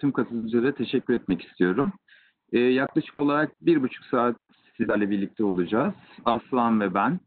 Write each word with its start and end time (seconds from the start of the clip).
tüm 0.00 0.12
katılımcılara 0.12 0.74
teşekkür 0.74 1.14
etmek 1.14 1.42
istiyorum. 1.42 1.92
Ee, 2.52 2.58
yaklaşık 2.58 3.20
olarak 3.20 3.52
bir 3.60 3.82
buçuk 3.82 4.04
saat 4.04 4.36
sizlerle 4.76 5.10
birlikte 5.10 5.44
olacağız. 5.44 5.94
Aslan 6.24 6.80
ve 6.80 6.94
ben. 6.94 7.20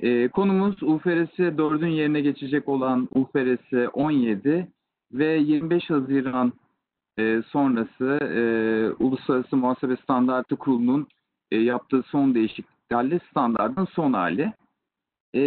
Ee, 0.00 0.28
konumuz 0.28 0.82
UFRS 0.82 1.38
4'ün 1.38 1.88
yerine 1.88 2.20
geçecek 2.20 2.68
olan 2.68 3.08
UFRS 3.14 3.88
17 3.92 4.68
ve 5.12 5.36
25 5.38 5.90
Haziran 5.90 6.52
e, 7.18 7.42
sonrası 7.46 8.18
e, 8.24 8.42
Uluslararası 9.04 9.56
Muhasebe 9.56 9.96
Standartı 9.96 10.56
Kurulu'nun 10.56 11.06
e, 11.50 11.58
yaptığı 11.58 12.02
son 12.02 12.34
değişikliklerle 12.34 13.20
standardın 13.30 13.84
son 13.84 14.12
hali. 14.12 14.52
E, 15.34 15.42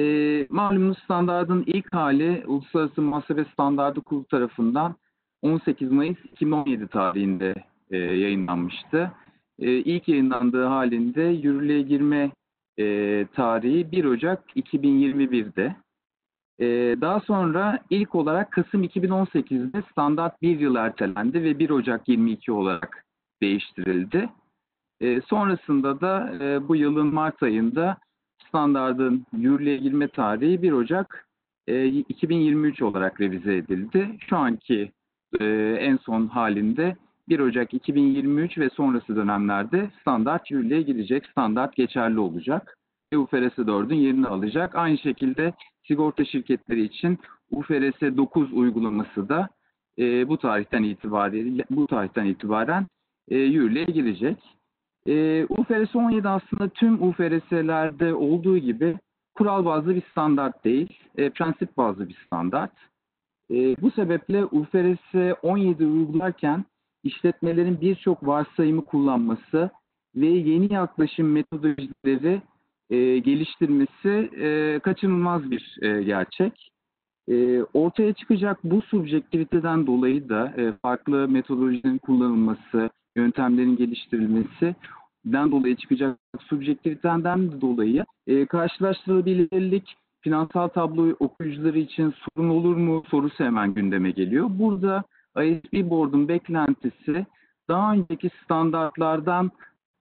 malumunuz 0.50 0.98
standardın 0.98 1.64
ilk 1.68 1.94
hali 1.94 2.44
Uluslararası 2.48 3.02
Muhasebe 3.02 3.46
Standartı 3.54 4.02
Kurulu 4.02 4.26
tarafından 4.26 4.96
18 5.42 5.92
Mayıs 5.92 6.18
2017 6.26 6.88
tarihinde 6.88 7.54
e, 7.92 7.98
yayınlanmıştı. 7.98 9.12
E, 9.60 9.72
ilk 9.72 10.08
yayınlandığı 10.08 10.66
halinde 10.66 11.22
yürürlüğe 11.22 11.82
girme 11.82 12.32
e, 12.80 13.28
tarihi 13.34 13.92
1 13.92 14.06
Ocak 14.06 14.44
2021'de. 14.56 15.76
E, 16.60 16.66
daha 17.02 17.20
sonra 17.20 17.80
ilk 17.90 18.16
olarak 18.16 18.52
Kasım 18.52 18.84
2018'de 18.84 19.84
standart 19.92 20.42
bir 20.42 20.60
yıl 20.60 20.76
ertelendi 20.76 21.44
ve 21.44 21.60
1 21.60 21.70
Ocak 21.70 22.08
22 22.08 22.52
olarak 22.52 23.06
değiştirildi. 23.42 24.30
E, 25.02 25.22
sonrasında 25.22 26.02
da 26.02 26.38
e, 26.42 26.68
bu 26.68 26.76
yılın 26.76 27.14
Mart 27.14 27.44
ayında 27.44 27.98
standardın 28.48 29.26
yürürlüğe 29.38 29.78
girme 29.78 30.08
tarihi 30.08 30.62
1 30.62 30.72
Ocak 30.72 31.28
e, 31.68 31.86
2023 31.86 32.82
olarak 32.82 33.22
revize 33.22 33.56
edildi. 33.56 34.18
Şu 34.30 34.38
anki 34.38 34.92
e, 35.40 35.46
en 35.80 35.98
son 35.98 36.28
halinde 36.28 36.96
1 37.30 37.40
Ocak 37.40 37.74
2023 37.74 38.58
ve 38.58 38.70
sonrası 38.70 39.16
dönemlerde 39.16 39.90
standart 40.02 40.52
yürürlüğe 40.52 40.82
girecek, 40.82 41.26
standart 41.26 41.76
geçerli 41.76 42.20
olacak. 42.20 42.78
Ve 43.14 43.18
UFRS 43.18 43.58
4'ün 43.58 43.96
yerini 43.96 44.28
alacak. 44.28 44.76
Aynı 44.76 44.98
şekilde 44.98 45.54
sigorta 45.88 46.26
şirketleri 46.26 46.84
için 46.84 47.20
UFRS 47.52 48.02
9 48.02 48.54
uygulaması 48.54 49.30
da 49.30 49.50
e, 50.00 50.28
bu 50.28 50.38
tarihten 50.38 50.84
itibaren 50.84 51.62
bu 51.70 51.88
tarihten 51.88 52.26
itibaren 52.26 52.88
e, 53.30 53.38
yürürlüğe 53.38 53.86
girecek. 53.86 54.38
E, 55.08 55.46
UFRS 55.46 55.96
17 55.96 56.28
aslında 56.28 56.70
tüm 56.70 57.04
UFRS'lerde 57.04 58.14
olduğu 58.14 58.58
gibi 58.58 58.98
kural 59.36 59.66
bazlı 59.66 59.96
bir 59.96 60.04
standart 60.12 60.66
değil, 60.66 61.00
e, 61.18 61.30
prensip 61.30 61.78
bazlı 61.78 62.10
bir 62.10 62.18
standart. 62.26 62.72
E, 63.52 63.76
bu 63.82 63.92
sebeple 63.92 64.46
UFRS 64.46 65.36
17 65.44 65.86
uygularken 65.86 66.66
işletmelerin 67.04 67.82
birçok 67.82 68.28
varsayımı 68.28 68.86
kullanması 68.86 69.70
ve 70.16 70.28
yeni 70.28 70.74
yaklaşım 70.74 71.32
metodolojileri 71.32 72.42
e, 72.90 73.20
geliştirmesi 73.20 74.30
e, 74.40 74.80
kaçınılmaz 74.80 75.52
bir 75.52 75.78
e, 75.82 76.04
gerçek. 76.04 76.72
E, 77.30 77.62
ortaya 77.74 78.14
çıkacak 78.14 78.64
bu 78.64 78.82
subjektiviteden 78.82 79.88
dolayı 79.88 80.30
da 80.30 80.54
e, 80.58 80.74
farklı 80.82 81.28
metodolojilerin 81.28 81.98
kullanılması, 81.98 82.90
yöntemlerin 83.16 83.76
geliştirilmesi 83.76 84.76
den 85.26 85.52
dolayı 85.52 85.76
çıkacak 85.76 86.18
subjektiviteden 86.40 87.62
dolayı 87.62 88.06
e, 88.28 88.46
karşılaştırılabilirlik 88.46 89.96
finansal 90.22 90.68
tablo 90.68 91.16
okuyucuları 91.20 91.80
için 91.80 92.14
sorun 92.36 92.50
olur 92.50 92.76
mu 92.76 93.04
sorusu 93.10 93.44
hemen 93.44 93.74
gündeme 93.74 94.12
geliyor. 94.12 94.48
Burada 94.50 95.04
ISB 95.36 95.90
Board'un 95.90 96.28
beklentisi 96.28 97.26
daha 97.68 97.94
önceki 97.94 98.30
standartlardan 98.44 99.52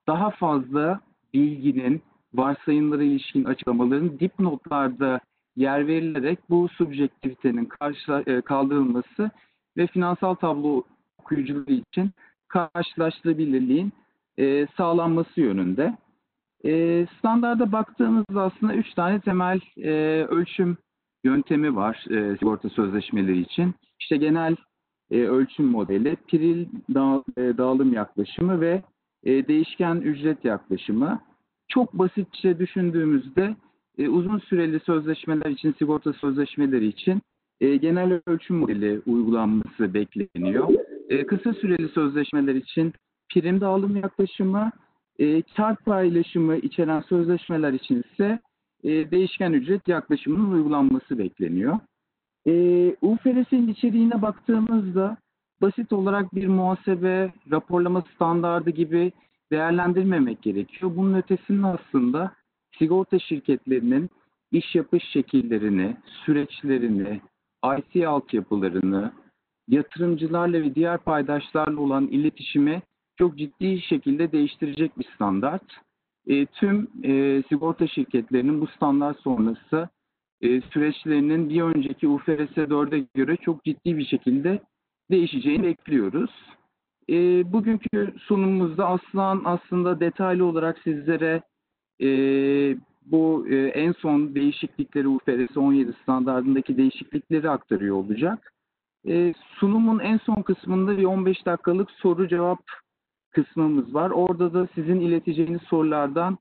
daha 0.06 0.30
fazla 0.30 1.00
bilginin, 1.34 2.02
varsayımlara 2.34 3.02
ilişkin 3.02 3.44
açıklamaların 3.44 4.18
dipnotlarda 4.18 5.20
yer 5.56 5.86
verilerek 5.86 6.38
bu 6.50 6.68
subjektivitenin 6.68 7.68
e, 8.26 8.40
kaldırılması 8.40 9.30
ve 9.76 9.86
finansal 9.86 10.34
tablo 10.34 10.82
okuyucuları 11.18 11.72
için 11.72 12.10
karşılaştırabilirliğin 12.48 13.92
e, 14.38 14.66
sağlanması 14.76 15.40
yönünde. 15.40 15.96
E, 16.64 17.06
standarda 17.18 17.72
baktığımızda 17.72 18.42
aslında 18.42 18.74
üç 18.74 18.94
tane 18.94 19.20
temel 19.20 19.60
e, 19.76 19.90
ölçüm 20.24 20.76
yöntemi 21.24 21.76
var 21.76 22.04
e, 22.10 22.36
sigorta 22.36 22.68
sözleşmeleri 22.68 23.40
için. 23.40 23.74
İşte 24.00 24.16
genel 24.16 24.56
e, 25.10 25.20
ölçüm 25.20 25.66
modeli, 25.66 26.16
piril 26.28 26.66
dağ, 26.94 27.24
e, 27.36 27.58
dağılım 27.58 27.92
yaklaşımı 27.92 28.60
ve 28.60 28.82
e, 29.24 29.48
değişken 29.48 29.96
ücret 29.96 30.44
yaklaşımı. 30.44 31.20
Çok 31.68 31.92
basitçe 31.92 32.58
düşündüğümüzde 32.58 33.56
e, 33.98 34.08
uzun 34.08 34.38
süreli 34.38 34.80
sözleşmeler 34.80 35.50
için, 35.50 35.74
sigorta 35.78 36.12
sözleşmeleri 36.12 36.86
için 36.86 37.22
e, 37.60 37.76
genel 37.76 38.20
ölçüm 38.26 38.56
modeli 38.56 39.00
uygulanması 39.06 39.94
bekleniyor. 39.94 40.68
E, 41.08 41.26
kısa 41.26 41.54
süreli 41.54 41.88
sözleşmeler 41.88 42.54
için 42.54 42.92
prim 43.32 43.60
dağılım 43.60 43.96
yaklaşımı, 43.96 44.70
e, 45.18 45.42
paylaşımı 45.84 46.56
içeren 46.56 47.00
sözleşmeler 47.00 47.72
için 47.72 48.02
ise 48.12 48.38
e, 48.84 49.10
değişken 49.10 49.52
ücret 49.52 49.88
yaklaşımının 49.88 50.52
uygulanması 50.52 51.18
bekleniyor. 51.18 51.78
E, 52.46 52.52
UFRS'in 53.02 53.68
içeriğine 53.68 54.22
baktığımızda 54.22 55.16
basit 55.62 55.92
olarak 55.92 56.34
bir 56.34 56.46
muhasebe 56.46 57.32
raporlama 57.50 58.04
standardı 58.14 58.70
gibi 58.70 59.12
değerlendirmemek 59.52 60.42
gerekiyor. 60.42 60.92
Bunun 60.96 61.14
ötesinde 61.14 61.66
aslında 61.66 62.32
sigorta 62.78 63.18
şirketlerinin 63.18 64.10
iş 64.52 64.74
yapış 64.74 65.04
şekillerini, 65.04 65.96
süreçlerini, 66.24 67.20
IT 67.78 68.06
altyapılarını, 68.06 69.12
yatırımcılarla 69.68 70.62
ve 70.62 70.74
diğer 70.74 70.98
paydaşlarla 70.98 71.80
olan 71.80 72.06
iletişimi 72.06 72.82
çok 73.16 73.38
ciddi 73.38 73.80
şekilde 73.80 74.32
değiştirecek 74.32 74.98
bir 74.98 75.06
standart. 75.14 75.62
E, 76.26 76.46
tüm 76.46 76.88
e, 77.04 77.42
sigorta 77.48 77.86
şirketlerinin 77.86 78.60
bu 78.60 78.66
standart 78.66 79.20
sonrası 79.20 79.88
e, 80.40 80.60
süreçlerinin 80.60 81.48
bir 81.48 81.62
önceki 81.62 82.08
UFRS 82.08 82.56
4'e 82.56 83.06
göre 83.14 83.36
çok 83.36 83.64
ciddi 83.64 83.98
bir 83.98 84.06
şekilde 84.06 84.60
değişeceğini 85.10 85.62
bekliyoruz. 85.62 86.30
E, 87.10 87.14
bugünkü 87.52 88.14
sunumumuzda 88.18 88.86
Aslan 88.86 89.42
aslında 89.44 90.00
detaylı 90.00 90.44
olarak 90.44 90.78
sizlere 90.78 91.42
e, 92.02 92.08
bu 93.06 93.46
e, 93.48 93.56
en 93.56 93.92
son 93.92 94.34
değişiklikleri 94.34 95.08
UFRS 95.08 95.56
17 95.56 95.92
standartındaki 96.02 96.76
değişiklikleri 96.76 97.50
aktarıyor 97.50 97.96
olacak. 97.96 98.52
E, 99.08 99.34
sunumun 99.58 99.98
en 99.98 100.18
son 100.18 100.42
kısmında 100.42 100.98
bir 100.98 101.04
15 101.04 101.46
dakikalık 101.46 101.90
soru 101.90 102.28
cevap 102.28 102.60
kısmımız 103.36 103.94
var. 103.94 104.10
Orada 104.10 104.54
da 104.54 104.68
sizin 104.74 105.00
ileteceğiniz 105.00 105.62
sorulardan 105.62 106.38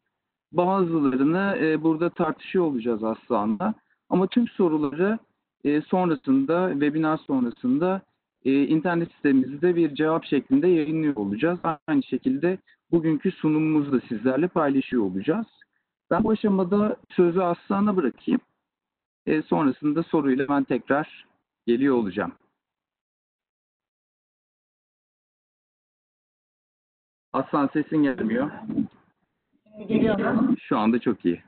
bazılarını 0.51 1.57
e, 1.61 1.83
burada 1.83 2.09
tartışıyor 2.09 2.65
olacağız 2.65 3.03
aslında. 3.03 3.73
Ama 4.09 4.27
tüm 4.27 4.47
soruları 4.47 5.19
e, 5.63 5.81
sonrasında, 5.81 6.69
webinar 6.71 7.17
sonrasında 7.17 8.01
e, 8.45 8.67
internet 8.67 9.11
sitemizde 9.11 9.75
bir 9.75 9.95
cevap 9.95 10.25
şeklinde 10.25 10.67
yayınlıyor 10.67 11.15
olacağız. 11.15 11.59
Aynı 11.87 12.03
şekilde 12.03 12.57
bugünkü 12.91 13.31
sunumumuzu 13.31 13.91
da 13.91 13.99
sizlerle 14.09 14.47
paylaşıyor 14.47 15.03
olacağız. 15.03 15.47
Ben 16.11 16.23
bu 16.23 16.31
aşamada 16.31 16.95
sözü 17.09 17.39
Aslan'a 17.39 17.95
bırakayım. 17.95 18.41
E, 19.25 19.41
sonrasında 19.41 20.03
soruyla 20.03 20.47
ben 20.49 20.63
tekrar 20.63 21.25
geliyor 21.67 21.95
olacağım. 21.95 22.31
Aslan 27.35 27.67
sesin 27.73 28.03
gelmiyor. 28.03 28.51
Geliyor 29.87 30.19
mu? 30.19 30.55
Şu 30.59 30.77
anda 30.77 30.99
çok 30.99 31.25
iyi. 31.25 31.43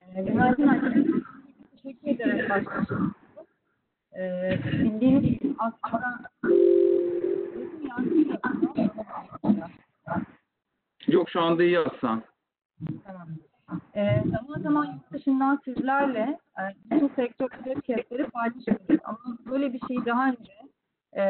Ee, 0.00 0.22
Günaydın 0.22 0.68
arkadaşlar. 0.68 1.04
Teşekkür 1.70 2.08
ederim 2.08 2.48
başkanım. 2.50 3.14
Ee, 4.18 4.58
bildiğiniz 4.72 5.56
aslında. 5.58 6.20
Yok 11.06 11.30
şu 11.30 11.40
anda 11.40 11.62
iyi 11.64 11.78
Aslan. 11.78 12.22
Tamam. 13.06 13.28
Ee, 13.94 14.22
zaman 14.30 14.60
zaman 14.62 14.84
yurt 14.84 15.12
dışından 15.12 15.60
sizlerle 15.64 16.38
e, 16.58 16.62
bütün 16.90 17.08
sektörde 17.08 17.80
kestleri 17.80 18.24
paylaşıyoruz. 18.24 19.00
Ama 19.04 19.38
böyle 19.50 19.72
bir 19.72 19.80
şey 19.88 20.04
daha 20.06 20.28
önce 20.28 20.52
e, 21.16 21.24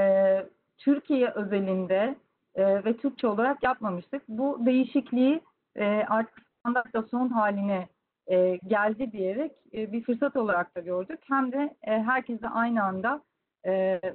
Türkiye 0.78 1.30
özelinde 1.30 2.16
e, 2.56 2.84
ve 2.84 2.96
Türkçe 2.96 3.26
olarak 3.26 3.62
yapmamıştık. 3.62 4.22
Bu 4.28 4.66
değişikliği 4.66 5.40
e, 5.76 5.84
artık 6.08 6.42
standartasyon 6.60 7.28
haline 7.28 7.88
e, 8.26 8.56
geldi 8.66 9.12
diyerek 9.12 9.52
e, 9.74 9.92
bir 9.92 10.04
fırsat 10.04 10.36
olarak 10.36 10.76
da 10.76 10.80
gördük. 10.80 11.20
Hem 11.28 11.52
de 11.52 11.74
herkese 11.80 12.48
aynı 12.48 12.84
anda 12.84 13.22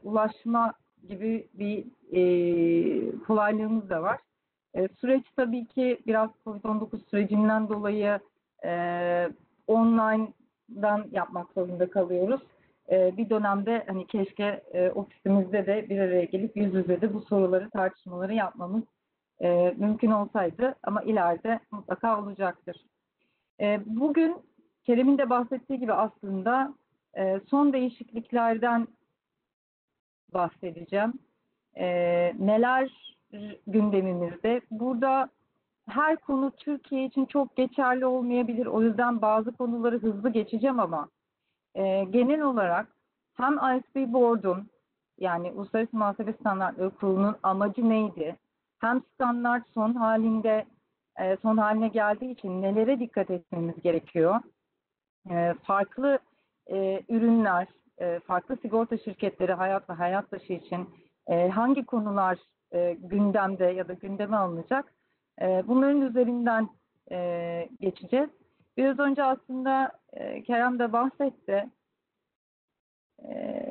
ulaşma 0.03 0.73
gibi 1.07 1.47
bir 1.53 1.85
kolaylığımız 3.19 3.89
da 3.89 4.01
var. 4.01 4.19
Süreç 4.99 5.23
tabii 5.35 5.65
ki 5.65 5.99
biraz 6.07 6.29
COVID-19 6.45 7.09
sürecinden 7.09 7.69
dolayı 7.69 8.19
online'dan 9.67 11.05
yapmak 11.11 11.53
zorunda 11.53 11.89
kalıyoruz. 11.89 12.41
E, 12.91 13.17
bir 13.17 13.29
dönemde 13.29 13.83
hani 13.88 14.07
keşke 14.07 14.63
e, 14.73 14.91
ofisimizde 14.91 15.65
de 15.65 15.89
bir 15.89 15.99
araya 15.99 16.23
gelip 16.23 16.57
yüz 16.57 16.73
yüze 16.73 17.01
de 17.01 17.13
bu 17.13 17.21
soruları, 17.21 17.69
tartışmaları 17.69 18.33
yapmamız 18.33 18.83
e, 19.41 19.75
mümkün 19.77 20.11
olsaydı 20.11 20.75
ama 20.83 21.01
ileride 21.01 21.59
mutlaka 21.71 22.21
olacaktır. 22.21 22.85
E, 23.59 23.79
bugün 23.85 24.35
Kerem'in 24.83 25.17
de 25.17 25.29
bahsettiği 25.29 25.79
gibi 25.79 25.93
aslında 25.93 26.73
son 27.49 27.73
değişikliklerden 27.73 28.88
bahsedeceğim. 30.33 31.13
Neler 32.47 33.15
gündemimizde? 33.67 34.61
Burada 34.71 35.29
her 35.88 36.17
konu 36.17 36.51
Türkiye 36.51 37.05
için 37.05 37.25
çok 37.25 37.55
geçerli 37.55 38.05
olmayabilir. 38.05 38.65
O 38.65 38.81
yüzden 38.81 39.21
bazı 39.21 39.51
konuları 39.51 39.99
hızlı 39.99 40.29
geçeceğim 40.29 40.79
ama 40.79 41.09
e, 41.75 42.03
genel 42.03 42.41
olarak 42.41 42.88
hem 43.33 43.53
ISB 43.53 44.13
Board'un 44.13 44.69
yani 45.19 45.51
Uluslararası 45.51 45.97
Muhasebe 45.97 46.33
Standartları 46.33 46.89
Kurulu'nun 46.89 47.35
amacı 47.44 47.89
neydi? 47.89 48.35
Hem 48.79 49.01
standart 49.13 49.63
son 49.73 49.94
halinde 49.94 50.65
e, 51.19 51.38
son 51.41 51.57
haline 51.57 51.88
geldiği 51.88 52.31
için 52.31 52.62
nelere 52.62 53.00
dikkat 53.00 53.31
etmemiz 53.31 53.81
gerekiyor? 53.81 54.35
E, 55.29 55.53
farklı 55.63 56.19
e, 56.68 57.01
ürünler, 57.09 57.68
e, 57.97 58.19
farklı 58.19 58.57
sigorta 58.57 58.97
şirketleri 58.97 59.53
hayat 59.53 59.89
ve 59.89 59.94
hayat 59.94 60.31
dışı 60.31 60.53
için 60.53 60.89
e, 61.27 61.50
hangi 61.50 61.85
konular 61.85 62.38
e, 62.71 62.94
gündemde 62.94 63.65
ya 63.65 63.88
da 63.88 63.94
gündeme 63.94 64.38
alınacak? 64.38 64.94
E, 65.41 65.63
bunların 65.67 66.01
üzerinden 66.01 66.69
e, 67.12 67.69
geçeceğiz. 67.79 68.29
Biraz 68.77 69.00
önce 69.00 69.23
aslında 69.23 69.91
e, 70.13 70.44
Kerem 70.44 70.79
de 70.79 70.94
bahsetti. 70.94 71.69
E, 73.23 73.63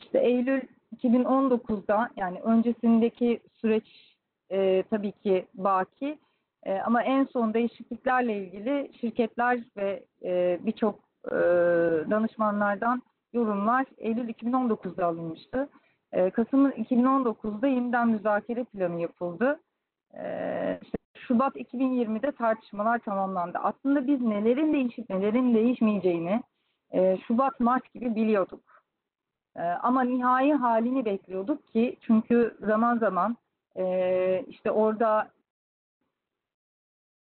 işte 0.00 0.18
Eylül 0.18 0.62
2019'da 0.96 2.10
yani 2.16 2.40
öncesindeki 2.40 3.40
süreç 3.60 4.16
e, 4.50 4.82
tabii 4.90 5.12
ki 5.12 5.46
baki 5.54 6.18
e, 6.62 6.78
ama 6.78 7.02
en 7.02 7.24
son 7.24 7.54
değişikliklerle 7.54 8.36
ilgili 8.36 8.90
şirketler 9.00 9.60
ve 9.76 10.04
e, 10.24 10.58
birçok 10.62 10.98
e, 11.26 11.34
danışmanlardan 12.10 13.02
yorumlar 13.32 13.86
Eylül 13.98 14.28
2019'da 14.28 15.06
alınmıştı. 15.06 15.68
E, 16.12 16.30
Kasım 16.30 16.70
2019'da 16.70 17.66
yeniden 17.66 18.08
müzakere 18.08 18.64
planı 18.64 19.00
yapıldı. 19.00 19.60
E, 20.14 20.78
işte 20.82 21.01
Şubat 21.28 21.56
2020'de 21.56 22.32
tartışmalar 22.32 22.98
tamamlandı. 22.98 23.58
Aslında 23.58 24.06
biz 24.06 24.20
nelerin 24.20 24.72
değişip 24.72 25.10
nelerin 25.10 25.54
değişmeyeceğini 25.54 26.42
e, 26.92 27.18
Şubat 27.26 27.60
Mart 27.60 27.94
gibi 27.94 28.14
biliyorduk. 28.14 28.82
E, 29.56 29.62
ama 29.62 30.02
nihai 30.02 30.52
halini 30.52 31.04
bekliyorduk 31.04 31.68
ki 31.68 31.96
çünkü 32.00 32.56
zaman 32.60 32.98
zaman 32.98 33.36
e, 33.76 34.44
işte 34.48 34.70
orada 34.70 35.30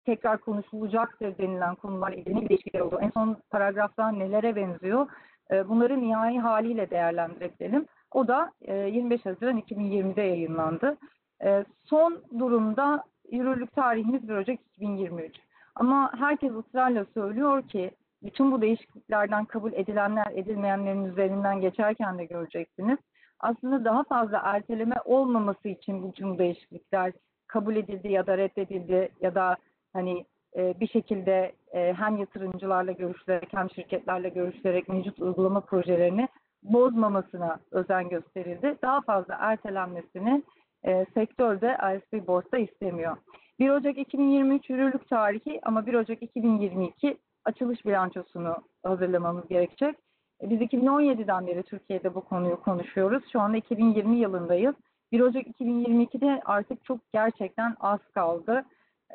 tekrar 0.06 0.38
konuşulacaktır 0.38 1.38
denilen 1.38 1.76
konular 1.76 2.12
ilgili 2.12 2.50
değişiklikler 2.50 2.80
oldu. 2.80 3.00
En 3.02 3.10
son 3.10 3.38
paragrafta 3.50 4.12
nelere 4.12 4.56
benziyor? 4.56 5.08
E, 5.52 5.70
bunları 5.70 6.02
nihai 6.02 6.40
haliyle 6.40 6.90
değerlendirelim. 6.90 7.86
O 8.12 8.28
da 8.28 8.52
e, 8.62 8.76
25 8.76 9.26
Haziran 9.26 9.60
2020'de 9.60 10.22
yayınlandı. 10.22 10.98
E, 11.44 11.66
son 11.84 12.22
durumda 12.40 13.04
yürürlük 13.32 13.76
tarihimiz 13.76 14.30
1 14.30 14.34
Ocak 14.34 14.60
2023. 14.76 15.36
Ama 15.76 16.12
herkes 16.20 16.52
ısrarla 16.52 17.06
söylüyor 17.14 17.68
ki 17.68 17.92
bütün 18.24 18.52
bu 18.52 18.62
değişikliklerden 18.62 19.46
kabul 19.46 19.74
edilenler 19.74 20.28
edilmeyenlerin 20.36 21.06
üzerinden 21.06 21.62
geçerken 21.62 22.18
de 22.18 22.26
göreceksiniz. 22.26 22.98
Aslında 23.40 23.86
daha 23.86 24.04
fazla 24.04 24.42
erteleme 24.44 24.96
olmaması 25.06 25.68
için 25.68 26.10
bütün 26.10 26.36
bu 26.36 26.38
değişiklikler 26.38 27.14
kabul 27.48 27.76
edildi 27.76 28.08
ya 28.12 28.28
da 28.28 28.38
reddedildi 28.38 29.10
ya 29.22 29.36
da 29.36 29.58
hani 29.94 30.26
e, 30.56 30.80
bir 30.80 30.88
şekilde 30.88 31.52
e, 31.74 31.94
hem 31.94 32.18
yatırımcılarla 32.18 32.92
görüşerek 32.92 33.54
hem 33.54 33.70
şirketlerle 33.70 34.30
görüşerek 34.30 34.90
mevcut 34.90 35.20
uygulama 35.20 35.62
projelerini 35.62 36.28
bozmamasına 36.64 37.60
özen 37.72 38.10
gösterildi. 38.10 38.78
Daha 38.82 39.02
fazla 39.02 39.38
ertelenmesini 39.40 40.44
e, 40.86 41.06
sektörde 41.14 41.78
ISP 41.96 42.28
Board'da 42.28 42.58
istemiyor. 42.58 43.18
1 43.60 43.70
Ocak 43.70 43.98
2023 43.98 44.70
yürürlük 44.70 45.10
tarihi 45.10 45.60
ama 45.64 45.86
1 45.86 45.94
Ocak 45.94 46.24
2022 46.24 47.18
açılış 47.46 47.86
bilançosunu 47.86 48.56
hazırlamamız 48.84 49.48
gerekecek. 49.48 49.96
E, 50.42 50.50
biz 50.50 50.62
2017'den 50.62 51.48
beri 51.48 51.64
Türkiye'de 51.64 52.16
bu 52.16 52.22
konuyu 52.22 52.62
konuşuyoruz. 52.62 53.24
Şu 53.32 53.42
anda 53.42 53.58
2020 53.58 54.20
yılındayız. 54.20 54.76
1 55.12 55.20
Ocak 55.20 55.48
2022'de 55.48 56.42
artık 56.46 56.86
çok 56.86 57.00
gerçekten 57.14 57.76
az 57.80 58.00
kaldı. 58.14 58.66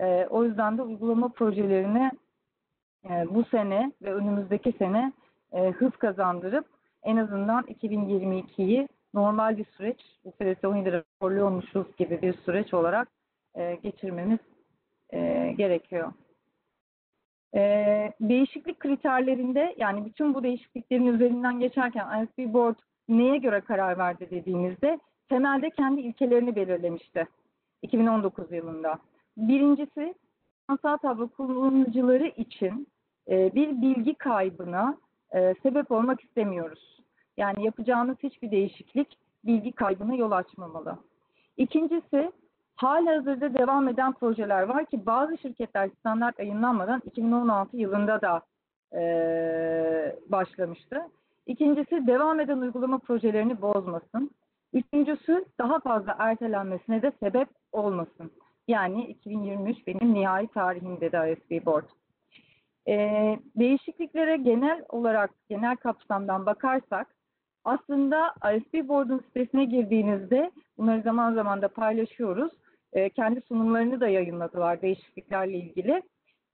E, 0.00 0.26
o 0.30 0.44
yüzden 0.44 0.78
de 0.78 0.82
uygulama 0.82 1.28
projelerini 1.28 2.10
e, 3.10 3.34
bu 3.34 3.44
sene 3.44 3.92
ve 4.02 4.14
önümüzdeki 4.14 4.72
sene 4.72 5.12
e, 5.52 5.70
hız 5.70 5.96
kazandırıp 5.96 6.66
en 7.02 7.16
azından 7.16 7.64
2022'yi 7.64 8.88
normal 9.14 9.56
bir 9.58 9.64
süreç, 9.64 10.00
UFRS 10.24 10.64
17 10.64 10.92
raporluyormuşuz 10.92 11.96
gibi 11.96 12.22
bir 12.22 12.34
süreç 12.34 12.74
olarak 12.74 13.08
e, 13.54 13.74
geçirmemiz 13.74 14.38
e, 15.10 15.52
gerekiyor. 15.56 16.12
E, 17.54 17.60
değişiklik 18.20 18.80
kriterlerinde 18.80 19.74
yani 19.78 20.04
bütün 20.04 20.34
bu 20.34 20.42
değişikliklerin 20.42 21.06
üzerinden 21.06 21.60
geçerken 21.60 22.24
ISB 22.24 22.52
Board 22.52 22.76
neye 23.08 23.38
göre 23.38 23.60
karar 23.60 23.98
verdi 23.98 24.30
dediğimizde 24.30 24.98
temelde 25.28 25.70
kendi 25.70 26.00
ilkelerini 26.00 26.56
belirlemişti 26.56 27.26
2019 27.82 28.52
yılında. 28.52 28.98
Birincisi 29.36 30.14
finansal 30.66 30.96
tablo 30.96 31.28
kullanıcıları 31.28 32.26
için 32.26 32.86
e, 33.30 33.54
bir 33.54 33.82
bilgi 33.82 34.14
kaybına 34.14 34.98
e, 35.34 35.54
sebep 35.62 35.90
olmak 35.90 36.20
istemiyoruz. 36.20 37.01
Yani 37.36 37.64
yapacağınız 37.64 38.16
hiçbir 38.22 38.50
değişiklik 38.50 39.18
bilgi 39.44 39.72
kaybına 39.72 40.14
yol 40.14 40.30
açmamalı. 40.30 40.98
İkincisi, 41.56 42.32
hala 42.76 43.16
hazırda 43.16 43.54
devam 43.54 43.88
eden 43.88 44.12
projeler 44.12 44.62
var 44.62 44.86
ki 44.86 45.06
bazı 45.06 45.38
şirketler 45.38 45.90
standart 46.00 46.38
yayınlanmadan 46.38 47.02
2016 47.04 47.76
yılında 47.76 48.20
da 48.20 48.42
e, 48.98 49.02
başlamıştı. 50.26 51.02
İkincisi, 51.46 52.06
devam 52.06 52.40
eden 52.40 52.58
uygulama 52.58 52.98
projelerini 52.98 53.62
bozmasın. 53.62 54.30
Üçüncüsü, 54.72 55.44
daha 55.58 55.80
fazla 55.80 56.16
ertelenmesine 56.18 57.02
de 57.02 57.12
sebep 57.20 57.48
olmasın. 57.72 58.30
Yani 58.68 59.04
2023 59.04 59.86
benim 59.86 60.14
nihai 60.14 60.46
tarihim 60.46 61.00
dedi 61.00 61.16
ISB 61.16 61.66
Board. 61.66 61.84
Ee, 62.88 63.38
değişikliklere 63.56 64.36
genel 64.36 64.84
olarak, 64.88 65.30
genel 65.48 65.76
kapsamdan 65.76 66.46
bakarsak 66.46 67.14
aslında 67.64 68.34
ISP 68.56 68.88
Board'un 68.88 69.18
sitesine 69.18 69.64
girdiğinizde 69.64 70.50
bunları 70.78 71.02
zaman 71.02 71.34
zaman 71.34 71.62
da 71.62 71.68
paylaşıyoruz. 71.68 72.52
E, 72.92 73.10
kendi 73.10 73.40
sunumlarını 73.40 74.00
da 74.00 74.08
yayınladılar 74.08 74.82
değişikliklerle 74.82 75.58
ilgili. 75.58 76.02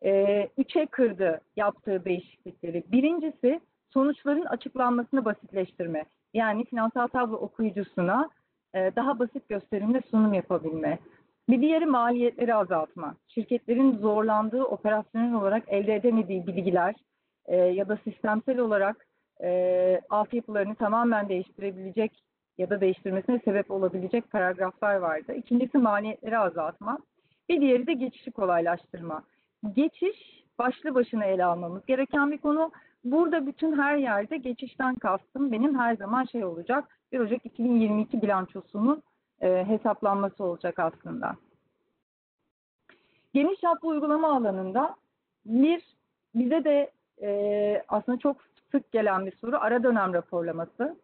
E, 0.04 0.42
üçe 0.58 0.86
kırdı 0.86 1.40
yaptığı 1.56 2.04
değişiklikleri. 2.04 2.84
Birincisi 2.92 3.60
sonuçların 3.90 4.44
açıklanmasını 4.44 5.24
basitleştirme. 5.24 6.04
Yani 6.34 6.64
finansal 6.64 7.06
tablo 7.06 7.36
okuyucusuna 7.36 8.30
e, 8.74 8.78
daha 8.96 9.18
basit 9.18 9.48
gösterimle 9.48 10.00
sunum 10.10 10.34
yapabilme. 10.34 10.98
Bir 11.48 11.60
diğeri 11.60 11.86
maliyetleri 11.86 12.54
azaltma. 12.54 13.14
Şirketlerin 13.28 13.96
zorlandığı 13.96 14.64
operasyonel 14.64 15.34
olarak 15.34 15.62
elde 15.68 15.94
edemediği 15.94 16.46
bilgiler 16.46 16.94
e, 17.46 17.56
ya 17.56 17.88
da 17.88 17.98
sistemsel 18.04 18.58
olarak 18.58 19.07
e, 19.42 20.00
altyapılarını 20.10 20.74
tamamen 20.74 21.28
değiştirebilecek 21.28 22.22
ya 22.58 22.70
da 22.70 22.80
değiştirmesine 22.80 23.40
sebep 23.44 23.70
olabilecek 23.70 24.30
paragraflar 24.30 24.94
vardı. 24.94 25.34
İkincisi 25.34 25.78
maliyetleri 25.78 26.38
azaltma. 26.38 26.98
Bir 27.48 27.60
diğeri 27.60 27.86
de 27.86 27.92
geçişi 27.92 28.30
kolaylaştırma. 28.30 29.22
Geçiş 29.72 30.44
başlı 30.58 30.94
başına 30.94 31.24
ele 31.24 31.44
almamız 31.44 31.86
gereken 31.86 32.30
bir 32.30 32.38
konu. 32.38 32.72
Burada 33.04 33.46
bütün 33.46 33.78
her 33.78 33.96
yerde 33.96 34.36
geçişten 34.36 34.94
kastım 34.94 35.52
benim 35.52 35.78
her 35.78 35.96
zaman 35.96 36.24
şey 36.24 36.44
olacak. 36.44 36.84
1 37.12 37.20
Ocak 37.20 37.46
2022 37.46 38.22
bilançosunun 38.22 39.02
e, 39.40 39.64
hesaplanması 39.64 40.44
olacak 40.44 40.78
aslında. 40.78 41.36
Geniş 43.34 43.60
çaplı 43.60 43.88
uygulama 43.88 44.36
alanında 44.36 44.96
bir 45.46 45.82
bize 46.34 46.64
de 46.64 46.90
e, 47.22 47.82
aslında 47.88 48.18
çok 48.18 48.36
sık 48.72 48.92
gelen 48.92 49.26
bir 49.26 49.32
soru 49.36 49.56
ara 49.60 49.82
dönem 49.82 50.14
raporlaması. 50.14 50.96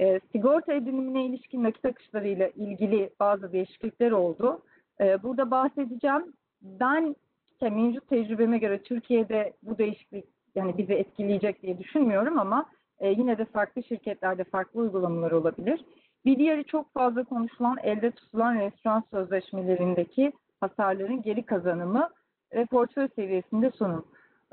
E, 0.00 0.20
sigorta 0.32 0.72
edinimine 0.72 1.26
ilişkin 1.26 1.64
nakit 1.64 1.84
akışlarıyla 1.84 2.48
ilgili 2.48 3.10
bazı 3.20 3.52
değişiklikler 3.52 4.10
oldu. 4.10 4.62
E, 5.00 5.22
burada 5.22 5.50
bahsedeceğim. 5.50 6.32
Ben 6.62 7.16
işte 7.52 7.70
mevcut 7.70 8.08
tecrübeme 8.08 8.58
göre 8.58 8.82
Türkiye'de 8.82 9.52
bu 9.62 9.78
değişiklik 9.78 10.24
yani 10.54 10.78
bizi 10.78 10.92
etkileyecek 10.92 11.62
diye 11.62 11.78
düşünmüyorum 11.78 12.38
ama 12.38 12.66
e, 12.98 13.08
yine 13.08 13.38
de 13.38 13.44
farklı 13.44 13.82
şirketlerde 13.82 14.44
farklı 14.44 14.80
uygulamalar 14.80 15.30
olabilir. 15.30 15.84
Bir 16.24 16.38
diğeri 16.38 16.64
çok 16.64 16.92
fazla 16.92 17.24
konuşulan 17.24 17.78
elde 17.82 18.10
tutulan 18.10 18.60
restoran 18.60 19.04
sözleşmelerindeki 19.10 20.32
hasarların 20.60 21.22
geri 21.22 21.42
kazanımı 21.42 22.08
ve 22.54 22.66
portföy 22.66 23.08
seviyesinde 23.16 23.70
sunum. 23.70 24.04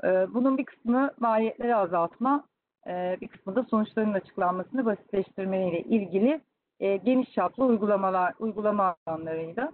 E, 0.04 0.34
bunun 0.34 0.58
bir 0.58 0.64
kısmı 0.64 1.10
maliyetleri 1.20 1.76
azaltma, 1.76 2.44
e, 2.86 3.16
bir 3.20 3.28
kısmı 3.28 3.56
da 3.56 3.62
sonuçların 3.62 4.12
açıklanmasını 4.12 4.84
basitleştirmeyle 4.84 5.80
ilgili 5.82 6.40
e, 6.80 6.96
geniş 6.96 7.32
çaplı 7.32 7.64
uygulamalar, 7.64 8.34
uygulama 8.38 8.96
alanlarıydı. 9.06 9.72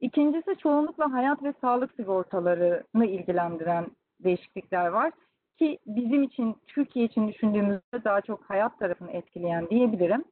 İkincisi 0.00 0.56
çoğunlukla 0.58 1.12
hayat 1.12 1.42
ve 1.42 1.54
sağlık 1.60 1.94
sigortalarını 1.94 3.06
ilgilendiren 3.06 3.86
değişiklikler 4.24 4.86
var 4.86 5.12
ki 5.58 5.78
bizim 5.86 6.22
için, 6.22 6.56
Türkiye 6.66 7.04
için 7.04 7.28
düşündüğümüzde 7.28 8.04
daha 8.04 8.20
çok 8.20 8.50
hayat 8.50 8.78
tarafını 8.78 9.10
etkileyen 9.10 9.70
diyebilirim. 9.70 10.24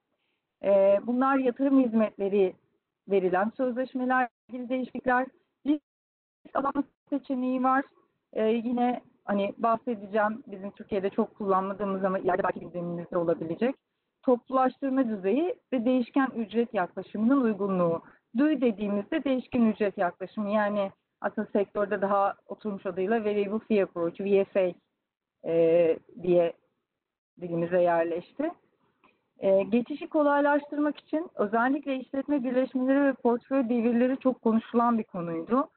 E, 0.64 1.00
bunlar 1.06 1.36
yatırım 1.36 1.84
hizmetleri 1.84 2.54
verilen 3.08 3.52
sözleşmeler 3.56 4.28
ilgili 4.48 4.68
değişiklikler. 4.68 5.26
Bir 5.66 5.80
alan 6.54 6.84
seçeneği 7.10 7.62
var. 7.62 7.84
E, 8.32 8.44
yine 8.48 9.00
hani 9.28 9.54
bahsedeceğim 9.58 10.42
bizim 10.46 10.70
Türkiye'de 10.70 11.10
çok 11.10 11.34
kullanmadığımız 11.34 12.04
ama 12.04 12.18
ileride 12.18 12.42
belki 12.42 12.60
gündemimizde 12.60 13.18
olabilecek 13.18 13.74
toplulaştırma 14.22 15.08
düzeyi 15.08 15.54
ve 15.72 15.84
değişken 15.84 16.28
ücret 16.36 16.74
yaklaşımının 16.74 17.40
uygunluğu. 17.40 18.02
DUI 18.38 18.60
dediğimizde 18.60 19.24
değişken 19.24 19.62
ücret 19.62 19.98
yaklaşımı 19.98 20.50
yani 20.50 20.90
aslında 21.20 21.48
sektörde 21.52 22.00
daha 22.00 22.34
oturmuş 22.46 22.86
adıyla 22.86 23.24
Variable 23.24 23.58
Fee 23.68 23.82
Approach, 23.82 24.20
VFA 24.20 24.72
e, 25.46 25.98
diye 26.22 26.52
dilimize 27.40 27.82
yerleşti. 27.82 28.50
E, 29.38 29.62
geçişi 29.62 30.08
kolaylaştırmak 30.08 30.98
için 30.98 31.30
özellikle 31.34 31.96
işletme 31.96 32.44
birleşmeleri 32.44 33.04
ve 33.04 33.12
portföy 33.12 33.68
devirleri 33.68 34.18
çok 34.18 34.42
konuşulan 34.42 34.98
bir 34.98 35.04
konuydu 35.04 35.68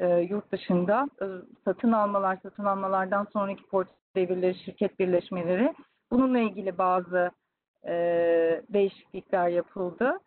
e, 0.00 0.20
yurt 0.30 0.52
dışında. 0.52 1.08
E, 1.22 1.26
satın 1.64 1.92
almalar, 1.92 2.38
satın 2.42 2.64
almalardan 2.64 3.26
sonraki 3.32 3.66
portföy 3.66 3.96
devirleri, 4.16 4.54
şirket 4.54 4.98
birleşmeleri. 4.98 5.74
Bununla 6.10 6.38
ilgili 6.38 6.78
bazı 6.78 7.30
e, 7.86 7.92
değişiklikler 8.68 9.48
yapıldı. 9.48 10.18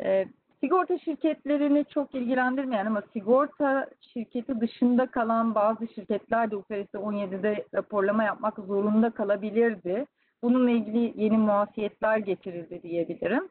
E, 0.00 0.26
sigorta 0.60 0.98
şirketlerini 0.98 1.84
çok 1.94 2.14
ilgilendirmeyen 2.14 2.86
ama 2.86 3.02
sigorta 3.12 3.90
şirketi 4.00 4.60
dışında 4.60 5.06
kalan 5.06 5.54
bazı 5.54 5.88
şirketler 5.94 6.50
de 6.50 6.56
UFRS 6.56 6.94
17'de 6.94 7.64
raporlama 7.74 8.24
yapmak 8.24 8.56
zorunda 8.56 9.10
kalabilirdi. 9.10 10.06
Bununla 10.42 10.70
ilgili 10.70 11.22
yeni 11.22 11.36
muafiyetler 11.38 12.18
getirildi 12.18 12.82
diyebilirim. 12.82 13.48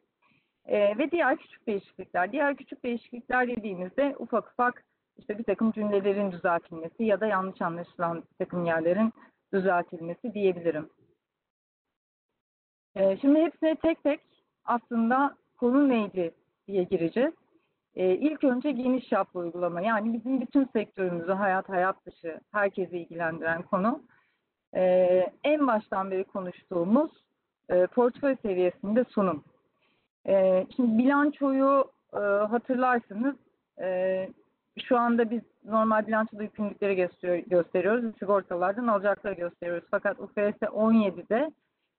E, 0.66 0.98
ve 0.98 1.10
diğer 1.10 1.36
küçük 1.36 1.66
değişiklikler. 1.66 2.32
Diğer 2.32 2.56
küçük 2.56 2.84
değişiklikler 2.84 3.48
dediğimizde 3.48 4.14
ufak 4.18 4.52
ufak 4.52 4.84
işte 5.18 5.38
bir 5.38 5.44
takım 5.44 5.72
cümlelerin 5.72 6.32
düzeltilmesi 6.32 7.04
ya 7.04 7.20
da 7.20 7.26
yanlış 7.26 7.62
anlaşılan 7.62 8.16
bir 8.16 8.44
takım 8.44 8.64
yerlerin 8.64 9.12
düzeltilmesi 9.52 10.34
diyebilirim. 10.34 10.88
E, 12.96 13.16
şimdi 13.16 13.40
hepsine 13.40 13.76
tek 13.76 14.02
tek 14.02 14.20
aslında 14.64 15.36
konu 15.56 15.88
neydi 15.88 16.34
diye 16.68 16.82
gireceğiz. 16.82 17.34
E, 17.96 18.14
ilk 18.14 18.44
önce 18.44 18.70
geniş 18.70 19.08
çaplı 19.08 19.40
uygulama 19.40 19.80
yani 19.80 20.12
bizim 20.12 20.40
bütün 20.40 20.64
sektörümüzü 20.64 21.32
hayat 21.32 21.68
hayat 21.68 22.06
dışı 22.06 22.40
herkesi 22.52 22.98
ilgilendiren 22.98 23.62
konu. 23.62 24.02
E, 24.74 24.82
en 25.44 25.66
baştan 25.66 26.10
beri 26.10 26.24
konuştuğumuz 26.24 27.10
e, 27.68 27.86
portföy 27.86 28.36
seviyesinde 28.42 29.04
sunum. 29.04 29.44
Şimdi 30.76 30.98
bilançoyu 30.98 31.84
e, 32.14 32.18
hatırlarsınız 32.18 33.36
e, 33.80 34.28
şu 34.82 34.98
anda 34.98 35.30
biz 35.30 35.42
normal 35.64 36.06
bilançoda 36.06 36.42
yükümlülükleri 36.42 36.96
gösteriyor, 36.96 37.38
gösteriyoruz. 37.46 38.18
Sigortalardan 38.18 38.86
alacakları 38.86 39.34
gösteriyoruz. 39.34 39.84
Fakat 39.90 40.20
UFS 40.20 40.62
17'de 40.62 41.50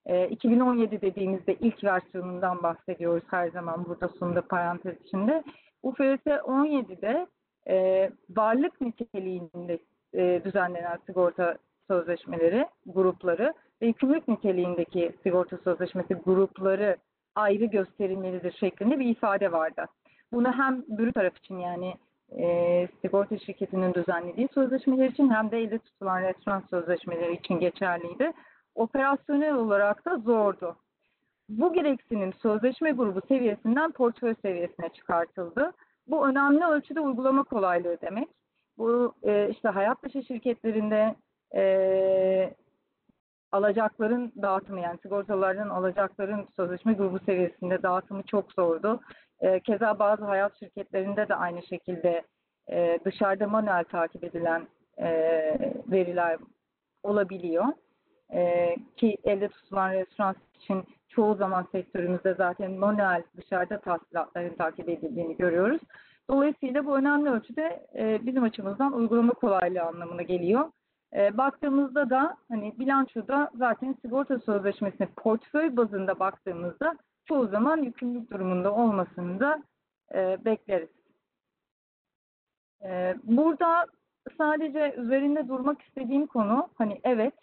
e, 0.06 0.28
2017 0.28 1.02
dediğimizde 1.02 1.56
ilk 1.56 1.84
versiyonundan 1.84 2.64
bahsediyoruz 2.64 3.24
her 3.28 3.50
zaman 3.50 3.86
burada 3.86 4.08
sunumda 4.08 4.42
parantez 4.42 4.96
içinde. 5.06 5.44
UFS 5.84 6.26
17'de 6.28 7.28
e, 7.70 8.10
varlık 8.30 8.82
niteliğinde 8.82 9.80
e, 10.14 10.42
düzenlenen 10.46 10.98
sigorta 11.06 11.58
sözleşmeleri, 11.88 12.66
grupları 12.86 13.54
ve 13.82 13.88
yükümlülük 13.88 14.28
niteliğindeki 14.28 15.12
sigorta 15.24 15.58
sözleşmesi 15.58 16.14
grupları 16.14 16.98
ayrı 17.36 17.66
gösterilmelidir 17.66 18.52
şeklinde 18.60 19.00
bir 19.00 19.06
ifade 19.06 19.52
vardı. 19.52 19.86
Bunu 20.34 20.52
hem 20.52 20.84
bürü 20.88 21.14
taraf 21.14 21.38
için 21.38 21.58
yani 21.58 21.94
e, 22.38 22.88
sigorta 23.02 23.38
şirketinin 23.38 23.94
düzenlediği 23.94 24.48
sözleşmeler 24.54 25.10
için 25.10 25.30
hem 25.30 25.52
de 25.52 25.60
elde 25.60 25.80
tutulan 25.80 26.22
restoran 26.22 26.64
sözleşmeleri 26.70 27.34
için 27.34 27.60
geçerliydi. 27.60 28.32
Operasyonel 28.76 29.54
olarak 29.54 30.06
da 30.06 30.18
zordu. 30.18 30.76
Bu 31.50 31.74
gereksinim 31.74 32.34
sözleşme 32.34 32.92
grubu 32.92 33.22
seviyesinden 33.28 33.92
portföy 33.92 34.36
seviyesine 34.42 34.90
çıkartıldı. 34.90 35.74
Bu 36.08 36.28
önemli 36.28 36.66
ölçüde 36.66 37.00
uygulama 37.00 37.44
kolaylığı 37.44 37.98
demek. 38.02 38.28
Bu 38.78 39.14
e, 39.24 39.50
işte 39.50 39.70
hayat 39.70 40.04
dışı 40.04 40.24
şirketlerinde 40.24 41.16
e, 41.56 42.54
alacakların 43.52 44.32
dağıtımı 44.42 44.80
yani 44.80 44.98
sigortalardan 45.02 45.70
alacakların 45.70 46.48
sözleşme 46.56 46.94
grubu 46.94 47.20
seviyesinde 47.20 47.84
dağıtımı 47.84 48.24
çok 48.24 48.52
zordu. 48.52 49.00
E, 49.42 49.60
keza 49.60 50.00
bazı 50.00 50.26
hayat 50.26 50.60
şirketlerinde 50.60 51.28
de 51.28 51.36
aynı 51.36 51.64
şekilde 51.64 52.24
e, 52.72 53.00
dışarıda 53.06 53.48
manuel 53.48 53.84
takip 53.84 54.24
edilen 54.24 54.68
e, 54.98 55.10
veriler 55.92 56.40
olabiliyor. 57.04 57.66
E, 58.34 58.76
ki 58.98 59.18
elde 59.24 59.48
tutulan 59.48 59.94
restoran 59.94 60.36
için 60.56 60.84
çoğu 61.10 61.36
zaman 61.36 61.68
sektörümüzde 61.72 62.34
zaten 62.34 62.72
manuel 62.72 63.24
dışarıda 63.38 63.80
tahsilatların 63.80 64.56
takip 64.56 64.90
edildiğini 64.90 65.38
görüyoruz. 65.38 65.82
Dolayısıyla 66.30 66.86
bu 66.86 66.98
önemli 66.98 67.30
ölçüde 67.30 67.88
e, 67.96 68.26
bizim 68.26 68.44
açımızdan 68.44 68.94
uygulama 68.94 69.34
kolaylığı 69.34 69.82
anlamına 69.84 70.22
geliyor. 70.22 70.72
E, 71.16 71.38
baktığımızda 71.38 72.10
da 72.10 72.38
hani 72.50 72.74
bilançoda 72.80 73.50
zaten 73.56 73.96
sigorta 74.02 74.40
sözleşmesine 74.40 75.08
portföy 75.18 75.78
bazında 75.78 76.20
baktığımızda 76.20 76.98
çoğu 77.30 77.48
zaman 77.48 77.78
yükümlülük 77.84 78.32
durumunda 78.32 78.74
olmasını 78.74 79.40
da 79.40 79.64
e, 80.16 80.46
bekleriz. 80.46 80.90
E, 82.84 83.16
burada 83.24 83.86
sadece 84.38 84.94
üzerinde 84.98 85.48
durmak 85.48 85.82
istediğim 85.82 86.28
konu 86.28 86.70
hani 86.76 87.02
evet 87.04 87.34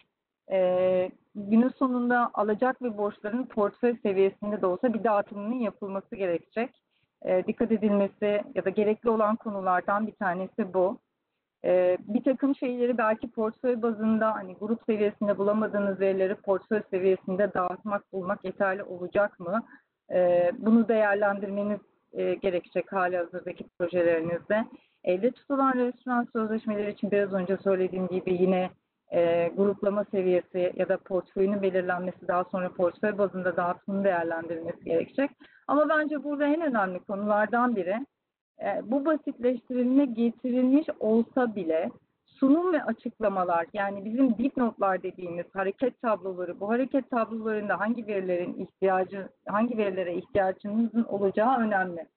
e, 0.51 1.11
günün 1.35 1.69
sonunda 1.69 2.31
alacak 2.33 2.81
ve 2.81 2.97
borçların 2.97 3.45
portföy 3.45 3.97
seviyesinde 4.03 4.61
de 4.61 4.65
olsa 4.65 4.93
bir 4.93 5.03
dağıtımının 5.03 5.59
yapılması 5.59 6.15
gerekecek. 6.15 6.81
E, 7.25 7.47
dikkat 7.47 7.71
edilmesi 7.71 8.43
ya 8.55 8.65
da 8.65 8.69
gerekli 8.69 9.09
olan 9.09 9.35
konulardan 9.35 10.07
bir 10.07 10.15
tanesi 10.15 10.73
bu. 10.73 10.99
E, 11.65 11.97
bir 12.07 12.23
takım 12.23 12.55
şeyleri 12.55 12.97
belki 12.97 13.31
portföy 13.31 13.81
bazında 13.81 14.35
hani 14.35 14.55
grup 14.55 14.81
seviyesinde 14.85 15.37
bulamadığınız 15.37 15.99
verileri 15.99 16.35
portföy 16.35 16.81
seviyesinde 16.89 17.53
dağıtmak, 17.53 18.13
bulmak 18.13 18.45
yeterli 18.45 18.83
olacak 18.83 19.39
mı? 19.39 19.63
E, 20.11 20.51
bunu 20.57 20.87
değerlendirmeniz 20.87 21.79
e, 22.13 22.33
gerekecek 22.33 22.91
hali 22.93 23.17
hazırdaki 23.17 23.65
projelerinizde. 23.79 24.65
Elde 25.03 25.31
tutulan 25.31 25.73
restoran 25.73 26.27
sözleşmeleri 26.33 26.91
için 26.91 27.11
biraz 27.11 27.33
önce 27.33 27.57
söylediğim 27.57 28.07
gibi 28.07 28.33
yine 28.33 28.69
e, 29.11 29.51
gruplama 29.57 30.05
seviyesi 30.11 30.73
ya 30.75 30.89
da 30.89 30.97
portföyünün 30.97 31.61
belirlenmesi 31.61 32.27
daha 32.27 32.43
sonra 32.43 32.69
portföy 32.69 33.17
bazında 33.17 33.57
dağıtımın 33.57 34.03
değerlendirilmesi 34.03 34.83
gerekecek. 34.83 35.31
Ama 35.67 35.89
bence 35.89 36.23
burada 36.23 36.45
en 36.45 36.61
önemli 36.61 36.99
konulardan 36.99 37.75
biri 37.75 38.05
bu 38.83 39.05
basitleştirilme 39.05 40.05
getirilmiş 40.05 40.87
olsa 40.99 41.55
bile 41.55 41.89
sunum 42.25 42.73
ve 42.73 42.83
açıklamalar 42.83 43.65
yani 43.73 44.05
bizim 44.05 44.37
dipnotlar 44.37 45.03
dediğimiz 45.03 45.45
hareket 45.53 46.01
tabloları 46.01 46.59
bu 46.59 46.69
hareket 46.69 47.09
tablolarında 47.09 47.79
hangi 47.79 48.07
verilerin 48.07 48.53
ihtiyacı 48.53 49.29
hangi 49.47 49.77
verilere 49.77 50.15
ihtiyacınızın 50.15 51.03
olacağı 51.03 51.57
önemli. 51.59 52.07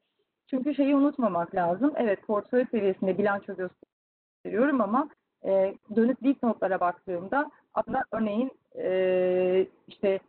Çünkü 0.51 0.75
şeyi 0.75 0.97
unutmamak 0.97 1.55
lazım. 1.55 1.93
Evet 1.97 2.23
portföy 2.23 2.65
seviyesinde 2.71 3.19
bilanço 3.19 3.57
gösteriyorum 3.57 4.81
ama 4.81 5.09
e, 5.45 5.75
dönüp 5.97 6.23
dipnotlara 6.23 6.81
baktığımda 6.81 7.51
aslında 7.75 8.05
örneğin 8.13 8.51
e, 8.79 9.67
işte 9.89 10.21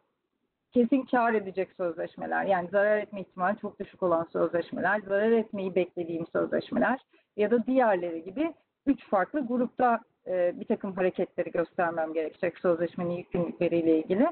kesin 0.74 1.02
kar 1.02 1.34
edecek 1.34 1.70
sözleşmeler, 1.78 2.44
yani 2.44 2.70
zarar 2.72 2.98
etme 2.98 3.22
ihtimali 3.22 3.58
çok 3.58 3.80
düşük 3.80 4.04
olan 4.04 4.28
sözleşmeler, 4.34 5.00
zarar 5.00 5.32
etmeyi 5.32 5.76
beklediğim 5.76 6.28
sözleşmeler 6.28 7.00
ya 7.38 7.52
da 7.52 7.66
diğerleri 7.66 8.24
gibi 8.24 8.54
üç 8.86 9.10
farklı 9.10 9.48
grupta 9.48 10.00
e, 10.28 10.60
bir 10.60 10.66
takım 10.66 10.94
hareketleri 10.94 11.52
göstermem 11.52 12.14
gerekecek 12.14 12.58
sözleşmenin 12.60 13.18
yükümlülükleriyle 13.18 14.00
ilgili. 14.00 14.28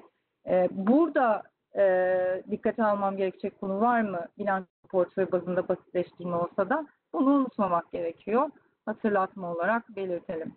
E, 0.47 0.67
burada 0.71 1.43
e, 1.77 2.43
dikkate 2.51 2.83
almam 2.83 3.17
gerekecek 3.17 3.61
konu 3.61 3.81
var 3.81 4.01
mı? 4.01 4.25
Bilanço 4.37 4.67
portföy 4.89 5.31
bazında 5.31 5.67
basitleştirme 5.67 6.35
olsa 6.35 6.69
da 6.69 6.87
bunu 7.13 7.29
unutmamak 7.29 7.91
gerekiyor. 7.91 8.49
Hatırlatma 8.85 9.51
olarak 9.51 9.89
belirtelim. 9.95 10.53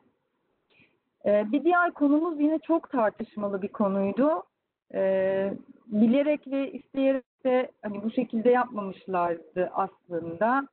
E, 1.27 1.53
bir 1.53 1.65
diğer 1.65 1.91
konumuz 1.91 2.41
yine 2.41 2.59
çok 2.59 2.91
tartışmalı 2.91 3.63
bir 3.63 3.69
konuydu. 3.69 4.43
E, 4.95 5.55
bilerek 5.87 6.47
ve 6.47 6.73
isteyerek 6.73 7.45
de 7.45 7.71
hani 7.83 8.03
bu 8.03 8.11
şekilde 8.11 8.51
yapmamışlardı 8.51 9.71
aslında. 9.75 10.69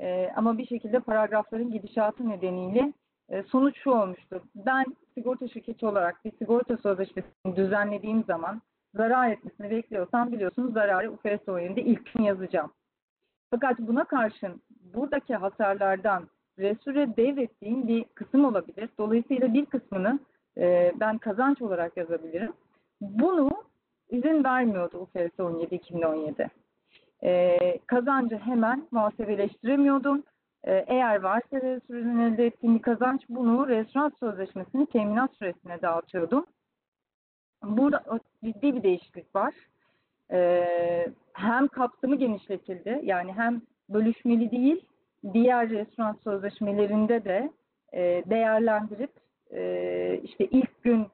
E, 0.00 0.30
ama 0.36 0.58
bir 0.58 0.66
şekilde 0.66 1.00
paragrafların 1.00 1.70
gidişatı 1.70 2.28
nedeniyle 2.28 2.92
e, 3.28 3.42
sonuç 3.42 3.78
şu 3.78 3.90
olmuştu. 3.90 4.42
Ben 4.54 4.84
sigorta 5.14 5.48
şirketi 5.48 5.86
olarak 5.86 6.24
bir 6.24 6.32
sigorta 6.38 6.76
sözleşmesini 6.76 7.56
düzenlediğim 7.56 8.24
zaman 8.24 8.62
zarar 8.94 9.30
etmesini 9.30 9.70
bekliyorsam 9.70 10.32
biliyorsunuz 10.32 10.72
zararı 10.74 11.12
UFS 11.12 11.48
oyununda 11.48 11.80
ilk 11.80 12.14
gün 12.14 12.22
yazacağım. 12.22 12.72
Fakat 13.50 13.78
buna 13.78 14.04
karşın 14.04 14.62
buradaki 14.94 15.34
hasarlardan 15.34 16.28
resüre 16.58 17.16
devrettiğim 17.16 17.88
bir 17.88 18.04
kısım 18.04 18.44
olabilir. 18.44 18.88
Dolayısıyla 18.98 19.54
bir 19.54 19.66
kısmını 19.66 20.18
e, 20.58 20.92
ben 21.00 21.18
kazanç 21.18 21.62
olarak 21.62 21.96
yazabilirim. 21.96 22.52
Bunu 23.10 23.50
izin 24.10 24.44
vermiyordu 24.44 24.98
UFS 24.98 25.40
17 25.40 25.74
2017. 25.74 26.50
E, 27.22 27.58
kazancı 27.86 28.36
hemen 28.36 28.86
muhasebeleştiremiyordum. 28.90 30.22
E, 30.64 30.84
eğer 30.86 31.22
varsa 31.22 31.56
resüreden 31.56 32.18
elde 32.18 32.46
ettiğim 32.46 32.74
bir 32.74 32.82
kazanç 32.82 33.22
bunu 33.28 33.68
restoran 33.68 34.12
sözleşmesinin 34.20 34.86
teminat 34.86 35.34
süresine 35.34 35.82
dağıtıyordum. 35.82 36.46
Burada 37.64 38.04
ciddi 38.44 38.74
bir 38.76 38.82
değişiklik 38.82 39.36
var. 39.36 39.54
Ee, 40.32 41.06
hem 41.32 41.68
kapsamı 41.68 42.16
genişletildi. 42.16 43.00
Yani 43.02 43.32
hem 43.32 43.62
bölüşmeli 43.88 44.50
değil, 44.50 44.84
diğer 45.32 45.70
restoran 45.70 46.18
sözleşmelerinde 46.24 47.24
de 47.24 47.50
e, 47.92 48.00
değerlendirip 48.30 49.10
e, 49.52 50.20
işte 50.22 50.44
ilk 50.44 50.82
gün 50.82 51.06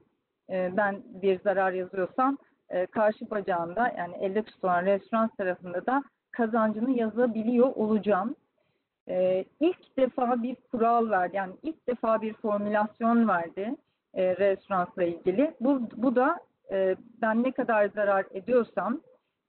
e, 0.50 0.70
ben 0.76 1.02
bir 1.22 1.40
zarar 1.40 1.72
yazıyorsam 1.72 2.38
e, 2.68 2.86
karşı 2.86 3.30
bacağında 3.30 3.92
yani 3.98 4.16
elde 4.20 4.42
tutulan 4.42 4.86
restoran 4.86 5.28
tarafında 5.28 5.86
da 5.86 6.02
kazancını 6.30 6.90
yazabiliyor 6.90 7.76
olacağım. 7.76 8.36
E, 9.08 9.44
ilk 9.60 9.96
defa 9.96 10.42
bir 10.42 10.56
kural 10.70 11.10
verdi. 11.10 11.36
Yani 11.36 11.52
ilk 11.62 11.86
defa 11.88 12.22
bir 12.22 12.34
formülasyon 12.34 13.28
verdi 13.28 13.76
e, 14.14 14.36
restoransla 14.36 15.02
ilgili. 15.02 15.54
Bu, 15.60 15.80
bu 15.96 16.16
da 16.16 16.40
e, 16.70 16.96
ben 17.22 17.42
ne 17.42 17.52
kadar 17.52 17.88
zarar 17.88 18.26
ediyorsam 18.30 19.00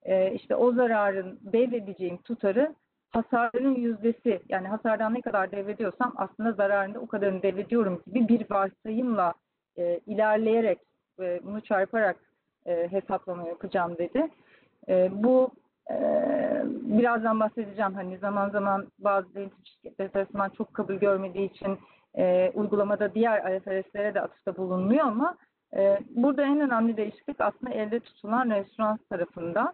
e, 0.04 0.34
işte 0.34 0.56
o 0.56 0.72
zararın 0.72 1.40
devredeceğim 1.42 2.18
tutarı 2.18 2.76
hasarın 3.10 3.76
yüzdesi 3.76 4.42
yani 4.50 4.68
hasardan 4.68 5.14
ne 5.14 5.22
kadar 5.22 5.52
devrediyorsam 5.52 6.14
aslında 6.16 6.52
zararında 6.52 7.00
o 7.00 7.08
kadarını 7.08 7.44
devrediyorum 7.44 8.04
gibi 8.08 8.28
bir 8.28 8.46
varsayımla 8.50 9.34
e, 9.78 10.00
ilerleyerek 10.06 10.80
e, 11.20 11.40
bunu 11.44 11.62
çarparak 11.62 12.18
e, 12.66 12.88
hesaplama 12.92 13.48
yapacağım 13.48 13.98
dedi. 13.98 14.28
E, 14.90 15.10
bu 15.24 15.52
e, 15.92 15.96
birazdan 16.66 17.40
bahsedeceğim 17.40 17.94
hani 17.94 18.18
zaman 18.18 18.50
zaman 18.50 18.88
bazı 19.00 19.36
denetim 19.36 19.66
şirketleri 19.66 20.10
tarafından 20.10 20.50
çok 20.50 20.74
kabul 20.74 20.96
görmediği 20.96 21.50
için 21.50 21.80
e, 22.18 22.52
uygulamada 22.54 23.14
diğer 23.14 23.56
IFRS'lere 23.56 24.14
de 24.14 24.22
atıfta 24.22 24.58
bulunmuyor 24.58 25.06
ama 25.06 25.38
e, 25.76 26.00
burada 26.10 26.44
en 26.44 26.60
önemli 26.60 26.98
değişiklik 26.98 27.42
aslında 27.42 27.74
elde 27.74 28.00
tutulan 28.00 28.50
restoran 28.50 29.00
tarafında. 29.10 29.74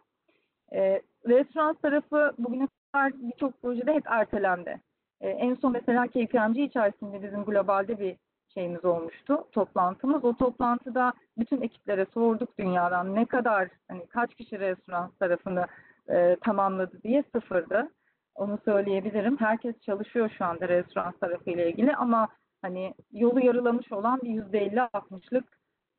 E, 0.74 1.02
restoran 1.28 1.76
tarafı 1.76 2.34
bugüne 2.38 2.68
kadar 2.94 3.14
birçok 3.14 3.62
projede 3.62 3.94
hep 3.94 4.04
ertelendi. 4.08 4.82
E, 5.22 5.30
en 5.30 5.56
son 5.56 5.72
mesela 5.72 6.08
KPMG 6.08 6.58
içerisinde 6.58 7.24
bizim 7.24 7.44
globalde 7.44 8.00
bir 8.00 8.16
şeyimiz 8.58 8.86
olmuştu, 8.86 9.48
toplantımız. 9.52 10.26
O 10.26 10.34
toplantıda 10.34 11.14
bütün 11.38 11.62
ekiplere 11.62 12.06
sorduk 12.14 12.58
dünyadan 12.60 13.16
ne 13.16 13.26
kadar, 13.26 13.70
hani 13.88 14.06
kaç 14.06 14.36
kişi 14.36 14.60
restoran 14.60 15.12
tarafını 15.20 15.66
e, 16.10 16.36
tamamladı 16.42 17.04
diye 17.04 17.24
sıfırdı. 17.36 17.90
Onu 18.36 18.60
söyleyebilirim. 18.66 19.38
Herkes 19.40 19.82
çalışıyor 19.82 20.30
şu 20.38 20.46
anda 20.46 20.68
restoran 20.68 21.12
tarafı 21.12 21.50
ile 21.50 21.72
ilgili 21.72 21.96
ama 21.96 22.28
hani 22.62 22.94
yolu 23.12 23.46
yarılamış 23.46 23.92
olan 23.92 24.20
bir 24.24 24.30
%50-60'lık 24.30 25.46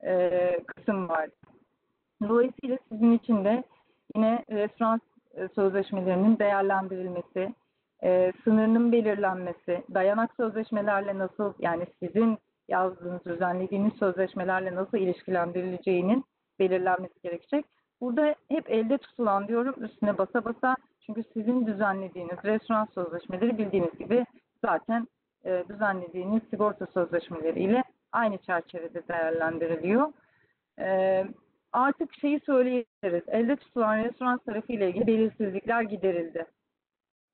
e, 0.05 0.61
kısım 0.67 1.09
var. 1.09 1.29
Dolayısıyla 2.29 2.79
sizin 2.93 3.13
için 3.13 3.45
de 3.45 3.65
yine 4.15 4.45
restoran 4.51 5.01
e, 5.35 5.49
sözleşmelerinin 5.49 6.39
değerlendirilmesi, 6.39 7.55
e, 8.03 8.33
sınırının 8.45 8.93
belirlenmesi, 8.93 9.83
dayanak 9.95 10.31
sözleşmelerle 10.37 11.19
nasıl 11.19 11.53
yani 11.59 11.87
sizin 12.03 12.39
yazdığınız, 12.69 13.25
düzenlediğiniz 13.25 13.93
sözleşmelerle 13.95 14.75
nasıl 14.75 14.99
ilişkilendirileceğinin 14.99 16.25
belirlenmesi 16.59 17.21
gerekecek. 17.23 17.67
Burada 18.01 18.35
hep 18.49 18.71
elde 18.71 18.99
tutulan 18.99 19.49
diyorum 19.49 19.75
üstüne 19.85 20.19
basa 20.19 20.45
basa 20.45 20.77
çünkü 21.07 21.25
sizin 21.33 21.67
düzenlediğiniz 21.67 22.45
restoran 22.45 22.89
sözleşmeleri 22.95 23.59
bildiğiniz 23.59 23.99
gibi 23.99 24.27
zaten 24.65 25.09
e, 25.45 25.65
düzenlediğiniz 25.69 26.43
sigorta 26.51 26.87
sözleşmeleriyle 26.87 27.85
aynı 28.13 28.39
çerçevede 28.39 29.09
değerlendiriliyor. 29.09 30.13
E, 30.79 31.25
artık 31.73 32.15
şeyi 32.15 32.41
söyleyebiliriz. 32.41 33.23
Elde 33.29 33.57
tutulan 33.57 34.05
restoran 34.05 34.39
tarafı 34.39 34.73
ile 34.73 34.89
ilgili 34.89 35.07
belirsizlikler 35.07 35.83
giderildi. 35.83 36.47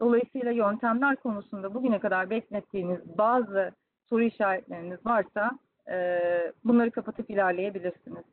Dolayısıyla 0.01 0.51
yöntemler 0.51 1.16
konusunda 1.16 1.75
bugüne 1.75 1.99
kadar 1.99 2.31
beklettiğiniz 2.31 3.18
bazı 3.18 3.73
soru 4.14 4.24
işaretleriniz 4.24 5.07
varsa 5.07 5.50
e, 5.90 6.18
bunları 6.64 6.90
kapatıp 6.90 7.31
ilerleyebilirsiniz. 7.31 8.24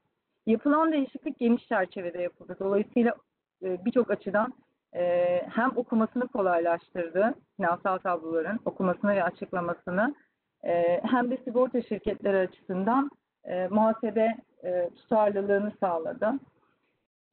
Yapılan 0.46 0.92
değişiklik 0.92 1.40
geniş 1.40 1.68
çerçevede 1.68 2.22
yapıldı. 2.22 2.58
Dolayısıyla 2.60 3.16
e, 3.64 3.86
birçok 3.86 4.12
açıdan 4.12 4.54
e, 4.96 5.04
hem 5.50 5.72
okumasını 5.76 6.28
kolaylaştırdı, 6.28 7.34
finansal 7.58 7.98
tabloların 7.98 8.60
okumasını 8.66 9.16
ve 9.16 9.24
açıklamasını, 9.24 10.16
e, 10.64 11.02
hem 11.04 11.32
de 11.32 11.38
sigorta 11.38 11.82
şirketleri 11.82 12.38
açısından 12.38 13.12
e, 13.44 13.68
muhasebe 13.68 14.38
e, 14.64 14.90
tutarlılığını 14.96 15.72
sağladı. 15.80 16.34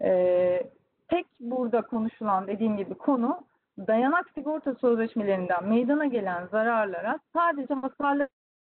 E, 0.02 0.62
tek 1.08 1.26
burada 1.40 1.82
konuşulan 1.82 2.46
dediğim 2.46 2.76
gibi 2.76 2.94
konu 2.94 3.40
dayanak 3.86 4.30
sigorta 4.34 4.74
sözleşmelerinden 4.74 5.68
meydana 5.68 6.06
gelen 6.06 6.46
zararlara 6.46 7.18
sadece 7.34 7.74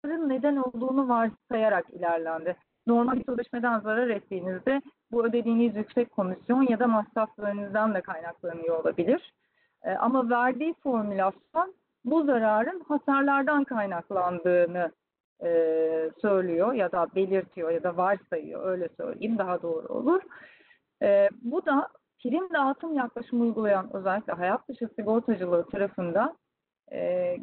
hasarların 0.03 0.29
neden 0.29 0.55
olduğunu 0.55 1.09
varsayarak 1.09 1.89
ilerlendi. 1.89 2.55
Normal 2.87 3.19
bir 3.19 3.25
sözleşmeden 3.25 3.79
zarar 3.79 4.07
ettiğinizde 4.07 4.81
bu 5.11 5.25
ödediğiniz 5.25 5.75
yüksek 5.75 6.11
komisyon 6.11 6.67
ya 6.69 6.79
da 6.79 6.87
masraflarınızdan 6.87 7.93
da 7.93 8.01
kaynaklanıyor 8.01 8.79
olabilir. 8.79 9.33
E, 9.83 9.91
ama 9.91 10.29
verdiği 10.29 10.73
formülasyon 10.83 11.75
bu 12.05 12.23
zararın 12.23 12.79
hasarlardan 12.87 13.63
kaynaklandığını 13.63 14.91
e, 15.43 15.49
söylüyor 16.21 16.73
ya 16.73 16.91
da 16.91 17.07
belirtiyor 17.15 17.71
ya 17.71 17.83
da 17.83 17.97
varsayıyor 17.97 18.65
öyle 18.65 18.89
söyleyeyim 18.97 19.37
daha 19.37 19.61
doğru 19.61 19.87
olur. 19.87 20.21
E, 21.01 21.29
bu 21.41 21.65
da 21.65 21.87
prim 22.23 22.53
dağıtım 22.53 22.93
yaklaşımı 22.93 23.43
uygulayan 23.43 23.95
özellikle 23.95 24.33
hayat 24.33 24.67
dışı 24.69 24.87
sigortacılığı 24.95 25.65
tarafında 25.69 26.35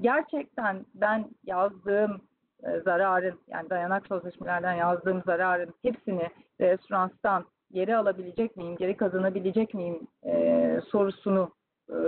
gerçekten 0.01 0.87
ben 0.94 1.25
yazdığım 1.44 2.20
e, 2.64 2.81
zararın 2.81 3.38
yani 3.49 3.70
dayanak 3.70 4.07
sözleşmelerden 4.07 4.73
yazdığım 4.73 5.23
zararın 5.27 5.75
hepsini 5.83 6.29
restoranstan 6.61 7.44
geri 7.73 7.96
alabilecek 7.96 8.57
miyim, 8.57 8.77
geri 8.77 8.96
kazanabilecek 8.96 9.75
miyim 9.75 10.07
e, 10.27 10.81
sorusunu 10.90 11.51
e, 11.88 11.99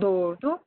doğurdu. 0.00 0.58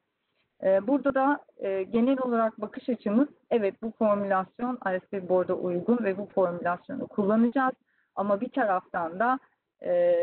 E, 0.63 0.88
burada 0.88 1.13
da 1.13 1.39
e, 1.58 1.84
genel 1.84 2.18
olarak 2.22 2.62
bakış 2.62 2.89
açımız 2.89 3.28
evet 3.52 3.82
bu 3.82 3.91
formülasyon 3.91 4.80
ISP 4.96 5.30
Board'a 5.30 5.54
uygun 5.54 6.04
ve 6.04 6.18
bu 6.18 6.26
formülasyonu 6.26 7.08
kullanacağız. 7.08 7.74
Ama 8.15 8.41
bir 8.41 8.50
taraftan 8.50 9.20
da 9.20 9.39
e, 9.86 10.13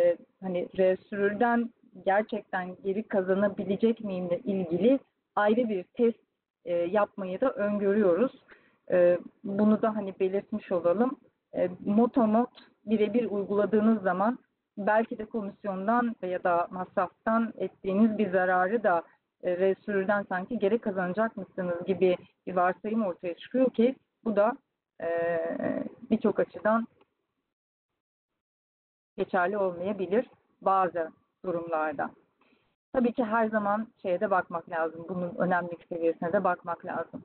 hani 0.40 0.68
resürülden 0.77 1.71
gerçekten 2.07 2.77
geri 2.85 3.09
kazanabilecek 3.09 4.05
miyimle 4.05 4.38
ilgili 4.38 4.99
ayrı 5.37 5.68
bir 5.68 5.83
test 5.83 6.21
e, 6.64 6.75
yapmayı 6.75 7.40
da 7.40 7.53
öngörüyoruz. 7.53 8.33
E, 8.90 9.18
bunu 9.44 9.83
da 9.83 9.96
hani 9.96 10.14
belirtmiş 10.20 10.72
olalım. 10.72 11.16
E, 11.57 11.70
motomot 11.85 12.51
birebir 12.85 13.31
uyguladığınız 13.31 14.03
zaman 14.03 14.38
belki 14.79 15.18
de 15.18 15.25
komisyondan 15.25 16.16
ya 16.22 16.44
da 16.44 16.68
masraftan 16.70 17.53
ettiğiniz 17.57 18.18
bir 18.18 18.31
zararı 18.31 18.83
da 18.83 19.03
e, 19.42 19.57
reestürden 19.57 20.27
sanki 20.29 20.59
geri 20.59 20.79
kazanacakmışsınız 20.79 21.85
gibi 21.85 22.16
bir 22.46 22.57
varsayım 22.57 23.05
ortaya 23.05 23.35
çıkıyor 23.35 23.70
ki 23.70 23.96
bu 24.25 24.37
da 24.37 24.57
e, 25.03 25.09
birçok 26.11 26.40
açıdan 26.40 26.87
geçerli 29.16 29.59
olmayabilir 29.59 30.27
bazı 30.61 31.11
durumlarda. 31.44 32.11
Tabii 32.92 33.12
ki 33.12 33.24
her 33.24 33.48
zaman 33.48 33.87
şeye 34.02 34.20
de 34.20 34.31
bakmak 34.31 34.70
lazım. 34.70 35.07
Bunun 35.09 35.35
önemlilik 35.38 35.85
seviyesine 35.88 36.33
de 36.33 36.44
bakmak 36.44 36.87
lazım. 36.87 37.24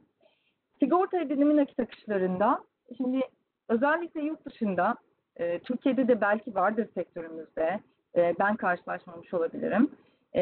Sigorta 0.79 1.19
edinimi 1.19 1.57
nakit 1.57 1.79
akışlarında 1.79 2.63
şimdi 2.97 3.21
özellikle 3.69 4.21
yurt 4.21 4.45
dışında 4.45 4.95
e, 5.35 5.59
Türkiye'de 5.59 6.07
de 6.07 6.21
belki 6.21 6.55
vardır 6.55 6.87
sektörümüzde. 6.93 7.79
E, 8.15 8.35
ben 8.39 8.55
karşılaşmamış 8.55 9.33
olabilirim. 9.33 9.91
E, 10.33 10.41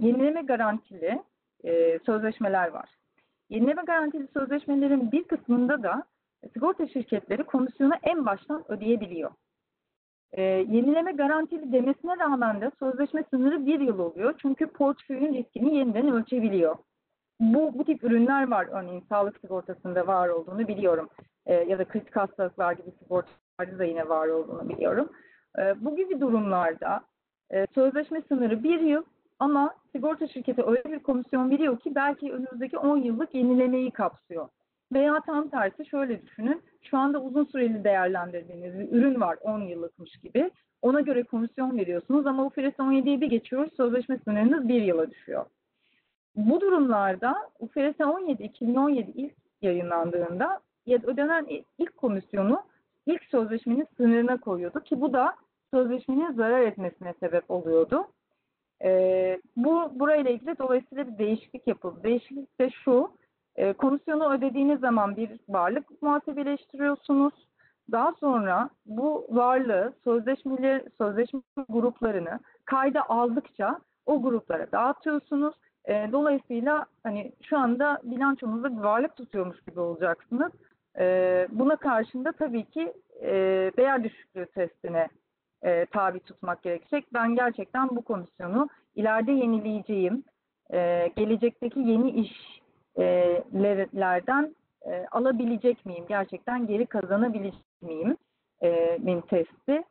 yenileme 0.00 0.42
garantili 0.42 1.22
e, 1.64 1.98
sözleşmeler 2.06 2.68
var. 2.68 2.88
Yenileme 3.50 3.82
garantili 3.82 4.28
sözleşmelerin 4.32 5.12
bir 5.12 5.24
kısmında 5.24 5.82
da 5.82 6.02
sigorta 6.52 6.88
şirketleri 6.88 7.44
komisyonu 7.44 7.94
en 8.02 8.26
baştan 8.26 8.64
ödeyebiliyor. 8.72 9.30
E, 10.32 10.42
yenileme 10.42 11.12
garantili 11.12 11.72
demesine 11.72 12.18
rağmen 12.18 12.60
de 12.60 12.70
sözleşme 12.78 13.24
sınırı 13.30 13.66
bir 13.66 13.80
yıl 13.80 13.98
oluyor. 13.98 14.34
Çünkü 14.42 14.66
portföyün 14.66 15.34
riskini 15.34 15.76
yeniden 15.76 16.08
ölçebiliyor. 16.08 16.76
Bu, 17.40 17.78
bu 17.78 17.84
tip 17.84 18.04
ürünler 18.04 18.50
var. 18.50 18.68
Örneğin 18.70 19.04
sağlık 19.08 19.40
sigortasında 19.40 20.06
var 20.06 20.28
olduğunu 20.28 20.68
biliyorum. 20.68 21.08
E, 21.46 21.54
ya 21.54 21.78
da 21.78 21.84
kritik 21.84 22.16
hastalıklar 22.16 22.72
gibi 22.72 22.90
sigortalarda 23.02 23.78
da 23.78 23.84
yine 23.84 24.08
var 24.08 24.28
olduğunu 24.28 24.68
biliyorum. 24.68 25.08
E, 25.58 25.84
bu 25.84 25.96
gibi 25.96 26.20
durumlarda 26.20 27.00
e, 27.52 27.66
sözleşme 27.74 28.22
sınırı 28.28 28.62
bir 28.62 28.80
yıl 28.80 29.02
ama 29.38 29.74
sigorta 29.92 30.28
şirketi 30.28 30.62
öyle 30.62 30.84
bir 30.84 30.98
komisyon 30.98 31.50
veriyor 31.50 31.78
ki 31.78 31.94
belki 31.94 32.32
önümüzdeki 32.32 32.78
10 32.78 32.96
yıllık 32.96 33.34
yenilemeyi 33.34 33.90
kapsıyor. 33.90 34.48
Veya 34.92 35.20
tam 35.26 35.48
tersi 35.48 35.86
şöyle 35.86 36.22
düşünün. 36.22 36.62
Şu 36.82 36.98
anda 36.98 37.22
uzun 37.22 37.44
süreli 37.44 37.84
değerlendirdiğiniz 37.84 38.78
bir 38.78 38.92
ürün 38.92 39.20
var 39.20 39.38
10 39.42 39.60
yıllıkmış 39.60 40.16
gibi. 40.16 40.50
Ona 40.82 41.00
göre 41.00 41.22
komisyon 41.22 41.78
veriyorsunuz 41.78 42.26
ama 42.26 42.46
UFRS 42.46 42.78
17'yi 42.78 43.20
bir 43.20 43.30
geçiyoruz 43.30 43.72
sözleşme 43.76 44.18
sınırınız 44.24 44.68
bir 44.68 44.82
yıla 44.82 45.10
düşüyor. 45.10 45.44
Bu 46.36 46.60
durumlarda 46.60 47.36
UFRS 47.58 48.00
17 48.00 48.42
2017 48.42 49.10
ilk 49.10 49.34
yayınlandığında 49.62 50.60
ödenen 50.86 51.46
ilk 51.78 51.96
komisyonu 51.96 52.62
ilk 53.06 53.24
sözleşmenin 53.24 53.86
sınırına 53.96 54.36
koyuyordu 54.36 54.80
ki 54.80 55.00
bu 55.00 55.12
da 55.12 55.34
sözleşmenin 55.74 56.32
zarar 56.32 56.60
etmesine 56.60 57.14
sebep 57.20 57.50
oluyordu. 57.50 58.06
Ee, 58.84 59.40
bu 59.56 59.90
burayla 59.94 60.30
ilgili 60.30 60.58
dolayısıyla 60.58 61.06
bir 61.06 61.18
değişiklik 61.18 61.66
yapıldı. 61.66 62.00
Değişiklik 62.02 62.60
de 62.60 62.70
şu, 62.70 63.10
e, 63.58 63.72
komisyonu 63.72 64.32
ödediğiniz 64.32 64.80
zaman 64.80 65.16
bir 65.16 65.30
varlık 65.48 66.02
muhasebeleştiriyorsunuz. 66.02 67.34
Daha 67.92 68.12
sonra 68.20 68.70
bu 68.86 69.26
varlığı 69.30 69.92
sözleşmeli 70.04 70.84
sözleşme 70.98 71.40
gruplarını 71.68 72.40
kayda 72.64 73.08
aldıkça 73.08 73.80
o 74.06 74.22
gruplara 74.22 74.72
dağıtıyorsunuz. 74.72 75.54
E, 75.84 76.08
dolayısıyla 76.12 76.86
hani 77.02 77.32
şu 77.42 77.58
anda 77.58 78.00
bilançonuzda 78.02 78.76
bir 78.76 78.82
varlık 78.82 79.16
tutuyormuş 79.16 79.60
gibi 79.60 79.80
olacaksınız. 79.80 80.52
E, 80.98 81.46
buna 81.50 81.76
karşında 81.76 82.32
tabii 82.32 82.64
ki 82.64 82.92
e, 83.20 83.30
değer 83.76 84.04
düşüklüğü 84.04 84.46
testine 84.46 85.08
e, 85.62 85.86
tabi 85.86 86.20
tutmak 86.20 86.62
gerekecek. 86.62 87.04
Ben 87.14 87.34
gerçekten 87.34 87.88
bu 87.88 88.02
komisyonu 88.02 88.68
ileride 88.94 89.32
yenileyeceğim, 89.32 90.24
gelecekteki 91.16 91.80
yeni 91.80 92.10
işlerden 94.18 94.54
e, 94.86 95.06
alabilecek 95.10 95.86
miyim? 95.86 96.04
Gerçekten 96.08 96.66
geri 96.66 96.86
kazanabilecek 96.86 97.82
miyim? 97.82 98.16
E, 98.62 98.98
benim 99.00 99.20
testi. 99.20 99.82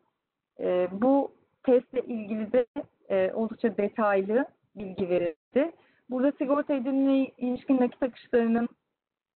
E, 0.60 0.88
bu 0.91 1.32
testle 1.63 2.02
ilgili 2.02 2.52
de 2.52 2.65
e, 3.10 3.32
oldukça 3.34 3.78
detaylı 3.78 4.46
bilgi 4.76 5.10
verildi. 5.10 5.72
Burada 6.10 6.32
sigorta 6.32 6.74
edinimine 6.74 7.32
ilişkin 7.38 7.78
nakit 7.82 8.04
akışlarının 8.04 8.70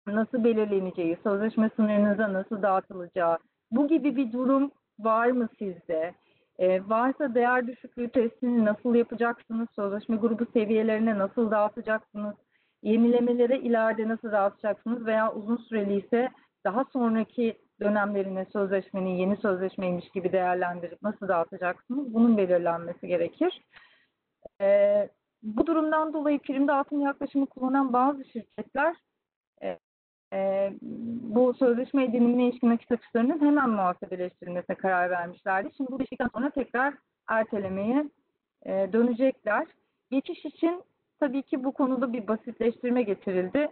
nasıl 0.08 0.44
belirleneceği, 0.44 1.18
sözleşme 1.24 1.70
sınırınıza 1.76 2.34
nasıl 2.34 2.62
dağıtılacağı, 2.62 3.38
bu 3.72 3.88
gibi 3.88 4.16
bir 4.16 4.32
durum 4.32 4.72
var 5.00 5.28
mı 5.28 5.50
sizde? 5.60 6.14
Ee, 6.60 6.90
varsa 6.90 7.36
değer 7.36 7.68
düşüklüğü 7.68 8.10
testini 8.10 8.66
nasıl 8.66 8.96
yapacaksınız? 8.96 9.68
Sözleşme 9.76 10.16
grubu 10.16 10.46
seviyelerine 10.54 11.18
nasıl 11.18 11.52
dağıtacaksınız? 11.52 12.36
Yenilemelere 12.84 13.60
ileride 13.60 14.08
nasıl 14.08 14.32
dağıtacaksınız? 14.32 15.06
Veya 15.06 15.34
uzun 15.34 15.58
süreli 15.58 16.06
ise 16.06 16.30
daha 16.66 16.86
sonraki 16.94 17.58
dönemlerine 17.82 18.46
sözleşmenin 18.54 19.16
yeni 19.16 19.38
sözleşmeymiş 19.38 20.10
gibi 20.10 20.32
değerlendirip 20.32 21.02
nasıl 21.02 21.28
dağıtacaksınız? 21.28 22.14
Bunun 22.14 22.38
belirlenmesi 22.38 23.08
gerekir. 23.08 23.62
Ee, 24.62 25.10
bu 25.44 25.68
durumdan 25.68 26.14
dolayı 26.14 26.40
prim 26.40 26.68
dağıtım 26.68 27.02
yaklaşımı 27.02 27.46
kullanan 27.46 27.94
bazı 27.94 28.26
şirketler 28.26 28.96
e, 29.64 29.80
e, 30.34 30.74
bu 31.22 31.54
sözleşme 31.54 32.04
edinimine 32.04 32.48
ilişkin 32.48 32.70
nakit 32.70 32.92
açıklarının 32.92 33.42
hemen 33.42 33.70
muhasebeleştirilmesine 33.70 34.76
karar 34.76 35.10
vermişlerdi. 35.10 35.70
Şimdi 35.78 35.92
bu 35.92 36.00
değişiklikten 36.00 36.30
sonra 36.34 36.50
tekrar 36.50 36.94
ertelemeye 37.28 38.06
e, 38.66 38.90
dönecekler. 38.94 39.68
Geçiş 40.12 40.46
için 40.46 40.84
tabii 41.22 41.44
ki 41.44 41.64
bu 41.64 41.72
konuda 41.72 42.14
bir 42.14 42.28
basitleştirme 42.28 43.02
getirildi. 43.02 43.68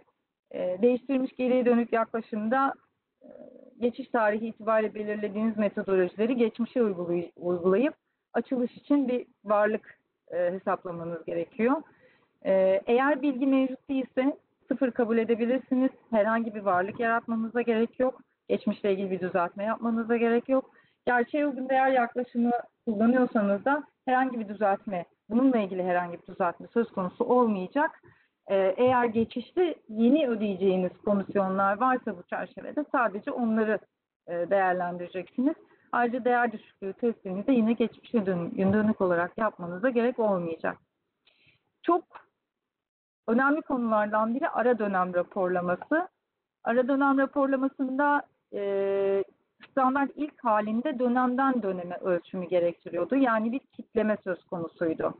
E, 0.50 0.82
değiştirilmiş 0.82 1.32
geriye 1.36 1.66
dönük 1.66 1.92
yaklaşımda 1.92 2.74
e, 3.22 3.28
geçiş 3.80 4.08
tarihi 4.08 4.46
itibariyle 4.46 4.94
belirlediğiniz 4.94 5.56
metodolojileri 5.56 6.36
geçmişe 6.36 6.82
uygulay 6.82 7.30
uygulayıp 7.36 7.94
açılış 8.32 8.76
için 8.76 9.08
bir 9.08 9.26
varlık 9.44 9.98
e, 10.30 10.52
hesaplamanız 10.52 11.24
gerekiyor. 11.24 11.82
E, 12.44 12.82
eğer 12.86 13.22
bilgi 13.22 13.46
mevcut 13.46 13.88
değilse 13.90 14.36
sıfır 14.68 14.90
kabul 14.90 15.18
edebilirsiniz. 15.18 15.90
Herhangi 16.10 16.54
bir 16.54 16.60
varlık 16.60 17.00
yaratmanıza 17.00 17.62
gerek 17.62 18.00
yok. 18.00 18.20
Geçmişle 18.48 18.92
ilgili 18.92 19.10
bir 19.10 19.20
düzeltme 19.20 19.64
yapmanıza 19.64 20.16
gerek 20.16 20.48
yok. 20.48 20.70
Gerçeğe 21.06 21.46
uygun 21.46 21.68
değer 21.68 21.90
yaklaşımı 21.90 22.50
kullanıyorsanız 22.86 23.64
da 23.64 23.84
herhangi 24.04 24.40
bir 24.40 24.48
düzeltme, 24.48 25.04
bununla 25.30 25.58
ilgili 25.58 25.84
herhangi 25.84 26.18
bir 26.22 26.26
düzeltme 26.32 26.66
söz 26.74 26.92
konusu 26.92 27.24
olmayacak. 27.24 28.02
Ee, 28.50 28.74
eğer 28.76 29.04
geçişte 29.04 29.74
yeni 29.88 30.28
ödeyeceğiniz 30.28 30.92
komisyonlar 31.04 31.80
varsa 31.80 32.18
bu 32.18 32.22
çerçevede 32.22 32.84
sadece 32.92 33.30
onları 33.30 33.78
e, 34.26 34.32
değerlendireceksiniz. 34.32 35.54
Ayrıca 35.92 36.24
değer 36.24 36.52
düşüklüğü 36.52 36.92
testini 36.92 37.46
de 37.46 37.52
yine 37.52 37.72
geçmişe 37.72 38.26
dönük 38.26 39.00
olarak 39.00 39.38
yapmanıza 39.38 39.90
gerek 39.90 40.18
olmayacak. 40.18 40.78
Çok 41.82 42.04
önemli 43.28 43.62
konulardan 43.62 44.34
biri 44.34 44.48
ara 44.48 44.78
dönem 44.78 45.14
raporlaması. 45.14 46.08
Ara 46.64 46.88
dönem 46.88 47.18
raporlamasında 47.18 48.22
e, 48.54 49.24
standart 49.70 50.10
ilk 50.14 50.44
halinde 50.44 50.98
dönemden 50.98 51.62
döneme 51.62 51.96
ölçümü 51.96 52.48
gerektiriyordu. 52.48 53.16
Yani 53.16 53.52
bir 53.52 53.58
kitleme 53.58 54.16
söz 54.24 54.44
konusuydu. 54.44 55.14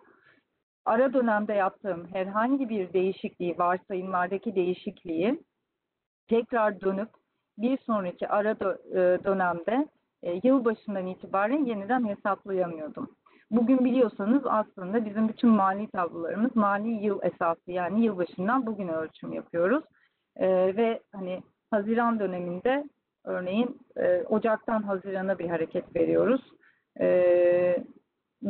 Ara 0.84 1.12
dönemde 1.12 1.52
yaptığım 1.52 2.06
herhangi 2.12 2.68
bir 2.68 2.92
değişikliği, 2.92 3.58
varsayımlardaki 3.58 4.54
değişikliği 4.54 5.42
tekrar 6.28 6.80
dönüp 6.80 7.08
bir 7.58 7.78
sonraki 7.78 8.28
ara 8.28 8.60
dönemde 9.24 9.88
e, 10.22 10.40
yılbaşından 10.42 11.06
itibaren 11.06 11.64
yeniden 11.64 12.08
hesaplayamıyordum. 12.08 13.10
Bugün 13.50 13.84
biliyorsanız 13.84 14.42
aslında 14.46 15.04
bizim 15.04 15.28
bütün 15.28 15.50
mali 15.50 15.90
tablolarımız 15.90 16.56
mali 16.56 16.88
yıl 16.88 17.22
esaslı 17.22 17.72
yani 17.72 18.04
yılbaşından 18.04 18.66
bugün 18.66 18.88
ölçüm 18.88 19.32
yapıyoruz. 19.32 19.84
E, 20.36 20.76
ve 20.76 21.00
hani 21.12 21.42
Haziran 21.70 22.20
döneminde 22.20 22.84
örneğin 23.24 23.80
e, 23.96 24.22
Ocak'tan 24.22 24.82
Haziran'a 24.82 25.38
bir 25.38 25.48
hareket 25.48 25.96
veriyoruz. 25.96 26.40
E, 27.00 27.84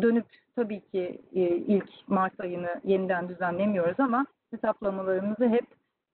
dönüp 0.03 0.27
tabii 0.57 0.81
ki 0.81 1.23
e, 1.35 1.41
ilk 1.49 1.91
Mart 2.07 2.41
ayını 2.41 2.81
yeniden 2.85 3.29
düzenlemiyoruz 3.29 4.01
ama 4.01 4.27
hesaplamalarımızı 4.51 5.49
hep 5.49 5.67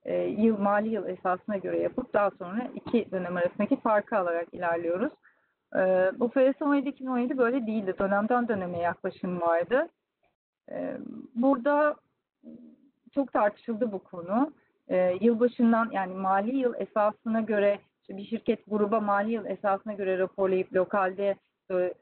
e, 0.04 0.14
yıl 0.22 0.58
mali 0.58 0.88
yıl 0.88 1.08
esasına 1.08 1.56
göre 1.56 1.78
yapıp 1.78 2.14
daha 2.14 2.30
sonra 2.30 2.68
iki 2.74 3.10
dönem 3.10 3.36
arasındaki 3.36 3.80
farkı 3.80 4.16
alarak 4.16 4.54
ilerliyoruz. 4.54 5.12
E, 5.76 6.12
bu 6.18 6.28
FRS 6.28 6.62
17 6.62 6.88
2017 6.88 7.38
böyle 7.38 7.66
değildi. 7.66 7.94
Dönemden 7.98 8.48
döneme 8.48 8.78
yaklaşım 8.78 9.40
vardı. 9.40 9.88
E, 10.70 10.96
burada 11.34 11.96
çok 13.14 13.32
tartışıldı 13.32 13.92
bu 13.92 13.98
konu. 13.98 14.52
E, 14.88 15.16
yılbaşından 15.20 15.90
yani 15.92 16.14
mali 16.14 16.56
yıl 16.56 16.74
esasına 16.78 17.40
göre 17.40 17.78
bir 18.08 18.24
şirket 18.24 18.60
gruba 18.66 19.00
mali 19.00 19.32
yıl 19.32 19.46
esasına 19.46 19.92
göre 19.92 20.18
raporlayıp 20.18 20.72
lokalde 20.74 21.36
e, 21.70 21.94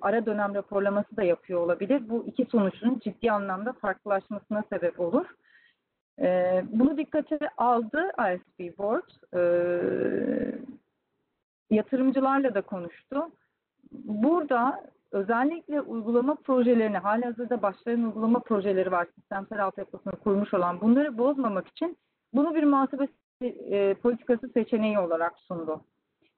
ara 0.00 0.26
dönem 0.26 0.54
raporlaması 0.54 1.16
da 1.16 1.22
yapıyor 1.22 1.60
olabilir. 1.60 2.08
Bu 2.08 2.24
iki 2.26 2.44
sonucun 2.44 2.98
ciddi 2.98 3.32
anlamda 3.32 3.72
farklılaşmasına 3.72 4.64
sebep 4.72 5.00
olur. 5.00 5.26
E, 6.20 6.62
bunu 6.72 6.96
dikkate 6.96 7.38
aldı 7.56 8.10
ISB 8.18 8.78
Board. 8.78 9.10
E, 9.34 9.40
yatırımcılarla 11.70 12.54
da 12.54 12.60
konuştu. 12.62 13.30
Burada 13.92 14.84
özellikle 15.12 15.80
uygulama 15.80 16.34
projelerini, 16.34 16.98
halihazırda 16.98 17.62
başlayan 17.62 18.04
uygulama 18.04 18.38
projeleri 18.38 18.92
var, 18.92 19.06
sistemsel 19.14 19.64
altyapısını 19.64 20.12
kurmuş 20.12 20.54
olan 20.54 20.80
bunları 20.80 21.18
bozmamak 21.18 21.68
için 21.68 21.96
bunu 22.32 22.54
bir 22.54 22.64
muhasebe 22.64 23.08
e, 23.42 23.94
politikası 23.94 24.48
seçeneği 24.48 24.98
olarak 24.98 25.38
sundu. 25.38 25.84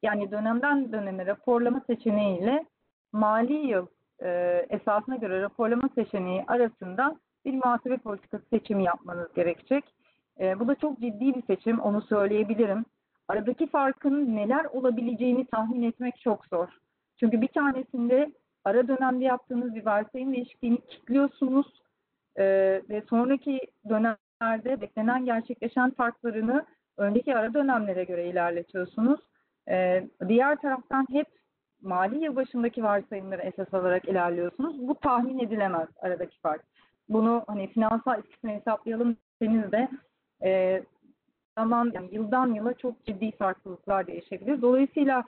Yani 0.03 0.31
dönemden 0.31 0.93
döneme 0.93 1.27
raporlama 1.27 1.83
seçeneğiyle 1.87 2.65
mali 3.13 3.53
yıl 3.53 3.87
e, 4.23 4.31
esasına 4.71 5.17
göre 5.17 5.43
raporlama 5.43 5.89
seçeneği 5.95 6.45
arasında 6.47 7.17
bir 7.45 7.55
muhasebe 7.55 7.97
politikası 7.97 8.45
seçimi 8.51 8.85
yapmanız 8.85 9.33
gerekecek. 9.35 9.85
E, 10.41 10.61
bu 10.61 10.69
da 10.69 10.75
çok 10.75 11.01
ciddi 11.01 11.35
bir 11.35 11.43
seçim, 11.43 11.81
onu 11.81 12.03
söyleyebilirim. 12.03 12.85
Aradaki 13.29 13.67
farkın 13.67 14.37
neler 14.37 14.65
olabileceğini 14.65 15.47
tahmin 15.47 15.83
etmek 15.83 16.21
çok 16.21 16.47
zor. 16.47 16.69
Çünkü 17.21 17.41
bir 17.41 17.49
tanesinde 17.49 18.33
ara 18.65 18.89
dönemde 18.89 19.25
yaptığınız 19.25 19.75
bir 19.75 19.87
varsayım 19.87 20.33
değişikliğini 20.33 20.81
kilitliyorsunuz 20.81 21.67
e, 22.37 22.45
ve 22.89 23.03
sonraki 23.09 23.61
dönemlerde 23.89 24.81
beklenen 24.81 25.25
gerçekleşen 25.25 25.91
farklarını 25.91 26.67
önceki 26.97 27.37
ara 27.37 27.55
dönemlere 27.55 28.05
göre 28.05 28.29
ilerletiyorsunuz. 28.29 29.21
E, 29.69 30.07
diğer 30.29 30.57
taraftan 30.57 31.07
hep 31.13 31.27
mali 31.83 32.25
yıl 32.25 32.37
başındaki 32.37 32.83
varsayımları 32.83 33.43
esas 33.43 33.75
alarak 33.75 34.05
ilerliyorsunuz. 34.05 34.89
Bu 34.89 34.95
tahmin 34.95 35.39
edilemez 35.39 35.89
aradaki 36.01 36.41
fark. 36.41 36.65
Bunu 37.09 37.45
hani 37.47 37.67
finansal 37.69 38.19
etkisini 38.19 38.53
hesaplayalım 38.53 39.17
deseniz 39.41 39.73
de 39.73 39.89
e, 40.45 40.83
zaman 41.59 41.91
yani 41.95 42.09
yıldan 42.13 42.55
yıla 42.55 42.75
çok 42.75 43.05
ciddi 43.05 43.31
farklılıklar 43.31 44.07
değişebilir. 44.07 44.63
Dolayısıyla 44.63 45.25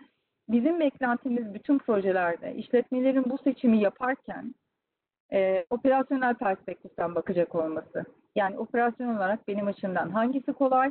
bizim 0.49 0.81
beklentimiz 0.81 1.55
bütün 1.55 1.79
projelerde 1.79 2.55
işletmelerin 2.55 3.25
bu 3.31 3.39
seçimi 3.39 3.79
yaparken 3.79 4.55
e, 5.33 5.67
operasyonel 5.71 6.35
perspektiften 6.35 7.15
bakacak 7.15 7.55
olması. 7.55 8.05
Yani 8.37 8.59
operasyon 8.59 9.17
olarak 9.17 9.49
benim 9.49 9.67
açımdan 9.67 10.11
hangisi 10.11 10.53
kolay? 10.53 10.91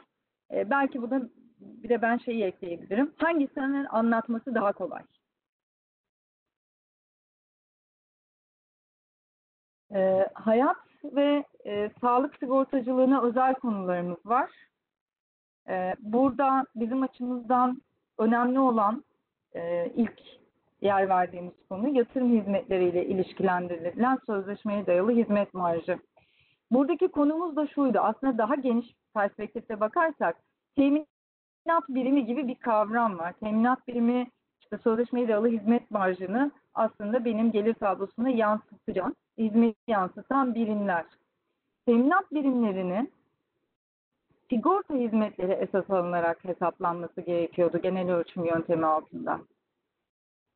E, 0.53 0.69
belki 0.69 1.01
bu 1.01 1.11
da 1.11 1.21
bir 1.59 1.89
de 1.89 2.01
ben 2.01 2.17
şeyi 2.17 2.43
ekleyebilirim. 2.43 3.13
Hangisinin 3.17 3.85
anlatması 3.85 4.55
daha 4.55 4.71
kolay? 4.73 5.03
E, 9.95 10.27
hayat 10.33 10.77
ve 11.03 11.43
e, 11.65 11.91
sağlık 12.01 12.35
sigortacılığına 12.35 13.21
özel 13.21 13.53
konularımız 13.53 14.25
var. 14.25 14.51
E, 15.69 15.95
burada 15.99 16.65
bizim 16.75 17.03
açımızdan 17.03 17.81
önemli 18.17 18.59
olan 18.59 19.03
e, 19.55 19.91
ilk 19.95 20.21
yer 20.81 21.09
verdiğimiz 21.09 21.53
konu 21.69 21.97
yatırım 21.97 22.39
hizmetleriyle 22.39 23.05
ilişkilendirilen 23.05 24.19
sözleşmeye 24.25 24.85
dayalı 24.85 25.11
hizmet 25.11 25.53
marjı. 25.53 25.99
Buradaki 26.71 27.07
konumuz 27.07 27.55
da 27.55 27.67
şuydu. 27.67 27.99
Aslında 27.99 28.37
daha 28.37 28.55
geniş 28.55 28.93
perspektifte 29.13 29.79
bakarsak 29.79 30.37
teminat 30.75 31.89
birimi 31.89 32.25
gibi 32.25 32.47
bir 32.47 32.55
kavram 32.55 33.17
var. 33.17 33.33
Teminat 33.33 33.87
birimi 33.87 34.27
işte 34.61 34.77
sözleşmeye 34.77 35.27
dayalı 35.27 35.47
hizmet 35.47 35.91
marjını 35.91 36.51
aslında 36.73 37.25
benim 37.25 37.51
gelir 37.51 37.73
tablosuna 37.73 38.29
yansıtacağım, 38.29 39.15
hizmeti 39.37 39.91
yansıtan 39.91 40.55
birimler. 40.55 41.05
Teminat 41.85 42.31
birimlerinin 42.31 43.11
sigorta 44.49 44.93
hizmetleri 44.93 45.51
esas 45.51 45.89
alınarak 45.89 46.43
hesaplanması 46.43 47.21
gerekiyordu 47.21 47.77
genel 47.77 48.11
ölçüm 48.11 48.45
yöntemi 48.45 48.85
altında. 48.85 49.39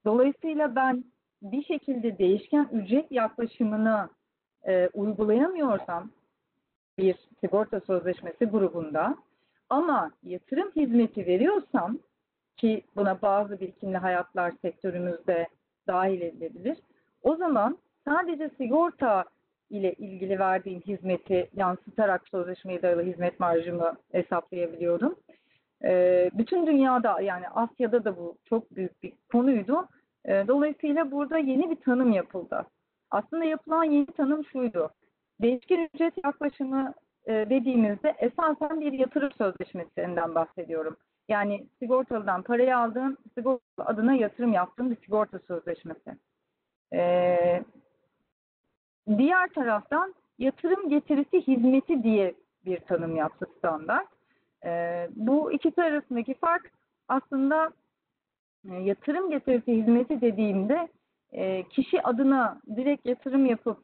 Dolayısıyla 0.06 0.76
ben 0.76 1.04
bir 1.41 1.63
şekilde 1.63 2.17
değişken 2.17 2.69
ücret 2.71 3.12
yaklaşımını 3.12 4.10
e, 4.67 4.89
uygulayamıyorsam 4.93 6.12
bir 6.97 7.15
sigorta 7.39 7.80
sözleşmesi 7.80 8.45
grubunda 8.45 9.15
ama 9.69 10.12
yatırım 10.24 10.71
hizmeti 10.76 11.26
veriyorsam 11.26 12.00
ki 12.58 12.84
buna 12.95 13.21
bazı 13.21 13.60
birikimli 13.60 13.97
hayatlar 13.97 14.54
sektörümüzde 14.62 15.47
dahil 15.88 16.21
edilebilir. 16.21 16.78
O 17.24 17.36
zaman 17.36 17.78
sadece 18.08 18.50
sigorta 18.58 19.24
ile 19.69 19.93
ilgili 19.93 20.39
verdiğim 20.39 20.82
hizmeti 20.82 21.50
yansıtarak 21.56 22.28
sözleşmeye 22.28 22.82
dayalı 22.82 23.04
hizmet 23.04 23.39
marjımı 23.39 23.97
hesaplayabiliyorum. 24.12 25.15
Ee, 25.84 26.30
bütün 26.34 26.67
dünyada 26.67 27.21
yani 27.21 27.50
Asya'da 27.50 28.06
da 28.06 28.17
bu 28.17 28.38
çok 28.45 28.76
büyük 28.76 29.04
bir 29.04 29.13
konuydu. 29.32 29.88
Ee, 30.26 30.45
dolayısıyla 30.47 31.12
burada 31.12 31.38
yeni 31.38 31.69
bir 31.69 31.76
tanım 31.76 32.12
yapıldı. 32.12 32.65
Aslında 33.12 33.45
yapılan 33.45 33.84
yeni 33.84 34.06
tanım 34.06 34.45
şuydu. 34.45 34.89
Değişken 35.41 35.89
ücret 35.93 36.26
yaklaşımı 36.26 36.93
e, 37.26 37.34
dediğimizde 37.34 38.15
esasen 38.19 38.82
bir 38.82 38.93
yatırım 38.93 39.32
sözleşmesinden 39.32 40.36
bahsediyorum. 40.36 40.97
Yani 41.30 41.67
sigortalıdan 41.80 42.41
parayı 42.41 42.78
aldığım, 42.78 43.17
sigorta 43.38 43.86
adına 43.86 44.13
yatırım 44.13 44.54
yaptığım 44.54 44.91
bir 44.91 44.95
sigorta 44.95 45.39
sözleşmesi. 45.39 46.17
Ee, 46.93 47.63
Diğer 49.17 49.47
taraftan 49.47 50.15
yatırım 50.39 50.89
getirisi 50.89 51.47
hizmeti 51.47 52.04
diye 52.04 52.36
bir 52.65 52.80
tanım 52.80 53.15
yaptı 53.15 53.45
standart. 53.58 54.08
E, 54.65 55.10
bu 55.15 55.52
ikisi 55.52 55.84
arasındaki 55.84 56.34
fark 56.34 56.71
aslında 57.08 57.69
e, 58.71 58.76
yatırım 58.76 59.30
getirisi 59.30 59.74
hizmeti 59.74 60.21
dediğimde 60.21 60.88
e, 61.32 61.63
kişi 61.63 62.02
adına 62.02 62.62
direkt 62.76 63.06
yatırım 63.06 63.46
yapıp 63.46 63.78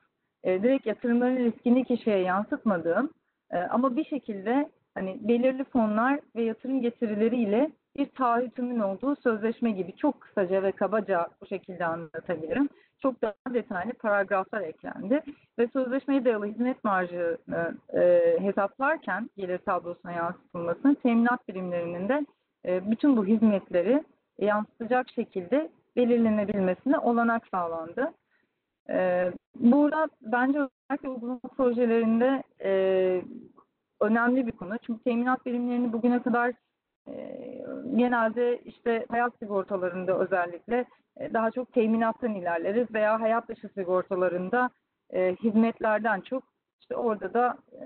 e, 0.43 0.63
direkt 0.63 0.85
yatırımların 0.85 1.37
riskini 1.37 1.85
kişiye 1.85 2.19
yansıtmadığım 2.19 3.13
e, 3.51 3.57
ama 3.57 3.95
bir 3.95 4.05
şekilde 4.05 4.69
hani 4.95 5.17
belirli 5.21 5.63
fonlar 5.63 6.19
ve 6.35 6.43
yatırım 6.43 6.81
getirileriyle 6.81 7.71
bir 7.97 8.05
taahhütümün 8.05 8.79
olduğu 8.79 9.15
sözleşme 9.15 9.71
gibi 9.71 9.95
çok 9.95 10.21
kısaca 10.21 10.63
ve 10.63 10.71
kabaca 10.71 11.27
bu 11.41 11.45
şekilde 11.45 11.85
anlatabilirim. 11.85 12.69
Çok 13.01 13.21
daha 13.21 13.33
detaylı 13.53 13.93
paragraflar 13.93 14.61
eklendi 14.61 15.21
ve 15.59 15.67
sözleşmeye 15.67 16.25
dayalı 16.25 16.45
hizmet 16.45 16.83
marjını 16.83 17.77
e, 17.93 18.35
hesaplarken 18.39 19.29
gelir 19.37 19.57
tablosuna 19.57 20.11
yansıtılmasını 20.11 20.95
teminat 20.95 21.47
birimlerinin 21.47 22.09
de 22.09 22.25
e, 22.65 22.91
bütün 22.91 23.17
bu 23.17 23.25
hizmetleri 23.25 24.03
yansıtacak 24.39 25.09
şekilde 25.09 25.69
belirlenebilmesine 25.97 26.99
olanak 26.99 27.47
sağlandı. 27.51 28.13
E, 28.89 29.31
burada 29.55 30.07
bence 30.21 30.59
özellikle 30.59 31.09
uygulama 31.09 31.39
projelerinde 31.57 32.43
e, 32.63 33.21
önemli 34.01 34.47
bir 34.47 34.51
konu. 34.51 34.77
Çünkü 34.77 35.03
teminat 35.03 35.45
birimlerini 35.45 35.93
bugüne 35.93 36.21
kadar 36.21 36.53
e, 37.07 37.37
genelde 37.95 38.61
işte 38.65 39.05
hayat 39.09 39.33
sigortalarında 39.39 40.19
özellikle 40.19 40.85
e, 41.17 41.33
daha 41.33 41.51
çok 41.51 41.73
teminattan 41.73 42.35
ilerleriz 42.35 42.93
veya 42.93 43.21
hayat 43.21 43.47
dışı 43.47 43.69
sigortalarında 43.69 44.69
e, 45.13 45.35
hizmetlerden 45.35 46.21
çok 46.21 46.43
işte 46.81 46.95
orada 46.95 47.33
da 47.33 47.57
e, 47.71 47.85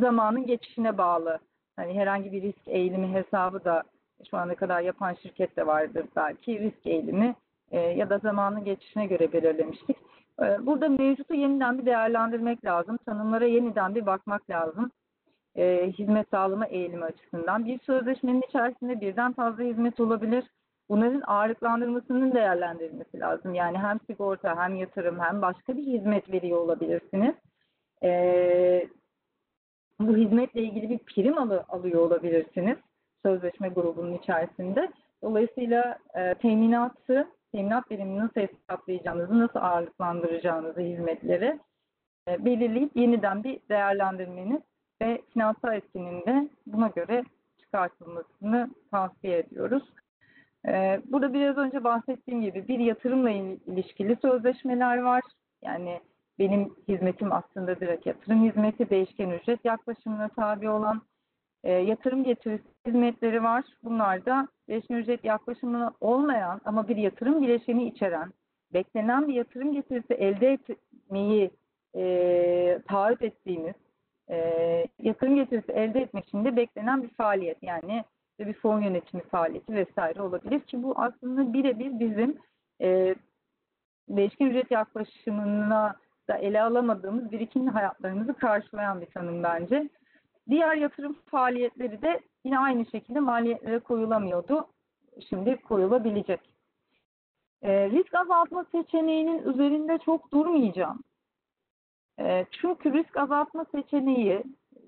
zamanın 0.00 0.46
geçişine 0.46 0.98
bağlı. 0.98 1.38
Hani 1.76 1.94
herhangi 1.94 2.32
bir 2.32 2.42
risk 2.42 2.68
eğilimi 2.68 3.12
hesabı 3.12 3.64
da 3.64 3.82
şu 4.30 4.36
ana 4.36 4.54
kadar 4.54 4.80
yapan 4.80 5.14
şirket 5.14 5.56
de 5.56 5.66
vardır 5.66 6.06
belki 6.16 6.58
risk 6.60 6.86
eğilimi 6.86 7.34
e, 7.70 7.80
ya 7.80 8.10
da 8.10 8.18
zamanın 8.18 8.64
geçişine 8.64 9.06
göre 9.06 9.32
belirlemiştik. 9.32 9.96
E, 10.42 10.66
burada 10.66 10.88
mevcutu 10.88 11.34
yeniden 11.34 11.78
bir 11.78 11.86
değerlendirmek 11.86 12.64
lazım. 12.64 12.96
Tanımlara 12.96 13.44
yeniden 13.44 13.94
bir 13.94 14.06
bakmak 14.06 14.50
lazım. 14.50 14.90
E, 15.56 15.92
hizmet 15.98 16.28
sağlama 16.30 16.66
eğilimi 16.66 17.04
açısından. 17.04 17.64
Bir 17.64 17.80
sözleşmenin 17.80 18.42
içerisinde 18.48 19.00
birden 19.00 19.32
fazla 19.32 19.62
hizmet 19.62 20.00
olabilir 20.00 20.44
bunların 20.88 21.22
ağırlıklandırmasının 21.26 22.34
değerlendirilmesi 22.34 23.20
lazım. 23.20 23.54
Yani 23.54 23.78
hem 23.78 24.00
sigorta 24.06 24.56
hem 24.56 24.76
yatırım 24.76 25.20
hem 25.20 25.42
başka 25.42 25.76
bir 25.76 25.82
hizmet 25.82 26.32
veriyor 26.32 26.58
olabilirsiniz. 26.58 27.34
Ee, 28.02 28.88
bu 30.00 30.16
hizmetle 30.16 30.62
ilgili 30.62 30.90
bir 30.90 30.98
prim 30.98 31.38
alı, 31.38 31.64
alıyor 31.68 32.00
olabilirsiniz 32.00 32.76
sözleşme 33.22 33.68
grubunun 33.68 34.14
içerisinde. 34.14 34.92
Dolayısıyla 35.22 35.98
e, 36.14 36.34
teminatı, 36.34 37.28
teminat 37.52 37.90
birimini 37.90 38.18
nasıl 38.18 38.40
hesaplayacağınızı, 38.40 39.38
nasıl 39.38 39.58
ağırlıklandıracağınızı 39.58 40.80
hizmetleri 40.80 41.58
e, 42.28 42.44
belirleyip 42.44 42.96
yeniden 42.96 43.44
bir 43.44 43.60
değerlendirmeniz 43.68 44.60
ve 45.02 45.22
finansal 45.32 45.74
etkinin 45.74 46.26
de 46.26 46.48
buna 46.66 46.88
göre 46.88 47.24
çıkartılmasını 47.58 48.70
tavsiye 48.90 49.38
ediyoruz. 49.38 49.82
Ee, 50.68 51.00
burada 51.04 51.32
biraz 51.32 51.56
önce 51.56 51.84
bahsettiğim 51.84 52.42
gibi 52.42 52.68
bir 52.68 52.78
yatırımla 52.78 53.30
il- 53.30 53.60
ilişkili 53.66 54.16
sözleşmeler 54.22 54.98
var. 54.98 55.22
Yani 55.62 56.00
benim 56.38 56.74
hizmetim 56.88 57.32
aslında 57.32 57.80
direkt 57.80 58.06
yatırım 58.06 58.44
hizmeti, 58.44 58.90
değişken 58.90 59.30
ücret 59.30 59.64
yaklaşımına 59.64 60.28
tabi 60.28 60.68
olan 60.68 61.02
e, 61.64 61.72
yatırım 61.72 62.24
getirisi 62.24 62.64
hizmetleri 62.86 63.42
var. 63.42 63.64
Bunlar 63.84 64.26
da 64.26 64.48
değişken 64.68 64.96
ücret 64.96 65.24
yaklaşımına 65.24 65.92
olmayan 66.00 66.60
ama 66.64 66.88
bir 66.88 66.96
yatırım 66.96 67.42
bileşeni 67.42 67.88
içeren, 67.88 68.32
beklenen 68.74 69.28
bir 69.28 69.34
yatırım 69.34 69.72
getirisi 69.72 70.14
elde 70.14 70.52
etmeyi 70.52 71.50
e, 71.96 72.80
taahhüt 72.88 73.22
ettiğimiz 73.22 73.74
e, 74.30 74.36
yatırım 74.98 75.34
getirisi 75.34 75.72
elde 75.72 76.00
etmek 76.00 76.28
için 76.28 76.44
de 76.44 76.56
beklenen 76.56 77.02
bir 77.02 77.08
faaliyet. 77.08 77.62
Yani 77.62 78.04
bir 78.38 78.52
fon 78.52 78.80
yönetimi 78.80 79.22
faaliyeti 79.22 79.74
vesaire 79.74 80.22
olabilir 80.22 80.60
ki 80.60 80.82
bu 80.82 80.94
aslında 80.96 81.52
birebir 81.52 82.00
bizim 82.00 82.38
e, 82.82 83.14
değişken 84.08 84.46
ücret 84.46 84.70
yaklaşımına 84.70 85.96
da 86.28 86.36
ele 86.36 86.62
alamadığımız 86.62 87.32
birikim 87.32 87.66
hayatlarımızı 87.68 88.34
karşılayan 88.34 89.00
bir 89.00 89.06
tanım 89.06 89.42
bence. 89.42 89.88
Diğer 90.48 90.76
yatırım 90.76 91.16
faaliyetleri 91.26 92.02
de 92.02 92.20
yine 92.44 92.58
aynı 92.58 92.86
şekilde 92.86 93.20
maliyetlere 93.20 93.78
koyulamıyordu. 93.78 94.66
Şimdi 95.28 95.56
koyulabilecek. 95.56 96.40
E, 97.62 97.90
risk 97.90 98.14
azaltma 98.14 98.64
seçeneğinin 98.72 99.42
üzerinde 99.42 99.98
çok 99.98 100.32
durmayacağım. 100.32 101.02
E, 102.20 102.46
çünkü 102.50 102.92
risk 102.92 103.16
azaltma 103.16 103.66
seçeneği 103.72 104.42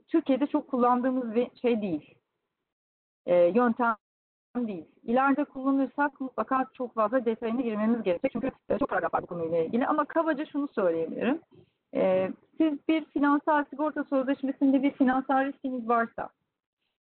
Türkiye'de 0.09 0.47
çok 0.47 0.69
kullandığımız 0.69 1.35
bir 1.35 1.49
şey 1.63 1.83
değil. 1.83 2.15
E, 3.27 3.35
yöntem 3.37 3.97
değil. 4.57 4.85
İleride 5.03 5.45
kullanırsak 5.45 6.21
mutlaka 6.21 6.67
çok 6.75 6.95
fazla 6.95 7.25
detayına 7.25 7.61
girmemiz 7.61 8.03
gerekecek. 8.03 8.33
Çünkü 8.33 8.51
çok 8.79 8.89
paragraf 8.89 9.15
var 9.15 9.23
bu 9.23 9.27
konuyla 9.27 9.59
ilgili. 9.59 9.87
Ama 9.87 10.05
kabaca 10.05 10.47
şunu 10.47 10.69
söyleyebilirim. 10.69 11.41
E, 11.95 12.31
siz 12.63 12.89
bir 12.89 13.05
finansal 13.05 13.65
sigorta 13.71 14.05
sözleşmesinde 14.05 14.83
bir 14.83 14.91
finansal 14.91 15.45
riskiniz 15.45 15.89
varsa 15.89 16.29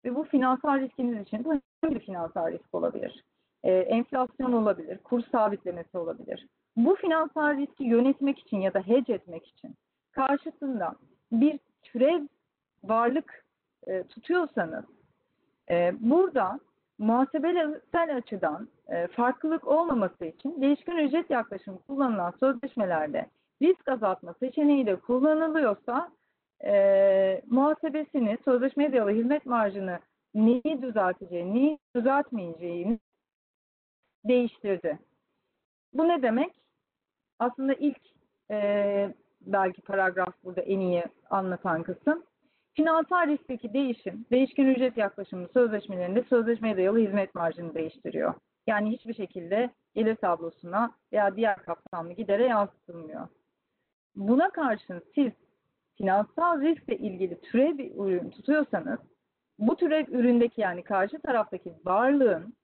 ve 0.05 0.15
bu 0.15 0.25
finansal 0.25 0.81
riskiniz 0.81 1.23
için 1.23 1.45
bu 1.45 1.61
bir 1.91 2.01
finansal 2.01 2.53
risk 2.53 2.75
olabilir. 2.75 3.25
E, 3.63 3.73
enflasyon 3.73 4.53
olabilir, 4.53 4.99
kur 4.99 5.23
sabitlemesi 5.33 5.99
olabilir. 5.99 6.47
Bu 6.77 6.95
finansal 6.95 7.57
riski 7.57 7.85
yönetmek 7.85 8.39
için 8.39 8.61
ya 8.61 8.75
da 8.75 8.81
hedge 8.81 9.13
etmek 9.13 9.47
için 9.47 9.75
karşısında 10.13 10.95
bir 11.33 11.59
türev 11.83 12.23
varlık 12.85 13.45
e, 13.87 14.03
tutuyorsanız 14.03 14.85
e, 15.71 15.93
burada 16.01 16.61
muhasebesel 16.99 18.17
açıdan 18.17 18.69
e, 18.89 19.07
farklılık 19.07 19.69
olmaması 19.69 20.25
için 20.25 20.61
değişken 20.61 20.97
ücret 20.97 21.31
yaklaşımı 21.31 21.79
kullanılan 21.79 22.33
sözleşmelerde 22.41 23.27
risk 23.63 23.89
azaltma 23.89 24.35
seçeneği 24.41 24.87
de 24.87 24.97
kullanılıyorsa 24.97 26.11
e, 26.65 27.43
muhasebesini, 27.47 28.39
sözleşmeye 28.45 28.93
dayalı 28.93 29.11
hizmet 29.11 29.47
marjını 29.47 29.99
neyi 30.35 30.83
düzelteceğini, 30.83 31.55
neyi 31.55 31.79
düzeltmeyeceğini 31.97 32.99
değiştirdi. 34.25 34.99
Bu 35.93 36.09
ne 36.09 36.23
demek? 36.23 36.53
Aslında 37.39 37.75
ilk 37.75 38.01
e, 38.51 39.15
belki 39.41 39.83
paragraf 39.83 40.35
burada 40.45 40.61
en 40.61 40.81
iyi 40.81 41.05
anlatan 41.31 41.83
kısım. 41.83 42.23
Finansal 42.75 43.27
riskteki 43.27 43.73
değişim, 43.73 44.27
değişken 44.31 44.67
ücret 44.67 44.97
yaklaşımı 44.97 45.49
sözleşmelerinde 45.49 46.23
sözleşmeye 46.23 46.77
dayalı 46.77 46.99
hizmet 46.99 47.35
marjını 47.35 47.75
değiştiriyor. 47.75 48.35
Yani 48.67 48.91
hiçbir 48.91 49.15
şekilde 49.15 49.71
gelir 49.95 50.17
tablosuna 50.17 50.93
veya 51.13 51.37
diğer 51.37 51.57
kapsamlı 51.63 52.13
gidere 52.13 52.47
yansıtılmıyor. 52.47 53.29
Buna 54.17 54.51
karşın 54.51 55.03
siz 55.15 55.33
finansal 55.97 56.61
riskle 56.61 56.97
ilgili 56.97 57.41
türev 57.41 57.79
bir 57.79 57.95
ürün 57.97 58.31
tutuyorsanız 58.31 58.99
bu 59.59 59.77
türev 59.77 60.07
üründeki 60.09 60.61
yani 60.61 60.83
karşı 60.83 61.19
taraftaki 61.19 61.75
varlığın 61.85 62.55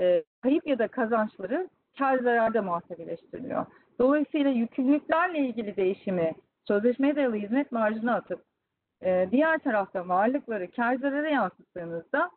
e, 0.00 0.24
kayıp 0.42 0.66
ya 0.66 0.78
da 0.78 0.88
kazançları 0.88 1.68
kar 1.98 2.18
zararda 2.18 2.62
muhasebeleştiriliyor. 2.62 3.66
Dolayısıyla 3.98 4.50
yükümlülüklerle 4.50 5.38
ilgili 5.38 5.76
değişimi 5.76 6.34
sözleşmeye 6.64 7.16
dayalı 7.16 7.36
hizmet 7.36 7.72
marjına 7.72 8.14
atıp 8.14 8.44
e, 9.02 9.28
diğer 9.30 9.58
tarafta 9.58 10.08
varlıkları 10.08 10.70
kar 10.70 10.94
zarara 10.94 11.28
yansıttığınızda 11.28 12.30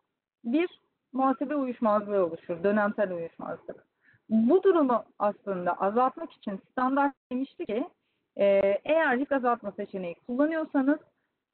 bir 0.44 0.80
muhasebe 1.12 1.56
uyuşmazlığı 1.56 2.24
oluşur, 2.26 2.62
dönemsel 2.64 3.12
uyuşmazlık. 3.12 3.84
Bu 4.28 4.62
durumu 4.62 5.04
aslında 5.18 5.72
azaltmak 5.72 6.32
için 6.32 6.60
standart 6.70 7.14
demişti 7.32 7.66
ki 7.66 7.86
eğer 8.36 9.18
risk 9.18 9.32
azaltma 9.32 9.72
seçeneği 9.72 10.14
kullanıyorsanız 10.26 10.98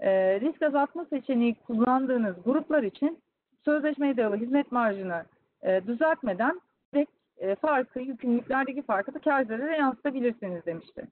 e, 0.01 0.41
risk 0.41 0.63
azaltma 0.63 1.05
seçeneği 1.05 1.55
kullandığınız 1.55 2.37
gruplar 2.45 2.83
için 2.83 3.19
sözleşmeye 3.65 4.17
dayalı 4.17 4.37
hizmet 4.37 4.73
marjını 4.73 5.25
e, 5.63 5.87
düzeltmeden 5.87 6.61
direkt 6.95 7.11
e, 7.39 7.55
farkı, 7.55 8.01
yükümlülüklerdeki 8.01 8.83
farkı 8.83 9.15
da 9.15 9.19
kar 9.19 9.77
yansıtabilirsiniz 9.79 10.67
demişti. 10.67 11.09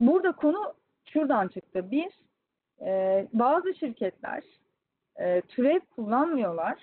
Burada 0.00 0.32
konu 0.32 0.74
şuradan 1.12 1.48
çıktı. 1.48 1.90
Bir, 1.90 2.18
bazı 3.32 3.74
şirketler 3.74 4.42
türev 5.48 5.80
kullanmıyorlar 5.96 6.78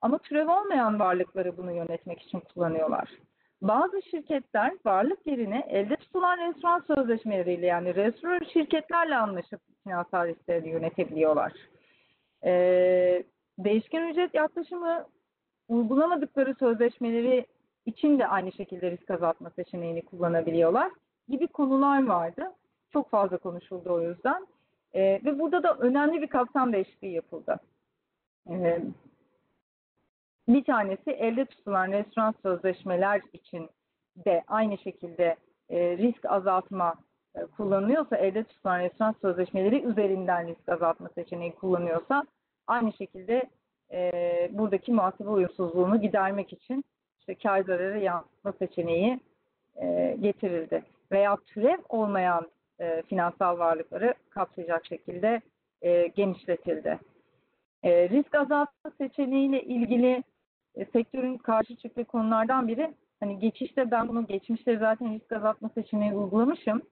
ama 0.00 0.18
türev 0.18 0.48
olmayan 0.48 1.00
varlıkları 1.00 1.56
bunu 1.56 1.72
yönetmek 1.72 2.22
için 2.22 2.40
kullanıyorlar. 2.40 3.10
Bazı 3.68 4.02
şirketler 4.02 4.72
varlık 4.84 5.26
yerine 5.26 5.66
elde 5.68 5.96
tutulan 5.96 6.38
restoran 6.38 6.84
sözleşmeleriyle 6.94 7.66
yani 7.66 7.94
restoran 7.94 8.40
şirketlerle 8.52 9.16
anlaşıp 9.16 9.60
finansal 9.84 10.26
risklerini 10.26 10.68
yönetebiliyorlar. 10.68 11.52
Ee, 12.44 13.24
değişken 13.58 14.08
ücret 14.08 14.34
yaklaşımı 14.34 15.06
uygulamadıkları 15.68 16.54
sözleşmeleri 16.54 17.46
için 17.86 18.18
de 18.18 18.26
aynı 18.26 18.52
şekilde 18.52 18.90
risk 18.90 19.10
azaltma 19.10 19.50
seçeneğini 19.50 20.02
kullanabiliyorlar 20.02 20.90
gibi 21.28 21.46
konular 21.46 22.06
vardı. 22.06 22.52
Çok 22.92 23.10
fazla 23.10 23.36
konuşuldu 23.36 23.92
o 23.92 24.00
yüzden. 24.00 24.46
Ee, 24.94 25.20
ve 25.24 25.38
burada 25.38 25.62
da 25.62 25.74
önemli 25.74 26.22
bir 26.22 26.28
kapsam 26.28 26.72
değişikliği 26.72 27.12
yapıldı. 27.12 27.60
Ee, 28.50 28.82
bir 30.48 30.64
tanesi 30.64 31.10
elde 31.10 31.44
tutulan 31.44 31.92
restoran 31.92 32.34
sözleşmeler 32.42 33.22
için 33.32 33.70
de 34.16 34.42
aynı 34.46 34.78
şekilde 34.78 35.36
e, 35.70 35.98
risk 35.98 36.24
azaltma 36.24 36.94
e, 37.34 37.40
kullanılıyorsa, 37.46 38.16
elde 38.16 38.44
tutulan 38.44 38.80
restoran 38.80 39.14
sözleşmeleri 39.20 39.82
üzerinden 39.82 40.48
risk 40.48 40.68
azaltma 40.68 41.08
seçeneği 41.14 41.54
kullanıyorsa 41.54 42.24
aynı 42.66 42.92
şekilde 42.92 43.42
e, 43.92 44.12
buradaki 44.52 44.92
muhasebe 44.92 45.28
uyumsuzluğunu 45.28 46.00
gidermek 46.00 46.52
için 46.52 46.84
işte 47.20 47.34
kar 47.34 47.60
zararı 47.60 47.98
yansıtma 47.98 48.52
seçeneği 48.52 49.20
e, 49.76 50.16
getirildi. 50.20 50.82
Veya 51.12 51.36
türev 51.46 51.78
olmayan 51.88 52.50
e, 52.80 53.02
finansal 53.02 53.58
varlıkları 53.58 54.14
kapsayacak 54.30 54.86
şekilde 54.86 55.40
e, 55.82 56.06
genişletildi. 56.06 56.98
E, 57.82 58.08
risk 58.08 58.34
azaltma 58.34 58.90
seçeneğiyle 58.98 59.62
ilgili 59.62 60.22
e, 60.76 60.84
sektörün 60.84 61.38
karşı 61.38 61.76
çıktığı 61.76 62.04
konulardan 62.04 62.68
biri 62.68 62.94
hani 63.20 63.38
geçişte 63.38 63.90
ben 63.90 64.08
bunu 64.08 64.26
geçmişte 64.26 64.78
zaten 64.78 65.14
risk 65.14 65.32
azaltma 65.32 65.70
seçeneği 65.74 66.14
uygulamışım. 66.14 66.82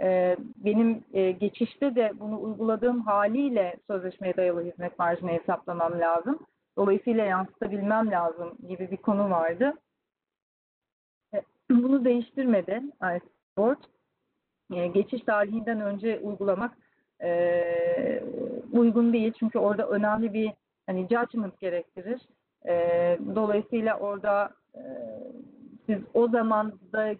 E, 0.00 0.36
benim 0.56 1.04
e, 1.12 1.30
geçişte 1.30 1.94
de 1.94 2.12
bunu 2.20 2.42
uyguladığım 2.42 3.00
haliyle 3.00 3.76
sözleşmeye 3.86 4.36
dayalı 4.36 4.64
hizmet 4.64 4.98
marjını 4.98 5.30
hesaplamam 5.30 6.00
lazım. 6.00 6.38
Dolayısıyla 6.76 7.24
yansıtabilmem 7.24 8.10
lazım 8.10 8.58
gibi 8.68 8.90
bir 8.90 8.96
konu 8.96 9.30
vardı. 9.30 9.72
E, 11.34 11.42
bunu 11.70 12.04
değiştirmedi 12.04 12.82
ICE 13.02 13.28
Board. 13.58 13.82
E, 14.72 14.86
geçiş 14.86 15.22
tarihinden 15.22 15.80
önce 15.80 16.18
uygulamak 16.18 16.78
e, 17.22 18.22
uygun 18.72 19.12
değil. 19.12 19.32
Çünkü 19.38 19.58
orada 19.58 19.88
önemli 19.88 20.34
bir 20.34 20.52
hani 20.86 21.02
judgment 21.02 21.60
gerektirir. 21.60 22.20
E, 22.68 22.74
dolayısıyla 23.34 23.98
orada 23.98 24.50
e, 24.74 24.82
siz 25.86 25.98
o 26.14 26.28
zaman 26.28 26.72
da 26.92 27.14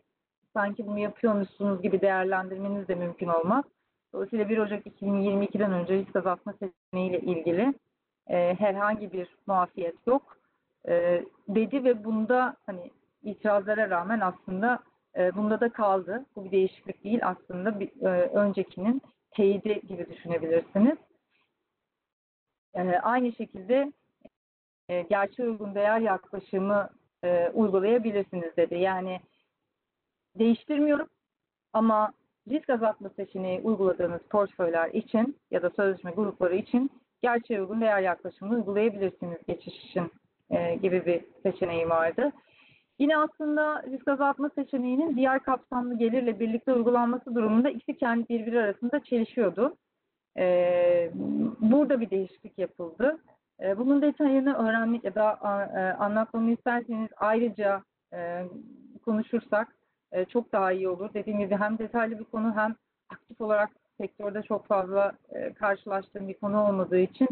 sanki 0.55 0.87
bunu 0.87 0.99
yapıyormuşsunuz 0.99 1.83
gibi 1.83 2.01
değerlendirmeniz 2.01 2.89
de 2.89 2.95
mümkün 2.95 3.29
olmaz. 3.29 3.65
Dolayısıyla 4.13 4.49
1 4.49 4.59
Ocak 4.59 4.87
2022'den 4.87 5.73
önce 5.73 5.95
risk 5.95 6.17
azaltma 6.17 6.53
seçeneğiyle 6.53 7.21
ilgili 7.21 7.75
e, 8.27 8.55
herhangi 8.55 9.13
bir 9.13 9.37
muafiyet 9.47 10.07
yok 10.07 10.37
e, 10.89 11.25
dedi 11.49 11.85
ve 11.85 12.05
bunda 12.05 12.57
hani 12.67 12.91
itirazlara 13.23 13.91
rağmen 13.91 14.21
aslında 14.21 14.79
e, 15.17 15.37
bunda 15.37 15.61
da 15.61 15.73
kaldı. 15.73 16.27
Bu 16.37 16.45
bir 16.45 16.51
değişiklik 16.51 17.05
değil 17.05 17.21
aslında 17.23 17.81
bir, 17.81 18.03
e, 18.03 18.29
öncekinin 18.29 19.03
teyidi 19.31 19.81
gibi 19.81 20.11
düşünebilirsiniz. 20.11 20.99
E, 22.75 22.83
aynı 22.83 23.33
şekilde 23.33 23.93
e, 24.89 25.03
gerçeğe 25.03 25.49
uygun 25.49 25.75
değer 25.75 26.01
yaklaşımı 26.01 26.91
e, 27.25 27.51
uygulayabilirsiniz 27.55 28.57
dedi. 28.57 28.75
Yani 28.75 29.21
değiştirmiyorum 30.39 31.09
ama 31.73 32.13
risk 32.49 32.71
azaltma 32.71 33.09
seçeneği 33.09 33.61
uyguladığınız 33.61 34.21
portföyler 34.31 34.91
için 34.91 35.37
ya 35.51 35.63
da 35.63 35.71
sözleşme 35.71 36.11
grupları 36.11 36.57
için 36.57 36.91
gerçeğe 37.23 37.63
uygun 37.63 37.81
değer 37.81 38.01
yaklaşımını 38.01 38.57
uygulayabilirsiniz 38.57 39.39
geçiş 39.49 39.85
için 39.85 40.13
e, 40.51 40.75
gibi 40.75 41.07
bir 41.07 41.25
seçeneği 41.43 41.89
vardı. 41.89 42.33
Yine 42.99 43.17
aslında 43.17 43.83
risk 43.83 44.09
azaltma 44.09 44.51
seçeneğinin 44.55 45.17
diğer 45.17 45.43
kapsamlı 45.43 45.99
gelirle 45.99 46.41
birlikte 46.41 46.73
uygulanması 46.73 47.35
durumunda 47.35 47.71
ikisi 47.71 47.99
kendi 47.99 48.29
birbiri 48.29 48.61
arasında 48.61 49.05
çelişiyordu. 49.05 49.77
E, 50.39 51.11
burada 51.61 52.01
bir 52.01 52.11
değişiklik 52.11 52.59
yapıldı. 52.59 53.19
E, 53.63 53.79
bunun 53.79 54.03
detayını 54.03 54.55
öğrenmek 54.55 55.05
ya 55.05 55.15
da 55.15 55.39
e, 55.77 55.81
anlatmamı 55.81 56.51
isterseniz 56.51 57.09
ayrıca 57.17 57.83
e, 58.13 58.45
konuşursak 59.05 59.77
e, 60.13 60.25
çok 60.25 60.53
daha 60.53 60.73
iyi 60.73 60.89
olur. 60.89 61.15
Dediğim 61.15 61.39
gibi 61.39 61.57
hem 61.57 61.79
detaylı 61.79 62.19
bir 62.19 62.25
konu 62.25 62.57
hem 62.57 62.75
aktif 63.09 63.41
olarak 63.41 63.71
sektörde 64.01 64.43
çok 64.43 64.67
fazla 64.67 65.13
karşılaştığım 65.55 66.29
bir 66.29 66.35
konu 66.35 66.69
olmadığı 66.69 66.99
için 66.99 67.29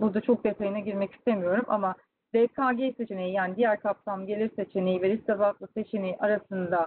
burada 0.00 0.20
çok 0.20 0.44
detayına 0.44 0.78
girmek 0.78 1.12
istemiyorum 1.14 1.64
ama 1.68 1.94
DKG 2.34 2.96
seçeneği 2.96 3.32
yani 3.32 3.56
diğer 3.56 3.80
kapsam 3.80 4.26
gelir 4.26 4.50
seçeneği 4.56 5.02
ve 5.02 5.08
risk 5.08 5.30
azaltma 5.30 5.66
seçeneği 5.74 6.16
arasında 6.18 6.86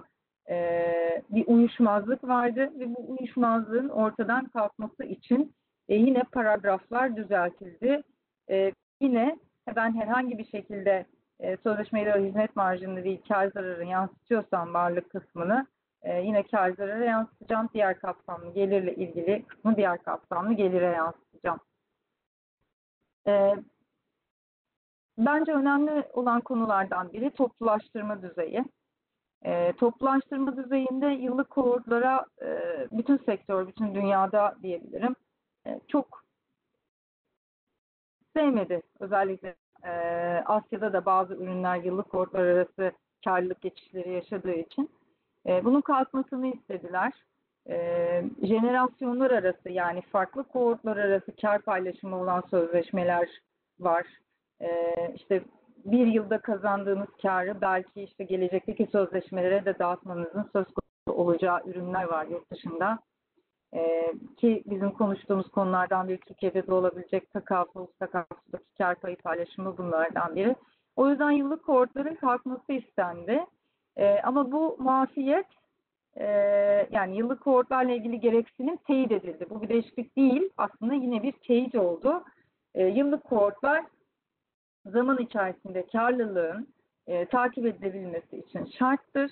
bir 1.30 1.46
uyuşmazlık 1.46 2.24
vardı 2.24 2.72
ve 2.78 2.94
bu 2.94 3.10
uyuşmazlığın 3.12 3.88
ortadan 3.88 4.48
kalkması 4.48 5.04
için 5.04 5.54
e, 5.88 5.94
yine 5.94 6.22
paragraflar 6.22 7.16
düzeltildi. 7.16 8.02
E, 8.50 8.72
yine 9.00 9.38
ben 9.76 9.94
herhangi 10.00 10.38
bir 10.38 10.44
şekilde 10.46 11.06
e, 11.40 11.56
sözleşmeyi 11.56 12.06
de 12.06 12.24
hizmet 12.24 12.56
marjını 12.56 13.04
değil 13.04 13.22
kar 13.28 13.50
zararı 13.54 13.84
yansıtıyorsam 13.84 14.74
varlık 14.74 15.10
kısmını 15.10 15.66
e, 16.02 16.20
yine 16.20 16.42
kar 16.42 16.70
zararı 16.70 17.04
yansıtacağım. 17.04 17.68
Diğer 17.74 17.98
kapsamlı 18.00 18.54
gelirle 18.54 18.94
ilgili 18.94 19.44
kısmı 19.44 19.76
diğer 19.76 20.02
kapsamlı 20.02 20.52
gelire 20.52 20.84
yansıtacağım. 20.96 21.60
E, 23.26 23.54
bence 25.18 25.52
önemli 25.52 26.08
olan 26.12 26.40
konulardan 26.40 27.12
biri 27.12 27.30
toplulaştırma 27.30 28.22
düzeyi. 28.22 28.64
E, 29.42 29.72
toplulaştırma 29.72 30.56
düzeyinde 30.56 31.06
yıllık 31.06 31.50
kohortlara 31.50 32.26
e, 32.42 32.48
bütün 32.92 33.16
sektör, 33.16 33.66
bütün 33.68 33.94
dünyada 33.94 34.56
diyebilirim 34.62 35.16
e, 35.66 35.80
çok 35.88 36.24
sevmedi. 38.36 38.82
Özellikle 39.00 39.54
e, 39.84 39.90
Asya'da 40.46 40.92
da 40.92 41.04
bazı 41.04 41.34
ürünler 41.34 41.76
yıllık 41.76 42.10
kohortlar 42.10 42.44
arası 42.44 42.92
karlılık 43.24 43.60
geçişleri 43.60 44.12
yaşadığı 44.12 44.54
için 44.54 44.90
e, 45.46 45.64
bunun 45.64 45.80
kalkmasını 45.80 46.46
istediler. 46.46 47.12
E, 47.68 47.76
jenerasyonlar 48.42 49.30
arası 49.30 49.70
yani 49.70 50.02
farklı 50.02 50.44
kohortlar 50.44 50.96
arası 50.96 51.36
kar 51.40 51.62
paylaşımı 51.62 52.20
olan 52.20 52.42
sözleşmeler 52.50 53.28
var. 53.80 54.06
E, 54.60 54.68
işte 55.14 55.42
bir 55.84 56.06
yılda 56.06 56.38
kazandığınız 56.38 57.08
karı 57.22 57.60
belki 57.60 58.02
işte 58.02 58.24
gelecekteki 58.24 58.86
sözleşmelere 58.92 59.64
de 59.64 59.78
dağıtmanızın 59.78 60.48
söz 60.52 60.66
konusu 60.66 61.22
olacağı 61.22 61.60
ürünler 61.66 62.04
var 62.04 62.26
yurt 62.26 62.50
dışında. 62.50 62.98
Ee, 63.74 64.12
ki 64.36 64.62
bizim 64.66 64.90
konuştuğumuz 64.90 65.50
konulardan 65.50 66.08
biri 66.08 66.20
Türkiye'de 66.20 66.66
de 66.66 66.74
olabilecek 66.74 67.30
takaful, 67.30 67.86
takafustaki 67.98 68.64
kar 68.78 68.94
payı 68.94 69.16
paylaşımı 69.16 69.78
bunlardan 69.78 70.36
biri. 70.36 70.56
O 70.96 71.08
yüzden 71.08 71.30
yıllık 71.30 71.64
kohortların 71.64 72.14
kalkması 72.14 72.72
istendi. 72.72 73.46
Ee, 73.96 74.20
ama 74.24 74.52
bu 74.52 74.76
muafiyet 74.78 75.46
e, 76.16 76.26
yani 76.90 77.16
yıllık 77.16 77.40
kohortlarla 77.40 77.92
ilgili 77.92 78.20
gereksinim 78.20 78.76
teyit 78.76 79.12
edildi. 79.12 79.46
Bu 79.50 79.62
bir 79.62 79.68
değişiklik 79.68 80.16
değil. 80.16 80.50
Aslında 80.56 80.94
yine 80.94 81.22
bir 81.22 81.32
teyit 81.32 81.74
oldu. 81.74 82.24
Ee, 82.74 82.86
yıllık 82.86 83.24
kohortlar 83.24 83.84
zaman 84.86 85.18
içerisinde 85.18 85.86
karlılığın 85.86 86.68
e, 87.06 87.26
takip 87.26 87.66
edilebilmesi 87.66 88.36
için 88.36 88.64
şarttır. 88.78 89.30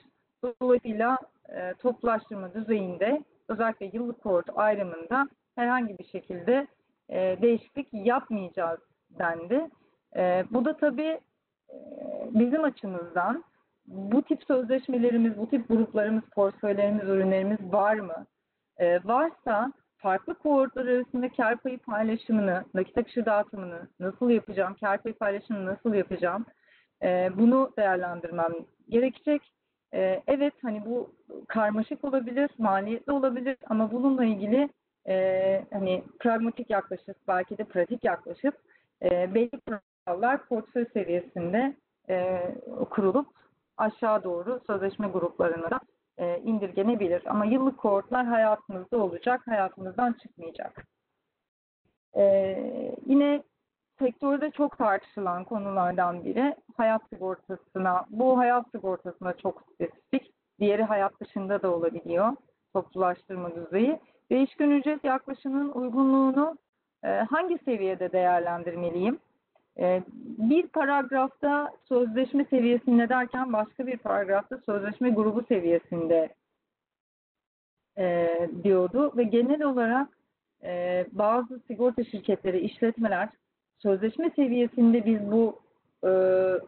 Dolayısıyla 0.63 1.19
e, 1.49 1.75
toplaştırma 1.75 2.55
düzeyinde 2.55 3.25
özellikle 3.53 3.91
yıllık 3.93 4.23
kohort 4.23 4.47
ayrımında 4.55 5.29
herhangi 5.55 5.99
bir 5.99 6.05
şekilde 6.05 6.67
e, 7.09 7.37
değişiklik 7.43 7.89
yapmayacağız 7.93 8.81
dendi. 9.19 9.71
E, 10.17 10.45
bu 10.51 10.65
da 10.65 10.77
tabii 10.77 11.21
e, 11.71 11.77
bizim 12.31 12.65
açımızdan 12.65 13.45
bu 13.87 14.23
tip 14.23 14.43
sözleşmelerimiz, 14.45 15.39
bu 15.39 15.49
tip 15.49 15.69
gruplarımız, 15.69 16.25
portföylerimiz, 16.35 17.05
ürünlerimiz 17.05 17.59
var 17.73 17.95
mı? 17.95 18.27
E, 18.77 19.05
varsa 19.05 19.73
farklı 19.97 20.35
kohortlar 20.35 20.87
arasında 20.87 21.29
kar 21.29 21.57
payı 21.57 21.79
paylaşımını, 21.79 22.65
nakit 22.75 22.99
akışı 22.99 23.27
dağıtımını 23.27 23.89
nasıl 24.01 24.31
yapacağım, 24.31 24.77
kar 24.81 25.03
payı 25.03 25.15
paylaşımını 25.15 25.67
nasıl 25.67 25.95
yapacağım? 25.95 26.47
E, 27.03 27.31
bunu 27.37 27.73
değerlendirmem 27.79 28.53
gerekecek. 28.89 29.43
E, 29.95 30.23
evet 30.27 30.55
hani 30.63 30.85
bu 30.85 31.11
karmaşık 31.49 32.05
olabilir, 32.05 32.51
maliyetli 32.59 33.13
olabilir 33.13 33.57
ama 33.69 33.93
bununla 33.93 34.25
ilgili 34.25 34.69
e, 35.09 35.65
hani 35.73 36.05
pragmatik 36.21 36.71
yaklaşıp 36.71 37.17
belki 37.29 37.59
de 37.59 37.65
pratik 37.65 38.05
yaklaşıp 38.05 38.55
e, 39.03 39.35
belli 39.35 39.51
kurallar 39.61 40.47
portföy 40.47 40.87
seviyesinde 40.93 41.77
e, 42.09 42.41
kurulup 42.91 43.27
aşağı 43.77 44.25
doğru 44.25 44.61
sözleşme 44.67 45.09
gruplarına 45.09 45.71
da 45.71 45.81
e, 46.19 46.39
indirgenebilir. 46.39 47.23
Ama 47.27 47.45
yıllık 47.45 47.79
kohortlar 47.79 48.27
hayatımızda 48.27 48.97
olacak, 48.99 49.41
hayatımızdan 49.47 50.13
çıkmayacak. 50.13 50.87
E, 52.17 52.25
yine 53.07 53.43
sektörde 54.03 54.51
çok 54.51 54.79
tartışılan 54.79 55.45
konulardan 55.45 56.25
biri 56.25 56.57
hayat 56.77 57.03
sigortasına. 57.13 58.05
Bu 58.11 58.39
hayat 58.39 58.71
sigortasına 58.71 59.33
çok 59.33 59.63
spesifik. 59.75 60.33
Diğeri 60.61 60.83
hayat 60.83 61.21
dışında 61.21 61.63
da 61.63 61.71
olabiliyor. 61.71 62.33
Toplulaştırma 62.73 63.55
düzeyi. 63.55 63.99
Değişken 64.31 64.71
ücret 64.71 65.05
yaklaşımının 65.05 65.73
uygunluğunu 65.73 66.59
e, 67.05 67.09
hangi 67.09 67.59
seviyede 67.65 68.13
değerlendirmeliyim? 68.13 69.19
E, 69.79 70.03
bir 70.39 70.67
paragrafta 70.67 71.71
sözleşme 71.89 72.45
seviyesinde 72.45 73.09
derken 73.09 73.53
başka 73.53 73.87
bir 73.87 73.97
paragrafta 73.97 74.59
sözleşme 74.59 75.11
grubu 75.11 75.43
seviyesinde 75.43 76.35
e, 77.99 78.29
diyordu 78.65 79.13
ve 79.17 79.23
genel 79.23 79.63
olarak 79.63 80.09
e, 80.65 81.05
bazı 81.13 81.61
sigorta 81.67 82.05
şirketleri, 82.05 82.61
işletmeler 82.61 83.29
sözleşme 83.83 84.31
seviyesinde 84.37 85.05
biz 85.05 85.33
bu 85.33 85.61
e, 86.05 86.11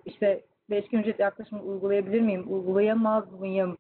işte 0.05 0.45
değişken 0.71 0.99
ücret 0.99 1.21
yaklaşımını 1.21 1.65
uygulayabilir 1.65 2.21
miyim, 2.21 2.45
uygulayamaz 2.49 3.33
mıyım 3.33 3.77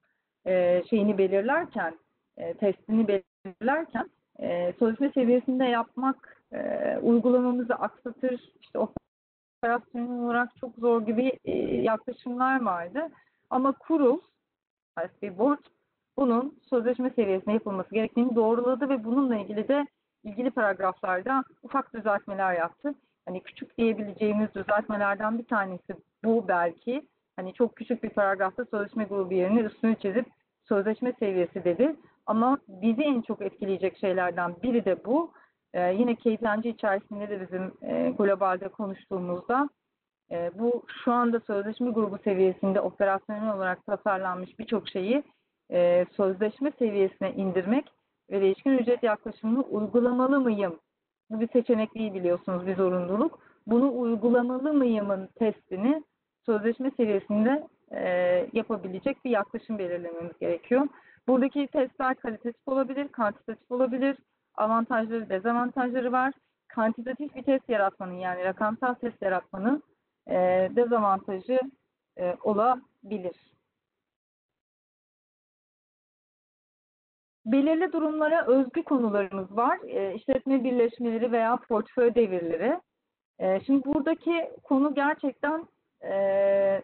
e, 0.47 0.82
şeyini 0.91 1.18
belirlerken, 1.18 1.99
e, 2.37 2.55
testini 2.55 3.09
belirlerken 3.09 4.11
e, 4.39 4.72
sözleşme 4.78 5.11
seviyesinde 5.14 5.64
yapmak 5.64 6.43
e, 6.53 6.99
uygulamamızı 7.03 7.74
aksatır, 7.74 8.53
işte 8.61 8.78
operasyonel 8.78 10.24
olarak 10.24 10.57
çok 10.61 10.74
zor 10.76 11.07
gibi 11.07 11.32
e, 11.45 11.53
yaklaşımlar 11.82 12.62
vardı. 12.62 13.09
Ama 13.51 13.72
kurul, 13.72 14.18
bir 15.22 15.39
board 15.39 15.64
bunun 16.16 16.59
sözleşme 16.70 17.11
seviyesinde 17.11 17.53
yapılması 17.53 17.95
gerektiğini 17.95 18.35
doğruladı 18.37 18.89
ve 18.89 19.05
bununla 19.05 19.37
ilgili 19.37 19.68
de 19.68 19.87
ilgili 20.24 20.51
paragraflarda 20.51 21.45
ufak 21.62 21.95
düzeltmeler 21.95 22.55
yaptı. 22.55 22.95
Hani 23.27 23.43
küçük 23.43 23.79
diyebileceğimiz 23.79 24.55
düzeltmelerden 24.55 25.39
bir 25.39 25.45
tanesi 25.45 25.95
bu 26.25 26.49
belki. 26.49 27.09
Hani 27.37 27.55
çok 27.55 27.77
küçük 27.77 28.03
bir 28.03 28.11
paragrafta 28.11 28.64
sözleşme 28.64 29.05
grubu 29.05 29.35
yerine 29.35 29.61
üstünü 29.61 29.97
çizip 29.97 30.27
sözleşme 30.68 31.12
seviyesi 31.18 31.64
dedi. 31.64 31.97
Ama 32.27 32.59
bizi 32.68 33.03
en 33.03 33.22
çok 33.22 33.43
etkileyecek 33.43 33.99
şeylerden 33.99 34.57
biri 34.62 34.85
de 34.85 35.05
bu. 35.05 35.33
Ee, 35.75 35.93
yine 35.93 36.14
KPMG 36.14 36.66
içerisinde 36.66 37.29
de 37.29 37.41
bizim 37.41 37.72
e, 37.83 38.11
globalde 38.18 38.68
konuştuğumuzda 38.68 39.68
e, 40.31 40.51
bu 40.59 40.83
şu 41.05 41.12
anda 41.12 41.41
sözleşme 41.41 41.91
grubu 41.91 42.18
seviyesinde 42.25 42.81
operasyonel 42.81 43.57
olarak 43.57 43.87
tasarlanmış 43.87 44.59
birçok 44.59 44.89
şeyi 44.89 45.22
e, 45.70 46.07
sözleşme 46.16 46.72
seviyesine 46.79 47.33
indirmek 47.33 47.85
ve 48.31 48.41
değişken 48.41 48.72
ücret 48.72 49.03
yaklaşımını 49.03 49.62
uygulamalı 49.62 50.41
mıyım? 50.41 50.81
Bu 51.31 51.41
bir 51.41 51.49
seçenek 51.49 51.95
değil 51.95 52.14
biliyorsunuz 52.14 52.66
bir 52.66 52.77
zorunluluk. 52.77 53.39
Bunu 53.66 53.99
uygulamalı 53.99 54.75
mıyımın 54.75 55.27
testini 55.27 56.05
sözleşme 56.47 56.91
seviyesinde 56.91 57.68
e, 57.93 58.09
yapabilecek 58.53 59.25
bir 59.25 59.31
yaklaşım 59.31 59.79
belirlememiz 59.79 60.39
gerekiyor. 60.39 60.89
Buradaki 61.29 61.66
testler 61.66 62.14
kalitatif 62.14 62.68
olabilir, 62.68 63.09
kantitatif 63.09 63.70
olabilir. 63.70 64.16
Avantajları, 64.55 65.29
dezavantajları 65.29 66.12
var. 66.12 66.33
Kantitatif 66.68 67.35
bir 67.35 67.43
test 67.43 67.68
yaratmanın 67.68 68.14
yani 68.14 68.45
rakamsal 68.45 68.95
test 68.95 69.22
yaratmanın 69.22 69.83
e, 70.29 70.35
dezavantajı 70.77 71.59
e, 72.18 72.37
olabilir. 72.43 73.54
Belirli 77.47 77.93
durumlara 77.93 78.47
özgü 78.47 78.83
konularımız 78.83 79.57
var. 79.57 79.79
E, 79.87 80.15
işletme 80.15 80.65
birleşmeleri 80.65 81.33
veya 81.33 81.57
portföy 81.57 82.15
devirleri. 82.15 82.81
E, 83.39 83.61
şimdi 83.61 83.85
buradaki 83.85 84.51
konu 84.63 84.95
gerçekten 84.95 85.67
e, 86.05 86.83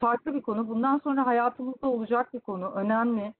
farklı 0.00 0.34
bir 0.34 0.42
konu. 0.42 0.68
Bundan 0.68 0.98
sonra 0.98 1.26
hayatımızda 1.26 1.86
olacak 1.88 2.34
bir 2.34 2.40
konu. 2.40 2.72
Önemli. 2.74 3.34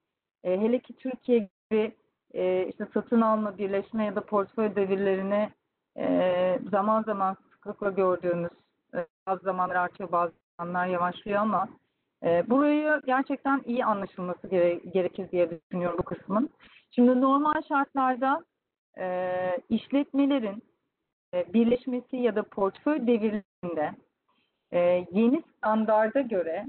E, 0.45 0.61
hele 0.61 0.79
ki 0.79 0.97
Türkiye 0.97 1.39
gibi 1.39 1.93
e, 2.35 2.67
işte 2.67 2.87
satın 2.95 3.21
alma, 3.21 3.59
birleşme 3.59 4.05
ya 4.05 4.15
da 4.15 4.21
portföy 4.21 4.77
devirlerini 4.77 5.51
e, 5.99 6.59
zaman 6.71 7.03
zaman 7.03 7.37
sıklıkla 7.53 7.91
gördüğümüz 7.91 8.53
e, 8.95 9.07
bazı 9.27 9.43
zamanlar 9.43 9.77
artıyor, 9.77 10.13
bazı 10.13 10.33
zamanlar 10.59 10.87
yavaşlıyor 10.87 11.41
ama 11.41 11.69
e, 12.25 12.51
burayı 12.51 13.01
gerçekten 13.07 13.63
iyi 13.67 13.85
anlaşılması 13.85 14.49
gere- 14.49 14.81
gerekir 14.93 15.31
diye 15.31 15.51
düşünüyorum 15.51 15.99
bu 15.99 16.03
kısmın. 16.03 16.51
Şimdi 16.91 17.21
normal 17.21 17.63
şartlarda 17.69 18.45
e, 18.99 19.29
işletmelerin 19.69 20.63
e, 21.35 21.53
birleşmesi 21.53 22.17
ya 22.17 22.37
da 22.37 22.43
portföy 22.43 23.07
devirlerinde 23.07 23.91
e, 24.73 24.79
yeni 25.13 25.43
standarda 25.57 26.21
göre 26.21 26.67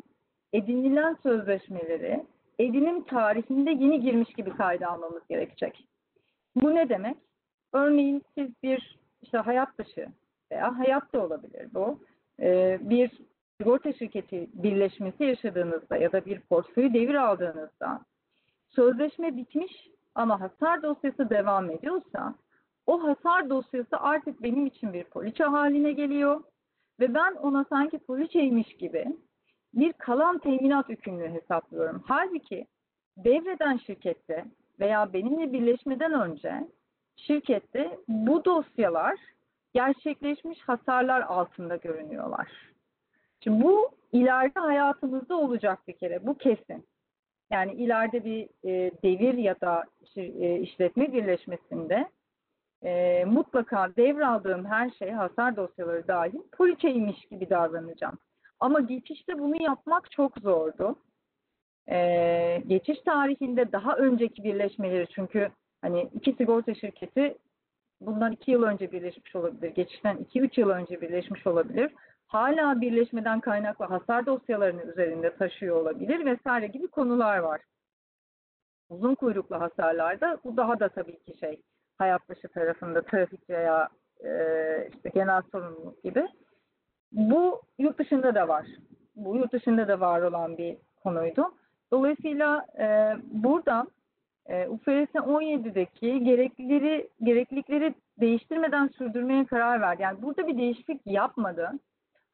edinilen 0.53 1.17
sözleşmeleri 1.23 2.25
edinim 2.59 3.03
tarihinde 3.03 3.69
yeni 3.71 4.01
girmiş 4.01 4.33
gibi 4.33 4.49
kayda 4.49 4.87
almamız 4.87 5.27
gerekecek. 5.29 5.87
Bu 6.55 6.75
ne 6.75 6.89
demek? 6.89 7.17
Örneğin 7.73 8.21
siz 8.37 8.49
bir 8.63 8.97
işte 9.21 9.37
hayat 9.37 9.77
dışı 9.77 10.07
veya 10.51 10.79
hayat 10.79 11.13
da 11.13 11.25
olabilir 11.25 11.67
bu. 11.73 11.99
e, 12.39 12.79
bir 12.81 13.11
sigorta 13.57 13.93
şirketi 13.93 14.49
birleşmesi 14.53 15.23
yaşadığınızda 15.23 15.97
ya 15.97 16.11
da 16.11 16.25
bir 16.25 16.39
portföyü 16.39 16.93
devir 16.93 17.15
aldığınızda 17.15 18.01
sözleşme 18.69 19.37
bitmiş 19.37 19.89
ama 20.15 20.41
hasar 20.41 20.83
dosyası 20.83 21.29
devam 21.29 21.69
ediyorsa 21.69 22.35
o 22.87 23.03
hasar 23.03 23.49
dosyası 23.49 23.97
artık 23.97 24.43
benim 24.43 24.65
için 24.65 24.93
bir 24.93 25.03
poliçe 25.03 25.43
haline 25.43 25.91
geliyor 25.91 26.43
ve 26.99 27.13
ben 27.13 27.33
ona 27.33 27.65
sanki 27.69 27.99
poliçeymiş 27.99 28.77
gibi 28.77 29.05
bir 29.73 29.93
kalan 29.93 30.37
teminat 30.37 30.89
yükümlülüğü 30.89 31.33
hesaplıyorum. 31.33 32.03
Halbuki 32.07 32.67
devreden 33.17 33.77
şirkette 33.77 34.45
veya 34.79 35.13
benimle 35.13 35.53
birleşmeden 35.53 36.13
önce 36.13 36.67
şirkette 37.15 37.97
bu 38.07 38.45
dosyalar 38.45 39.15
gerçekleşmiş 39.73 40.61
hasarlar 40.61 41.21
altında 41.21 41.75
görünüyorlar. 41.75 42.72
Şimdi 43.43 43.63
bu 43.63 43.89
ileride 44.11 44.59
hayatımızda 44.59 45.37
olacak 45.37 45.87
bir 45.87 45.93
kere. 45.93 46.25
Bu 46.25 46.37
kesin. 46.37 46.85
Yani 47.51 47.73
ileride 47.73 48.25
bir 48.25 48.49
e, 48.63 48.91
devir 49.03 49.33
ya 49.33 49.61
da 49.61 49.83
e, 50.15 50.59
işletme 50.59 51.13
birleşmesinde 51.13 52.09
e, 52.83 53.25
mutlaka 53.25 53.95
devraldığım 53.95 54.65
her 54.65 54.89
şey 54.89 55.11
hasar 55.11 55.55
dosyaları 55.55 56.07
dahil 56.07 56.39
poliçeymiş 56.51 57.25
gibi 57.25 57.49
davranacağım. 57.49 58.17
Ama 58.59 58.79
geçişte 58.79 59.39
bunu 59.39 59.63
yapmak 59.63 60.11
çok 60.11 60.37
zordu. 60.37 60.95
E, 61.89 61.97
geçiş 62.67 63.01
tarihinde 63.01 63.71
daha 63.71 63.95
önceki 63.95 64.43
birleşmeleri 64.43 65.07
çünkü 65.15 65.49
hani 65.81 66.09
iki 66.13 66.33
sigorta 66.33 66.73
şirketi 66.75 67.37
bundan 68.01 68.31
iki 68.31 68.51
yıl 68.51 68.63
önce 68.63 68.91
birleşmiş 68.91 69.35
olabilir. 69.35 69.69
Geçişten 69.75 70.17
iki 70.17 70.41
üç 70.41 70.57
yıl 70.57 70.69
önce 70.69 71.01
birleşmiş 71.01 71.47
olabilir. 71.47 71.91
Hala 72.33 72.81
birleşmeden 72.81 73.39
kaynaklı 73.39 73.85
hasar 73.85 74.25
dosyalarını 74.25 74.83
üzerinde 74.83 75.35
taşıyor 75.35 75.75
olabilir 75.75 76.25
vesaire 76.25 76.67
gibi 76.67 76.87
konular 76.87 77.37
var. 77.37 77.61
Uzun 78.89 79.15
kuyruklu 79.15 79.61
hasarlarda 79.61 80.37
bu 80.43 80.57
daha 80.57 80.79
da 80.79 80.89
tabii 80.89 81.19
ki 81.19 81.37
şey 81.39 81.61
hayat 81.97 82.29
dışı 82.29 82.47
tarafında 82.47 83.01
trafik 83.01 83.49
veya 83.49 83.89
e, 84.25 84.29
işte 84.95 85.09
genel 85.09 85.41
sorumluluk 85.51 86.03
gibi. 86.03 86.27
Bu 87.11 87.61
yurt 87.79 87.99
dışında 87.99 88.35
da 88.35 88.47
var. 88.47 88.65
Bu 89.15 89.37
yurt 89.37 89.53
dışında 89.53 89.87
da 89.87 89.99
var 89.99 90.21
olan 90.21 90.57
bir 90.57 90.77
konuydu. 91.03 91.53
Dolayısıyla 91.91 92.65
e, 92.79 93.15
buradan 93.31 93.87
e, 94.45 94.67
UFRS 94.67 95.15
17'deki 95.15 96.23
gereklileri, 96.23 97.09
gereklilikleri 97.23 97.93
değiştirmeden 98.19 98.87
sürdürmeye 98.87 99.45
karar 99.45 99.81
verdi. 99.81 100.01
Yani 100.01 100.21
burada 100.21 100.47
bir 100.47 100.57
değişiklik 100.57 101.01
yapmadı. 101.05 101.71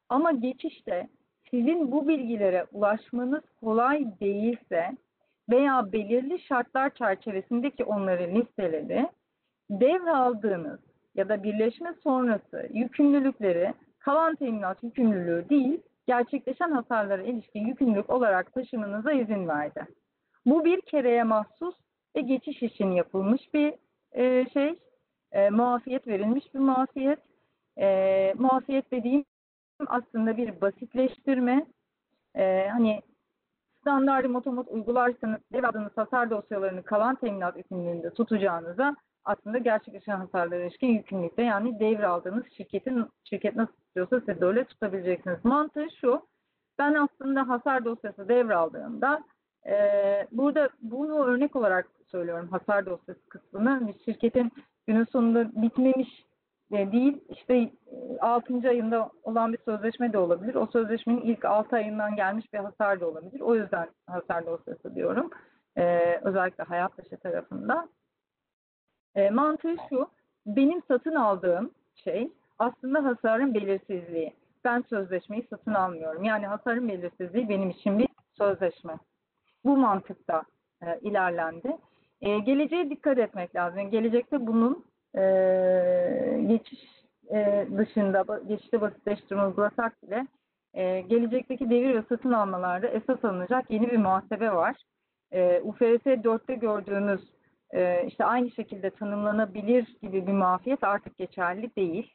Ama 0.10 0.32
geçişte 0.32 1.08
sizin 1.52 1.92
bu 1.92 2.08
bilgilere 2.08 2.66
ulaşmanız 2.72 3.44
kolay 3.60 4.06
değilse 4.22 4.98
veya 5.50 5.92
belirli 5.92 6.40
şartlar 6.40 6.90
çerçevesindeki 6.90 7.84
onları 7.84 8.36
listeledi, 8.36 9.10
devraldığınız 9.70 10.80
ya 11.16 11.30
da 11.30 11.44
birleşme 11.44 11.94
sonrası 12.04 12.70
yükümlülükleri 12.74 13.74
kalan 14.00 14.36
teminat 14.36 14.84
yükümlülüğü 14.84 15.50
değil, 15.50 15.82
gerçekleşen 16.08 16.72
hasarlara 16.72 17.24
ilişkin 17.24 17.68
yükümlülük 17.68 18.10
olarak 18.10 18.54
taşımanıza 18.54 19.12
izin 19.12 19.48
verdi. 19.48 19.88
Bu 20.46 20.66
bir 20.66 20.82
kereye 20.82 21.24
mahsus 21.24 21.76
ve 22.16 22.22
geçiş 22.22 22.64
için 22.64 22.92
yapılmış 22.92 23.54
bir 23.54 23.74
e, 24.12 24.50
şey, 24.50 24.76
e, 25.32 25.50
muafiyet 25.50 26.08
verilmiş 26.08 26.54
bir 26.54 26.60
muafiyet. 26.60 27.20
E, 27.78 28.34
muafiyet 28.38 28.92
dediğim 28.92 29.24
aslında 29.88 30.38
bir 30.38 30.62
basitleştirme. 30.62 31.66
E, 32.36 32.68
hani 32.72 33.02
standartı 33.82 34.30
motomot 34.30 34.68
uygularsanız 34.70 35.40
devraldığınız 35.54 35.98
hasar 35.98 36.30
dosyalarını 36.30 36.84
kalan 36.84 37.16
teminat 37.16 37.58
yükümlülüğünde 37.58 38.14
tutacağınıza 38.14 38.96
aslında 39.26 39.58
gerçekleşen 39.58 40.18
hasarlara 40.18 40.64
ilişkin 40.64 40.88
yükümlülükte 40.88 41.44
yani 41.44 41.80
devraldığınız 41.80 42.44
şirketin 42.58 43.06
şirket 43.24 43.56
nasıl 43.56 43.74
tutuyorsa 43.74 44.20
siz 44.20 44.42
de 44.42 44.46
öyle 44.46 44.64
tutabileceksiniz. 44.64 45.46
Mantığı 45.46 45.88
şu, 46.02 46.22
ben 46.80 46.94
aslında 46.94 47.48
hasar 47.48 47.86
dosyası 47.86 48.30
devraldığımda 48.30 49.24
e, 49.68 49.76
burada 50.32 50.70
bunu 50.82 51.26
örnek 51.26 51.56
olarak 51.56 51.88
söylüyorum 52.12 52.48
hasar 52.48 52.86
dosyası 52.86 53.30
kısmını. 53.30 53.88
Bir 53.88 54.04
şirketin 54.06 54.52
günün 54.88 55.06
sonunda 55.06 55.62
bitmemiş 55.62 56.10
değil 56.72 57.24
işte 57.30 57.72
6. 58.22 58.70
ayında 58.70 59.10
olan 59.24 59.54
bir 59.54 59.60
sözleşme 59.66 60.14
de 60.14 60.18
olabilir. 60.18 60.56
O 60.56 60.68
sözleşmenin 60.68 61.22
ilk 61.22 61.46
6 61.46 61.76
ayından 61.76 62.16
gelmiş 62.16 62.54
bir 62.54 62.60
hasar 62.60 63.00
da 63.00 63.08
olabilir. 63.08 63.42
O 63.42 63.56
yüzden 63.56 63.90
hasar 64.08 64.46
dosyası 64.46 64.96
diyorum. 64.96 65.30
E, 65.78 66.16
özellikle 66.24 66.64
hayat 66.64 66.98
dışı 66.98 67.18
tarafında. 67.18 67.90
E, 69.16 69.30
mantığı 69.30 69.76
şu, 69.90 70.10
benim 70.46 70.82
satın 70.88 71.16
aldığım 71.16 71.72
şey 71.96 72.32
aslında 72.60 73.04
hasarın 73.04 73.54
belirsizliği. 73.54 74.34
Ben 74.64 74.84
sözleşmeyi 74.90 75.48
satın 75.50 75.74
almıyorum. 75.74 76.24
Yani 76.24 76.48
hasarın 76.48 76.88
belirsizliği 76.88 77.50
benim 77.50 77.70
için 77.70 78.00
bir 78.00 78.08
sözleşme. 78.38 78.98
Bu 79.66 79.78
mantıkta 79.78 80.44
e, 80.82 81.00
ilerlendi. 81.00 81.78
E, 82.22 82.40
geleceğe 82.40 82.90
dikkat 82.90 83.18
etmek 83.18 83.56
lazım. 83.56 83.92
Gelecekte 83.92 84.48
bunun 84.48 84.86
e, 85.18 85.22
geçiş 86.48 86.80
e, 87.34 87.68
dışında, 87.78 88.26
geçişte 88.48 88.82
basitleştirme 88.82 89.46
uygulasak 89.46 90.04
bile 90.04 90.28
e, 90.74 91.02
gelecekteki 91.02 91.70
devir 91.70 91.96
ve 91.96 92.04
satın 92.10 92.32
almalarda 92.32 92.88
esas 92.88 93.26
alınacak 93.26 93.72
yeni 93.72 93.92
bir 93.92 93.98
muhasebe 93.98 94.52
var. 94.52 94.76
E, 95.32 95.62
UFRS 95.62 96.06
4'te 96.06 96.56
gördüğümüz 96.56 97.22
e, 97.74 98.06
işte 98.08 98.26
aynı 98.26 98.52
şekilde 98.52 98.90
tanımlanabilir 98.90 99.98
gibi 100.02 100.28
bir 100.28 100.34
muafiyet 100.34 100.84
artık 100.84 101.18
geçerli 101.18 101.76
değil. 101.76 102.14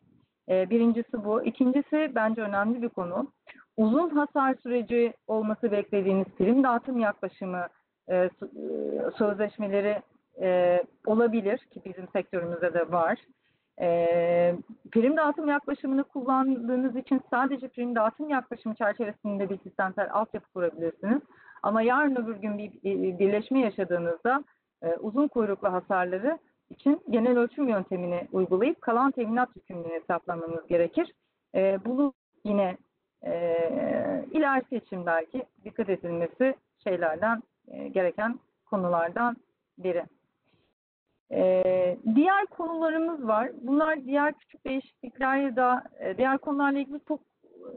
E, 0.48 0.70
birincisi 0.70 1.24
bu. 1.24 1.44
İkincisi 1.44 2.12
bence 2.14 2.42
önemli 2.42 2.82
bir 2.82 2.88
konu. 2.88 3.32
Uzun 3.76 4.08
hasar 4.08 4.54
süreci 4.62 5.12
olması 5.26 5.72
beklediğiniz 5.72 6.26
prim 6.26 6.62
dağıtım 6.64 6.98
yaklaşımı 6.98 7.66
e, 8.10 8.30
sözleşmeleri 9.18 10.02
e, 10.40 10.80
olabilir 11.06 11.58
ki 11.58 11.82
bizim 11.84 12.08
sektörümüzde 12.08 12.74
de 12.74 12.92
var. 12.92 13.18
E, 13.80 13.86
prim 14.92 15.16
dağıtım 15.16 15.48
yaklaşımını 15.48 16.04
kullandığınız 16.04 16.96
için 16.96 17.20
sadece 17.30 17.68
prim 17.68 17.94
dağıtım 17.94 18.28
yaklaşımı 18.28 18.74
çerçevesinde 18.74 19.50
bir 19.50 19.58
sistemsel 19.58 20.08
altyapı 20.12 20.52
kurabilirsiniz. 20.52 21.22
Ama 21.62 21.82
yarın 21.82 22.16
öbür 22.16 22.36
gün 22.36 22.58
bir 22.58 22.72
birleşme 23.18 23.60
yaşadığınızda 23.60 24.44
e, 24.82 24.94
uzun 24.94 25.28
kuyruklu 25.28 25.72
hasarları 25.72 26.38
için 26.70 27.02
genel 27.10 27.38
ölçüm 27.38 27.68
yöntemini 27.68 28.28
uygulayıp 28.32 28.82
kalan 28.82 29.10
teminat 29.10 29.56
yükümlülüğünü 29.56 29.94
hesaplamanız 29.94 30.66
gerekir. 30.66 31.12
E, 31.54 31.78
bunu 31.84 32.12
yine 32.44 32.76
e, 33.26 33.34
ilerisi 34.32 34.76
için 34.76 35.06
belki 35.06 35.44
dikkat 35.64 35.88
edilmesi 35.88 36.54
şeylerden 36.84 37.42
e, 37.68 37.88
gereken 37.88 38.38
konulardan 38.66 39.36
biri. 39.78 40.04
E, 41.32 41.96
diğer 42.14 42.46
konularımız 42.46 43.26
var. 43.26 43.50
Bunlar 43.62 44.04
diğer 44.04 44.34
küçük 44.34 44.66
değişiklikler 44.66 45.36
ya 45.36 45.56
da 45.56 45.84
e, 46.00 46.16
diğer 46.16 46.38
konularla 46.38 46.78
ilgili 46.78 47.00
çok 47.08 47.20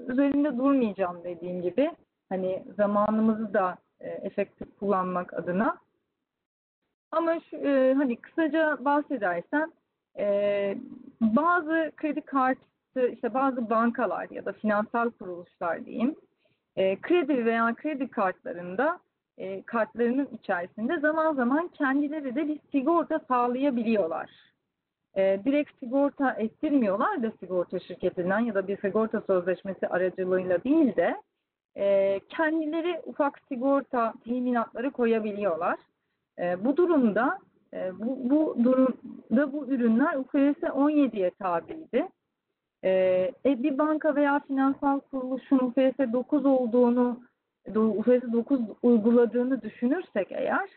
üzerinde 0.08 0.58
durmayacağım 0.58 1.24
dediğim 1.24 1.62
gibi. 1.62 1.92
Hani 2.30 2.64
zamanımızı 2.78 3.54
da 3.54 3.78
e, 4.00 4.10
efektif 4.10 4.80
kullanmak 4.80 5.34
adına. 5.34 5.78
Ama 7.12 7.40
şu, 7.40 7.58
e, 7.58 7.94
hani 7.94 8.16
kısaca 8.16 8.78
bahsedersem 8.86 9.72
e, 10.18 10.78
bazı 11.22 11.92
kredi 11.98 12.22
kartı, 12.22 13.08
işte 13.14 13.34
bazı 13.34 13.70
bankalar 13.70 14.28
ya 14.30 14.46
da 14.46 14.54
finansal 14.54 15.10
kuruluşlar 15.10 15.86
diyeyim, 15.86 16.16
e, 16.76 17.02
kredi 17.02 17.46
veya 17.46 17.76
kredi 17.76 18.08
kartlarında 18.08 19.00
e, 19.38 19.62
kartlarının 19.62 20.28
içerisinde 20.32 21.00
zaman 21.00 21.34
zaman 21.34 21.68
kendileri 21.68 22.36
de 22.36 22.48
bir 22.48 22.60
sigorta 22.72 23.20
sağlayabiliyorlar. 23.28 24.30
E, 25.16 25.40
direkt 25.46 25.80
sigorta 25.80 26.32
ettirmiyorlar 26.32 27.24
da 27.24 27.32
sigorta 27.40 27.80
şirketinden 27.80 28.40
ya 28.40 28.56
da 28.56 28.68
bir 28.68 28.78
sigorta 28.78 29.22
sözleşmesi 29.22 29.88
aracılığıyla 29.88 30.64
değil 30.64 30.96
de 30.96 31.22
e, 31.78 32.20
kendileri 32.30 33.02
ufak 33.06 33.40
sigorta 33.48 34.14
teminatları 34.24 34.92
koyabiliyorlar. 34.92 35.80
E, 36.40 36.66
bu 36.66 36.78
durumda 36.78 37.40
e, 37.74 38.00
bu, 38.00 38.30
bu 38.30 38.64
durumda 38.64 39.54
bu 39.54 39.68
ürünler 39.68 40.16
UFS 40.16 40.64
17'ye 40.64 41.32
tabiydi. 41.32 42.08
E, 42.84 42.90
e, 43.46 43.64
bir 43.64 43.78
banka 43.78 44.16
veya 44.16 44.40
finansal 44.40 45.00
kuruluşun 45.00 45.58
UFS 45.58 46.14
9 46.14 46.46
olduğunu, 46.46 47.20
UFS 47.76 48.34
9 48.34 48.60
uyguladığını 48.82 49.62
düşünürsek 49.62 50.32
eğer, 50.32 50.70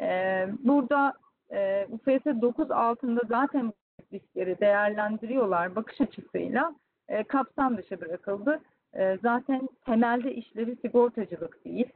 e, 0.00 0.48
burada 0.64 1.14
e, 1.50 1.86
UFS 1.90 2.26
9 2.42 2.70
altında 2.70 3.20
zaten 3.28 3.72
riskleri 4.12 4.60
değerlendiriyorlar 4.60 5.76
bakış 5.76 6.00
açısıyla 6.00 6.74
e, 7.08 7.24
kapsam 7.24 7.76
dışı 7.76 8.00
bırakıldı. 8.00 8.60
E, 8.94 9.18
zaten 9.22 9.68
temelde 9.86 10.34
işleri 10.34 10.76
sigortacılık 10.76 11.64
değil 11.64 11.88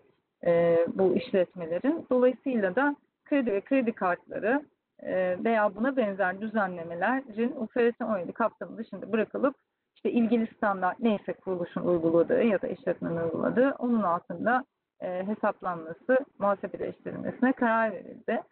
e, 0.46 0.78
bu 0.94 1.16
işletmelerin. 1.16 2.06
Dolayısıyla 2.10 2.76
da 2.76 2.96
kredi 3.24 3.52
ve 3.52 3.60
kredi 3.60 3.92
kartları 3.92 4.62
e, 5.02 5.36
veya 5.44 5.74
buna 5.74 5.96
benzer 5.96 6.40
düzenlemelerin 6.40 7.54
UFS 7.56 8.00
17 8.00 8.32
kapsamı 8.32 8.76
dışında 8.76 9.12
bırakılıp 9.12 9.56
işte 10.04 10.18
ilgili 10.18 10.46
standart 10.56 11.00
neyse 11.00 11.32
kuruluşun 11.32 11.80
uyguladığı 11.80 12.42
ya 12.42 12.62
da 12.62 12.68
işletmenin 12.68 13.16
uyguladığı 13.16 13.74
onun 13.78 14.02
altında 14.02 14.64
e, 15.00 15.26
hesaplanması, 15.26 16.18
muhasebeleştirilmesine 16.38 17.52
karar 17.52 17.92
verildi. 17.92 18.42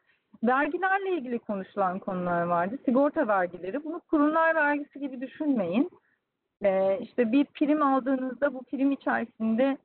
Vergilerle 0.42 1.12
ilgili 1.12 1.38
konuşulan 1.38 1.98
konular 1.98 2.42
vardı. 2.42 2.78
Sigorta 2.84 3.28
vergileri. 3.28 3.84
Bunu 3.84 4.00
kurumlar 4.00 4.54
vergisi 4.54 5.00
gibi 5.00 5.20
düşünmeyin. 5.20 5.90
E, 6.64 6.98
işte 7.00 7.32
bir 7.32 7.44
prim 7.44 7.82
aldığınızda 7.82 8.54
bu 8.54 8.62
prim 8.62 8.92
içerisinde 8.92 9.78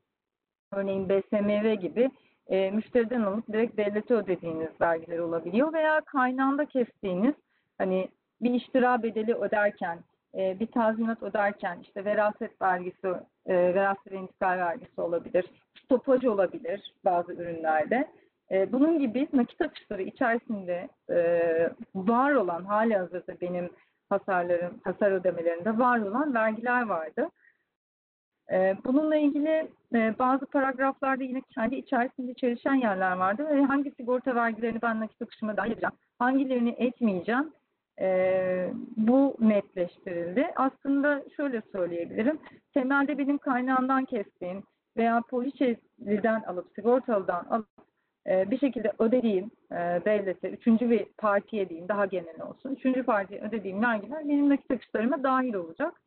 örneğin 0.71 1.09
BSMV 1.09 1.73
gibi 1.73 2.11
e, 2.47 2.71
müşteriden 2.71 3.21
alıp 3.21 3.47
direkt 3.47 3.77
devlete 3.77 4.13
ödediğiniz 4.13 4.81
vergiler 4.81 5.19
olabiliyor 5.19 5.73
veya 5.73 6.01
kaynağında 6.01 6.65
kestiğiniz 6.65 7.35
hani 7.77 8.09
bir 8.41 8.53
iştira 8.53 9.03
bedeli 9.03 9.33
öderken 9.33 9.99
e, 10.37 10.59
bir 10.59 10.67
tazminat 10.67 11.23
öderken 11.23 11.79
işte 11.81 12.05
veraset 12.05 12.61
vergisi, 12.61 13.07
e, 13.45 13.55
veraset 13.55 14.11
ve 14.11 14.15
intikal 14.15 14.57
vergisi 14.57 15.01
olabilir, 15.01 15.45
stopaj 15.83 16.25
olabilir 16.25 16.93
bazı 17.05 17.33
ürünlerde. 17.33 18.07
E, 18.51 18.71
bunun 18.71 18.99
gibi 18.99 19.27
nakit 19.33 19.61
akışları 19.61 20.01
içerisinde 20.01 20.89
e, 21.09 21.19
var 21.95 22.31
olan 22.31 22.65
hali 22.65 22.97
hazırda 22.97 23.41
benim 23.41 23.69
hasarlarım, 24.09 24.79
hasar 24.83 25.11
ödemelerinde 25.11 25.77
var 25.77 25.99
olan 25.99 26.33
vergiler 26.33 26.81
vardı. 26.81 27.29
E, 28.51 28.77
bununla 28.85 29.15
ilgili 29.15 29.71
e, 29.95 30.15
bazı 30.19 30.45
paragraflarda 30.45 31.23
yine 31.23 31.41
kendi 31.41 31.75
içerisinde 31.75 32.33
çelişen 32.33 32.73
yerler 32.73 33.11
vardı 33.11 33.47
ve 33.49 33.61
hangi 33.61 33.91
sigorta 33.91 34.35
vergilerini 34.35 34.81
ben 34.81 34.99
nakit 34.99 35.21
akışıma 35.21 35.57
dahil 35.57 35.71
edeceğim, 35.71 35.95
hangilerini 36.19 36.69
etmeyeceğim 36.69 37.53
e, 37.99 38.69
bu 38.97 39.35
netleştirildi. 39.39 40.47
Aslında 40.55 41.23
şöyle 41.37 41.61
söyleyebilirim, 41.71 42.39
temelde 42.73 43.17
benim 43.17 43.37
kaynağından 43.37 44.05
kestiğim 44.05 44.63
veya 44.97 45.21
poliçeliden 45.29 46.41
alıp, 46.41 46.67
sigortalıdan 46.75 47.45
alıp 47.49 47.67
e, 48.27 48.51
bir 48.51 48.59
şekilde 48.59 48.93
ödediğim 48.99 49.51
e, 49.71 49.75
devlete, 50.05 50.49
üçüncü 50.49 50.89
bir 50.89 51.05
partiye 51.17 51.69
diyeyim 51.69 51.89
daha 51.89 52.05
genel 52.05 52.41
olsun, 52.41 52.75
üçüncü 52.75 53.03
partiye 53.03 53.41
ödediğim 53.41 53.81
vergiler 53.81 54.27
benim 54.27 54.49
nakit 54.49 54.71
akışlarıma 54.71 55.23
dahil 55.23 55.53
olacak. 55.53 56.01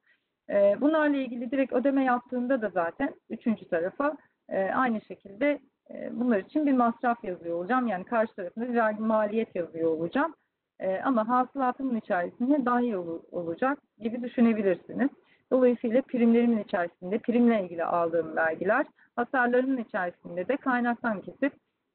E, 0.50 0.76
bunlarla 0.80 1.16
ilgili 1.16 1.50
direkt 1.50 1.72
ödeme 1.72 2.04
yaptığında 2.04 2.62
da 2.62 2.68
zaten 2.68 3.14
üçüncü 3.30 3.68
tarafa 3.68 4.16
e, 4.48 4.64
aynı 4.64 5.00
şekilde 5.00 5.58
e, 5.90 6.10
bunlar 6.12 6.38
için 6.38 6.66
bir 6.66 6.72
masraf 6.72 7.24
yazıyor 7.24 7.56
olacağım. 7.56 7.86
Yani 7.86 8.04
karşı 8.04 8.34
tarafında 8.34 8.68
bir 8.68 8.74
vergi 8.74 9.00
maliyet 9.00 9.56
yazıyor 9.56 9.90
olacağım. 9.90 10.34
E, 10.80 11.00
ama 11.04 11.28
hasılatımın 11.28 11.96
içerisinde 11.96 12.64
dahil 12.64 12.92
ol, 12.92 13.20
olacak 13.30 13.78
gibi 14.00 14.22
düşünebilirsiniz. 14.22 15.10
Dolayısıyla 15.52 16.02
primlerimin 16.02 16.62
içerisinde 16.62 17.18
primle 17.18 17.64
ilgili 17.64 17.84
aldığım 17.84 18.36
vergiler, 18.36 18.86
hasarlarımın 19.16 19.76
içerisinde 19.76 20.48
de 20.48 20.56
kaynaktan 20.56 21.20
kesip 21.20 21.52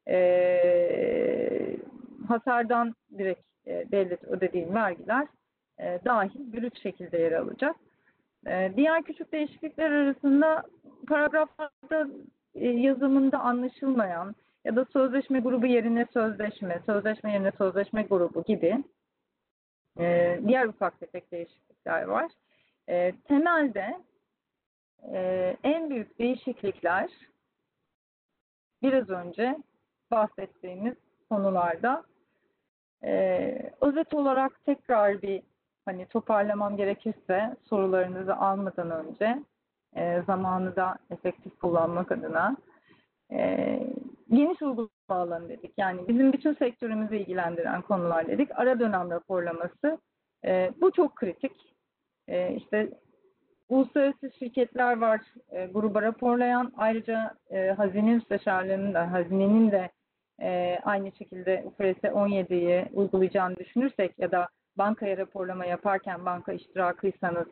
e, 0.08 1.76
hasardan 2.28 2.94
direkt 3.18 3.40
e, 3.66 3.84
devlet 3.92 4.24
ödediğim 4.24 4.74
vergiler 4.74 5.26
e, 5.78 5.98
dahil 6.04 6.52
brüt 6.52 6.82
şekilde 6.82 7.18
yer 7.18 7.32
alacak. 7.32 7.76
E, 8.46 8.72
diğer 8.76 9.02
küçük 9.02 9.32
değişiklikler 9.32 9.90
arasında 9.90 10.62
paragraflarda 11.08 12.08
e, 12.54 12.68
yazımında 12.68 13.38
anlaşılmayan 13.38 14.34
ya 14.64 14.76
da 14.76 14.84
sözleşme 14.84 15.40
grubu 15.40 15.66
yerine 15.66 16.06
sözleşme, 16.12 16.82
sözleşme 16.86 17.32
yerine 17.32 17.52
sözleşme 17.58 18.02
grubu 18.02 18.44
gibi 18.44 18.84
e, 19.98 20.38
diğer 20.46 20.66
ufak 20.66 21.00
tefek 21.00 21.32
değişiklikler 21.32 22.02
var. 22.02 22.32
E, 22.88 23.12
temelde 23.12 24.00
e, 25.12 25.56
en 25.62 25.90
büyük 25.90 26.18
değişiklikler 26.18 27.10
biraz 28.82 29.10
önce 29.10 29.58
bahsettiğimiz 30.10 30.94
konularda. 31.30 32.04
Ee, 33.04 33.70
özet 33.80 34.14
olarak 34.14 34.64
tekrar 34.64 35.22
bir 35.22 35.42
hani 35.84 36.06
toparlamam 36.06 36.76
gerekirse 36.76 37.56
sorularınızı 37.68 38.36
almadan 38.36 38.90
önce 38.90 39.42
e, 39.96 40.22
zamanı 40.26 40.76
da 40.76 40.98
efektif 41.10 41.58
kullanmak 41.58 42.12
adına 42.12 42.56
e, 43.32 43.80
geniş 44.30 44.62
uygulama 44.62 44.88
alanı 45.08 45.48
dedik. 45.48 45.72
Yani 45.76 46.08
bizim 46.08 46.32
bütün 46.32 46.54
sektörümüzü 46.54 47.16
ilgilendiren 47.16 47.82
konular 47.82 48.26
dedik. 48.26 48.48
Ara 48.54 48.80
dönem 48.80 49.10
raporlaması 49.10 49.98
e, 50.44 50.70
bu 50.80 50.92
çok 50.92 51.16
kritik. 51.16 51.52
E, 52.28 52.54
işte 52.54 52.90
uluslararası 53.68 54.30
şirketler 54.38 55.00
var 55.00 55.20
e, 55.50 55.66
gruba 55.66 56.02
raporlayan. 56.02 56.72
Ayrıca 56.76 57.34
e, 57.50 57.70
hazine 57.70 58.14
müsteşarlığının 58.14 58.94
da 58.94 59.12
hazinenin 59.12 59.70
de 59.70 59.90
e, 60.42 60.78
aynı 60.84 61.12
şekilde 61.12 61.64
UFRS 61.66 62.04
17'yi 62.04 62.86
uygulayacağını 62.92 63.56
düşünürsek 63.56 64.18
ya 64.18 64.30
da 64.30 64.48
bankaya 64.78 65.16
raporlama 65.16 65.64
yaparken 65.64 66.24
banka 66.24 66.52
iştirakıysanız 66.52 67.46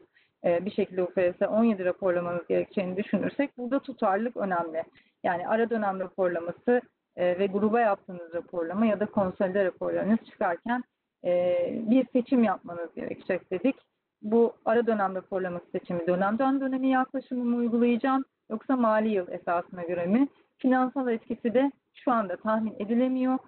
e, 0.44 0.64
bir 0.64 0.70
şekilde 0.70 1.02
UFRS 1.02 1.42
17 1.48 1.84
raporlamanız 1.84 2.46
gerekeceğini 2.46 2.96
düşünürsek 2.96 3.58
burada 3.58 3.78
tutarlılık 3.78 4.36
önemli. 4.36 4.84
Yani 5.24 5.48
ara 5.48 5.70
dönem 5.70 6.00
raporlaması 6.00 6.80
e, 7.16 7.38
ve 7.38 7.46
gruba 7.46 7.80
yaptığınız 7.80 8.34
raporlama 8.34 8.86
ya 8.86 9.00
da 9.00 9.06
konsolide 9.06 9.64
raporlarınız 9.64 10.18
çıkarken 10.30 10.84
e, 11.24 11.56
bir 11.90 12.06
seçim 12.12 12.44
yapmanız 12.44 12.94
gerekecek 12.94 13.50
dedik. 13.50 13.76
Bu 14.22 14.52
ara 14.64 14.86
dönem 14.86 15.14
raporlaması 15.14 15.64
seçimi 15.72 16.06
dönemden 16.06 16.60
dönemi 16.60 16.88
yaklaşımı 16.88 17.44
mı 17.44 17.56
uygulayacağım 17.56 18.24
yoksa 18.50 18.76
mali 18.76 19.08
yıl 19.08 19.28
esasına 19.28 19.82
göre 19.82 20.06
mi? 20.06 20.28
Finansal 20.58 21.08
etkisi 21.08 21.54
de 21.54 21.72
şu 21.94 22.12
anda 22.12 22.36
tahmin 22.36 22.74
edilemiyor. 22.78 23.38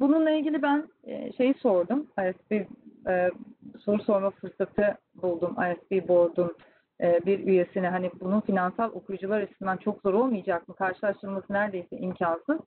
Bununla 0.00 0.30
ilgili 0.30 0.62
ben 0.62 0.88
e, 1.04 1.32
şeyi 1.32 1.54
sordum. 1.54 2.06
ISB 2.18 2.52
e, 3.08 3.30
soru 3.84 4.02
sorma 4.02 4.30
fırsatı 4.30 4.98
buldum. 5.14 5.56
ISB 5.58 6.08
Board'un 6.08 6.56
bir 7.00 7.46
üyesine 7.46 7.88
hani 7.88 8.10
bunun 8.20 8.40
finansal 8.40 8.90
okuyucular 8.92 9.40
açısından 9.40 9.76
çok 9.76 10.02
zor 10.02 10.14
olmayacak 10.14 10.68
mı? 10.68 10.74
Karşılaştırılması 10.74 11.52
neredeyse 11.52 11.96
imkansız. 11.96 12.60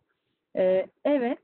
E, 0.58 0.86
evet. 1.06 1.40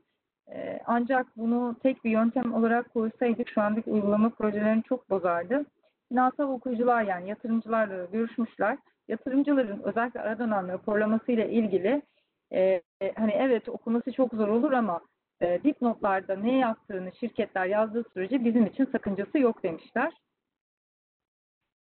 E, 0.52 0.80
ancak 0.86 1.26
bunu 1.36 1.76
tek 1.82 2.04
bir 2.04 2.10
yöntem 2.10 2.54
olarak 2.54 2.92
koysaydık 2.94 3.48
şu 3.48 3.60
andaki 3.60 3.90
uygulama 3.90 4.30
projelerini 4.30 4.82
çok 4.82 5.10
bozardı. 5.10 5.64
Finansal 6.08 6.48
okuyucular 6.48 7.02
yani 7.02 7.28
yatırımcılarla 7.28 8.04
görüşmüşler. 8.04 8.78
Yatırımcıların 9.08 9.82
özellikle 9.82 10.20
ara 10.20 10.38
dönem 10.38 10.68
raporlaması 10.68 11.32
ile 11.32 11.50
ilgili 11.50 12.02
e, 12.52 12.82
hani 13.16 13.32
evet 13.32 13.68
okuması 13.68 14.12
çok 14.12 14.34
zor 14.34 14.48
olur 14.48 14.72
ama 14.72 15.00
e, 15.40 15.62
dipnotlarda 15.64 16.36
ne 16.36 16.58
yaptığını 16.58 17.12
şirketler 17.20 17.66
yazdığı 17.66 18.04
sürece 18.14 18.44
bizim 18.44 18.66
için 18.66 18.84
sakıncası 18.92 19.38
yok 19.38 19.62
demişler. 19.62 20.12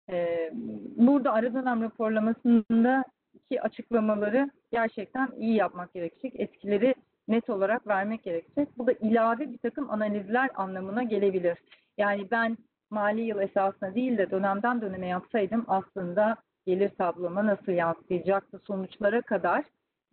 Ee, 0.09 0.51
burada 0.97 1.33
ara 1.33 1.53
dönem 1.53 1.81
raporlamasında 1.81 3.03
ki 3.49 3.61
açıklamaları 3.61 4.51
gerçekten 4.71 5.27
iyi 5.37 5.55
yapmak 5.55 5.93
gerekecek. 5.93 6.39
Etkileri 6.39 6.95
net 7.27 7.49
olarak 7.49 7.87
vermek 7.87 8.23
gerekecek. 8.23 8.77
Bu 8.77 8.87
da 8.87 8.91
ilave 8.91 9.51
bir 9.51 9.57
takım 9.57 9.89
analizler 9.89 10.49
anlamına 10.55 11.03
gelebilir. 11.03 11.57
Yani 11.97 12.31
ben 12.31 12.57
mali 12.89 13.21
yıl 13.21 13.39
esasına 13.39 13.95
değil 13.95 14.17
de 14.17 14.31
dönemden 14.31 14.81
döneme 14.81 15.07
yapsaydım 15.07 15.65
aslında 15.67 16.37
gelir 16.65 16.89
tabloma 16.89 17.45
nasıl 17.45 17.71
yansıyacaktı 17.71 18.59
sonuçlara 18.67 19.21
kadar 19.21 19.63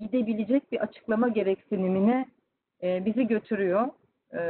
gidebilecek 0.01 0.73
bir 0.73 0.81
açıklama 0.81 1.29
gereksinimine 1.29 2.27
e, 2.83 3.05
bizi 3.05 3.27
götürüyor. 3.27 3.89
E, 4.35 4.41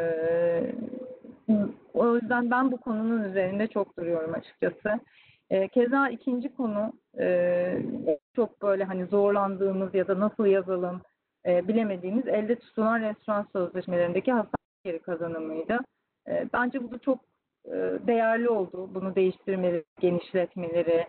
o 1.95 2.14
yüzden 2.16 2.51
ben 2.51 2.72
bu 2.72 2.76
konunun 2.76 3.24
üzerinde 3.24 3.66
çok 3.66 3.97
duruyorum 3.97 4.34
açıkçası. 4.34 5.01
E, 5.51 5.68
keza 5.68 6.09
ikinci 6.09 6.55
konu 6.55 6.92
e, 7.18 7.82
çok 8.36 8.62
böyle 8.62 8.84
hani 8.84 9.07
zorlandığımız 9.07 9.94
ya 9.94 10.09
da 10.09 10.20
nasıl 10.20 10.46
yazalım 10.46 11.01
e, 11.46 11.68
bilemediğimiz 11.68 12.26
elde 12.28 12.59
tutulan 12.59 13.01
restoran 13.01 13.46
sözleşmelerindeki 13.53 14.32
hasar 14.32 14.61
geri 14.84 14.99
kazanımıydı. 14.99 15.78
E, 16.28 16.49
bence 16.53 16.82
bu 16.82 16.90
da 16.90 16.99
çok 16.99 17.18
e, 17.66 17.72
değerli 18.07 18.49
oldu. 18.49 18.90
Bunu 18.94 19.14
değiştirmeleri, 19.14 19.84
genişletmeleri, 20.01 21.07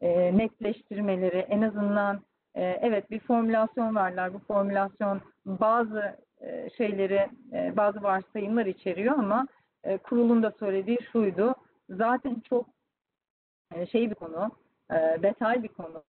e, 0.00 0.38
netleştirmeleri, 0.38 1.38
en 1.38 1.62
azından 1.62 2.20
e, 2.54 2.64
evet 2.64 3.10
bir 3.10 3.20
formülasyon 3.20 3.96
verdiler. 3.96 4.34
Bu 4.34 4.38
formülasyon 4.38 5.20
bazı 5.46 6.16
e, 6.40 6.70
şeyleri, 6.76 7.28
e, 7.52 7.76
bazı 7.76 8.02
varsayımlar 8.02 8.66
içeriyor 8.66 9.18
ama 9.18 9.48
e, 9.84 9.98
kurulun 9.98 10.42
da 10.42 10.52
söylediği 10.58 10.98
şuydu. 11.12 11.54
Zaten 11.90 12.42
çok 12.48 12.66
e, 13.74 13.86
şey 13.86 14.10
bir 14.10 14.14
konu, 14.14 14.50
e, 14.90 14.94
detay 15.22 15.62
bir 15.62 15.68
konu, 15.68 16.02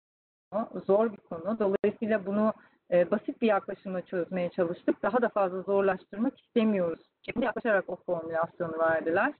zor 0.85 1.11
bir 1.11 1.17
konu. 1.17 1.59
Dolayısıyla 1.59 2.25
bunu 2.25 2.53
e, 2.91 3.11
basit 3.11 3.41
bir 3.41 3.47
yaklaşımla 3.47 4.01
çözmeye 4.01 4.49
çalıştık. 4.49 5.03
Daha 5.03 5.21
da 5.21 5.29
fazla 5.29 5.61
zorlaştırmak 5.61 6.39
istemiyoruz. 6.39 7.05
Şimdi 7.21 7.45
yaklaşarak 7.45 7.89
o 7.89 7.95
formülasyonu 7.95 8.79
verdiler. 8.79 9.33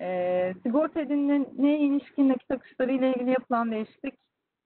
E, 0.00 0.54
sigorta 0.62 1.00
edinine 1.00 1.78
ilişkin 1.78 2.28
nakit 2.28 2.50
akışları 2.50 2.92
ile 2.92 3.10
ilgili 3.10 3.30
yapılan 3.30 3.70
değişiklik 3.70 4.14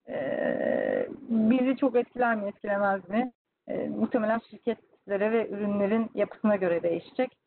e, 0.08 1.08
bizi 1.28 1.76
çok 1.76 1.96
etkiler 1.96 2.36
mi, 2.36 2.48
etkilemez 2.48 3.08
mi? 3.08 3.32
E, 3.68 3.88
muhtemelen 3.88 4.40
şirketlere 4.50 5.32
ve 5.32 5.48
ürünlerin 5.48 6.10
yapısına 6.14 6.56
göre 6.56 6.82
değişecek. 6.82 7.41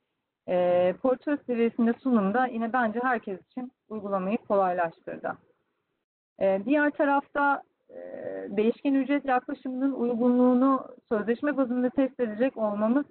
E, 0.50 0.93
portföy 1.02 1.38
seviyesinde 1.48 1.93
sunumda 1.93 2.46
yine 2.46 2.74
bence 2.74 3.00
herkes 3.04 3.39
için 3.52 3.72
uygulamayı 3.89 4.38
kolaylaştırdı. 4.38 5.38
E, 6.39 6.62
diğer 6.66 6.91
tarafta 6.91 7.64
e, 7.89 7.96
değişken 8.50 8.93
ücret 8.93 9.26
yaklaşımının 9.26 9.93
uygunluğunu 9.93 10.88
sözleşme 11.10 11.58
bazında 11.58 11.89
test 11.89 12.20
edecek 12.20 12.58
olmamız 12.58 13.06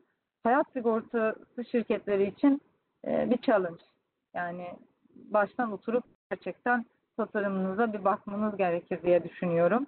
hayat 0.45 0.67
sigortası 0.73 1.65
şirketleri 1.71 2.27
için 2.29 2.61
e, 3.07 3.31
bir 3.31 3.39
challenge. 3.39 3.83
Yani 4.35 4.67
baştan 5.15 5.73
oturup 5.73 6.05
gerçekten 6.31 6.85
tasarımınıza 7.17 7.93
bir 7.93 8.05
bakmanız 8.05 8.57
gerekir 8.57 9.03
diye 9.03 9.25
düşünüyorum. 9.25 9.87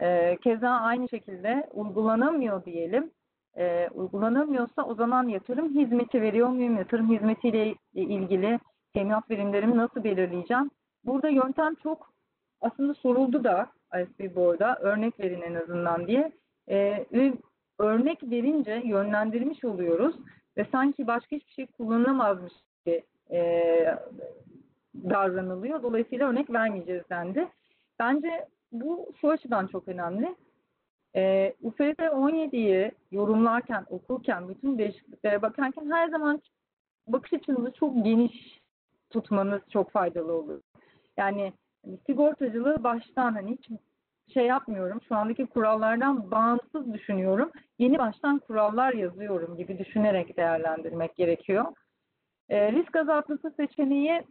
E, 0.00 0.36
keza 0.36 0.70
aynı 0.70 1.08
şekilde 1.08 1.68
uygulanamıyor 1.72 2.64
diyelim. 2.64 3.10
E, 3.58 3.88
uygulanamıyorsa 3.94 4.82
o 4.82 4.94
zaman 4.94 5.28
yatırım 5.28 5.74
hizmeti 5.74 6.22
veriyor 6.22 6.48
muyum? 6.48 6.76
Yatırım 6.76 7.10
hizmetiyle 7.10 7.74
ilgili 7.94 8.58
teminat 8.94 9.30
verimlerimi 9.30 9.76
nasıl 9.76 10.04
belirleyeceğim? 10.04 10.70
Burada 11.04 11.28
yöntem 11.28 11.74
çok 11.74 12.12
aslında 12.60 12.94
soruldu 12.94 13.44
da 13.44 13.66
ISP 14.02 14.36
Board'a 14.36 14.76
örnek 14.80 15.20
verin 15.20 15.42
en 15.42 15.54
azından 15.54 16.06
diye. 16.06 16.32
E, 16.68 17.06
ve 17.12 17.32
örnek 17.78 18.22
verince 18.22 18.82
yönlendirmiş 18.84 19.64
oluyoruz 19.64 20.16
ve 20.56 20.66
sanki 20.72 21.06
başka 21.06 21.36
hiçbir 21.36 21.52
şey 21.52 21.66
kullanılamazmış 21.66 22.52
gibi 22.86 23.02
e, 23.30 23.40
davranılıyor. 24.94 25.82
Dolayısıyla 25.82 26.28
örnek 26.28 26.50
vermeyeceğiz 26.50 27.02
dendi. 27.10 27.48
Bence 27.98 28.48
bu 28.72 29.12
şu 29.20 29.30
açıdan 29.30 29.66
çok 29.66 29.88
önemli. 29.88 30.34
E, 31.16 31.54
UFS 31.62 31.80
17'yi 31.80 32.92
yorumlarken, 33.10 33.86
okurken, 33.90 34.48
bütün 34.48 34.78
değişikliklere 34.78 35.42
bakarken 35.42 35.90
her 35.90 36.08
zaman 36.08 36.42
bakış 37.06 37.32
açınızı 37.32 37.72
çok 37.72 38.04
geniş 38.04 38.60
tutmanız 39.10 39.62
çok 39.72 39.90
faydalı 39.90 40.32
olur. 40.32 40.60
Yani 41.16 41.52
sigortacılığı 42.06 42.84
baştan 42.84 43.32
hani 43.32 43.50
hiç 43.50 43.70
şey 44.34 44.46
yapmıyorum. 44.46 45.00
Şu 45.08 45.14
andaki 45.14 45.46
kurallardan 45.46 46.30
bağımsız 46.30 46.94
düşünüyorum. 46.94 47.50
Yeni 47.78 47.98
baştan 47.98 48.38
kurallar 48.38 48.92
yazıyorum 48.92 49.56
gibi 49.56 49.78
düşünerek 49.78 50.36
değerlendirmek 50.36 51.16
gerekiyor. 51.16 51.64
E, 52.48 52.72
risk 52.72 52.96
azaltması 52.96 53.54
seçeneği 53.56 54.22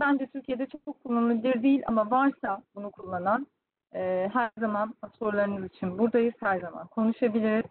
bence 0.00 0.26
Türkiye'de 0.26 0.66
çok 0.66 1.04
kullanılabilir 1.04 1.62
değil 1.62 1.82
ama 1.86 2.10
varsa 2.10 2.62
bunu 2.74 2.90
kullanan 2.90 3.46
e, 3.94 4.30
her 4.32 4.50
zaman 4.58 4.94
sorularınız 5.18 5.64
için 5.64 5.98
buradayız. 5.98 6.34
Her 6.40 6.60
zaman 6.60 6.86
konuşabiliriz. 6.86 7.70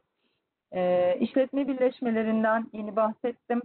E, 0.72 1.16
işletme 1.20 1.68
birleşmelerinden 1.68 2.68
yeni 2.74 2.96
bahsettim. 2.96 3.62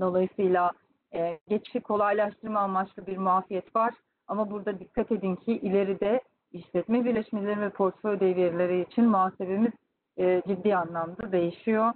Dolayısıyla 0.00 0.70
e, 1.14 1.38
geçişi 1.48 1.80
kolaylaştırma 1.80 2.60
amaçlı 2.60 3.06
bir 3.06 3.18
muafiyet 3.18 3.76
var. 3.76 3.94
Ama 4.26 4.50
burada 4.50 4.80
dikkat 4.80 5.12
edin 5.12 5.36
ki 5.36 5.52
ileride 5.52 6.20
işletme 6.52 7.04
birleşmeleri 7.04 7.60
ve 7.60 7.70
portföy 7.70 8.20
devriyeleri 8.20 8.82
için 8.82 9.04
muhasebemiz 9.04 9.72
e, 10.16 10.42
ciddi 10.48 10.76
anlamda 10.76 11.32
değişiyor. 11.32 11.92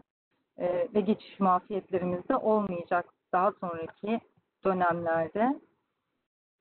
E, 0.59 0.89
ve 0.95 1.01
geçiş 1.01 1.41
muafiyetlerimiz 1.41 2.29
de 2.29 2.37
olmayacak 2.37 3.07
daha 3.33 3.53
sonraki 3.53 4.21
dönemlerde. 4.65 5.61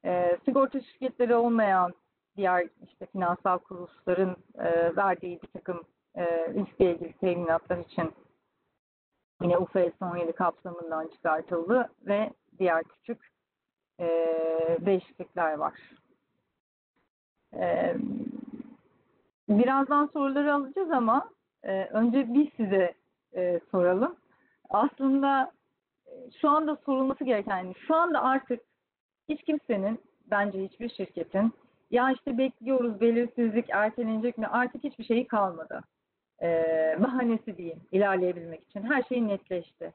E, 0.06 0.38
sigorta 0.46 0.82
şirketleri 0.82 1.36
olmayan 1.36 1.94
diğer 2.38 2.68
işte 2.84 3.06
finansal 3.06 3.58
kuruluşların 3.58 4.36
e, 4.58 4.96
verdiği 4.96 5.42
bir 5.42 5.48
takım 5.48 5.84
e, 6.16 6.26
riskle 6.54 6.92
ilgili 6.94 7.14
teminatlar 7.14 7.78
için 7.78 8.12
yine 9.42 9.58
UFS 9.58 10.02
17 10.02 10.32
kapsamından 10.32 11.08
çıkartıldı 11.08 11.90
ve 12.02 12.34
diğer 12.60 12.84
küçük 12.84 13.32
e, 14.00 14.08
değişiklikler 14.86 15.54
var. 15.54 15.74
E, 17.54 17.96
birazdan 19.50 20.06
soruları 20.14 20.54
alacağız 20.54 20.92
ama 20.92 21.30
e, 21.64 21.86
önce 21.86 22.34
biz 22.34 22.48
size 22.58 22.94
e, 23.36 23.60
soralım. 23.72 24.16
Aslında 24.70 25.52
e, 26.06 26.12
şu 26.42 26.50
anda 26.50 26.76
sorulması 26.76 27.24
gereken, 27.24 27.58
yani 27.58 27.74
şu 27.88 27.96
anda 27.96 28.24
artık 28.24 28.62
hiç 29.30 29.44
kimsenin, 29.44 30.02
bence 30.32 30.64
hiçbir 30.64 30.90
şirketin, 30.90 31.54
ya 31.94 32.12
işte 32.12 32.38
bekliyoruz, 32.38 33.02
belirsizlik 33.02 33.66
ertelenecek 33.70 34.38
mi, 34.38 34.48
artık 34.48 34.84
hiçbir 34.84 35.04
şeyi 35.04 35.28
kalmadı. 35.28 35.82
E, 36.42 36.48
bahanesi 37.00 37.58
diyeyim, 37.58 37.82
ilerleyebilmek 37.92 38.64
için. 38.64 38.84
Her 38.84 39.04
şey 39.04 39.28
netleşti. 39.28 39.94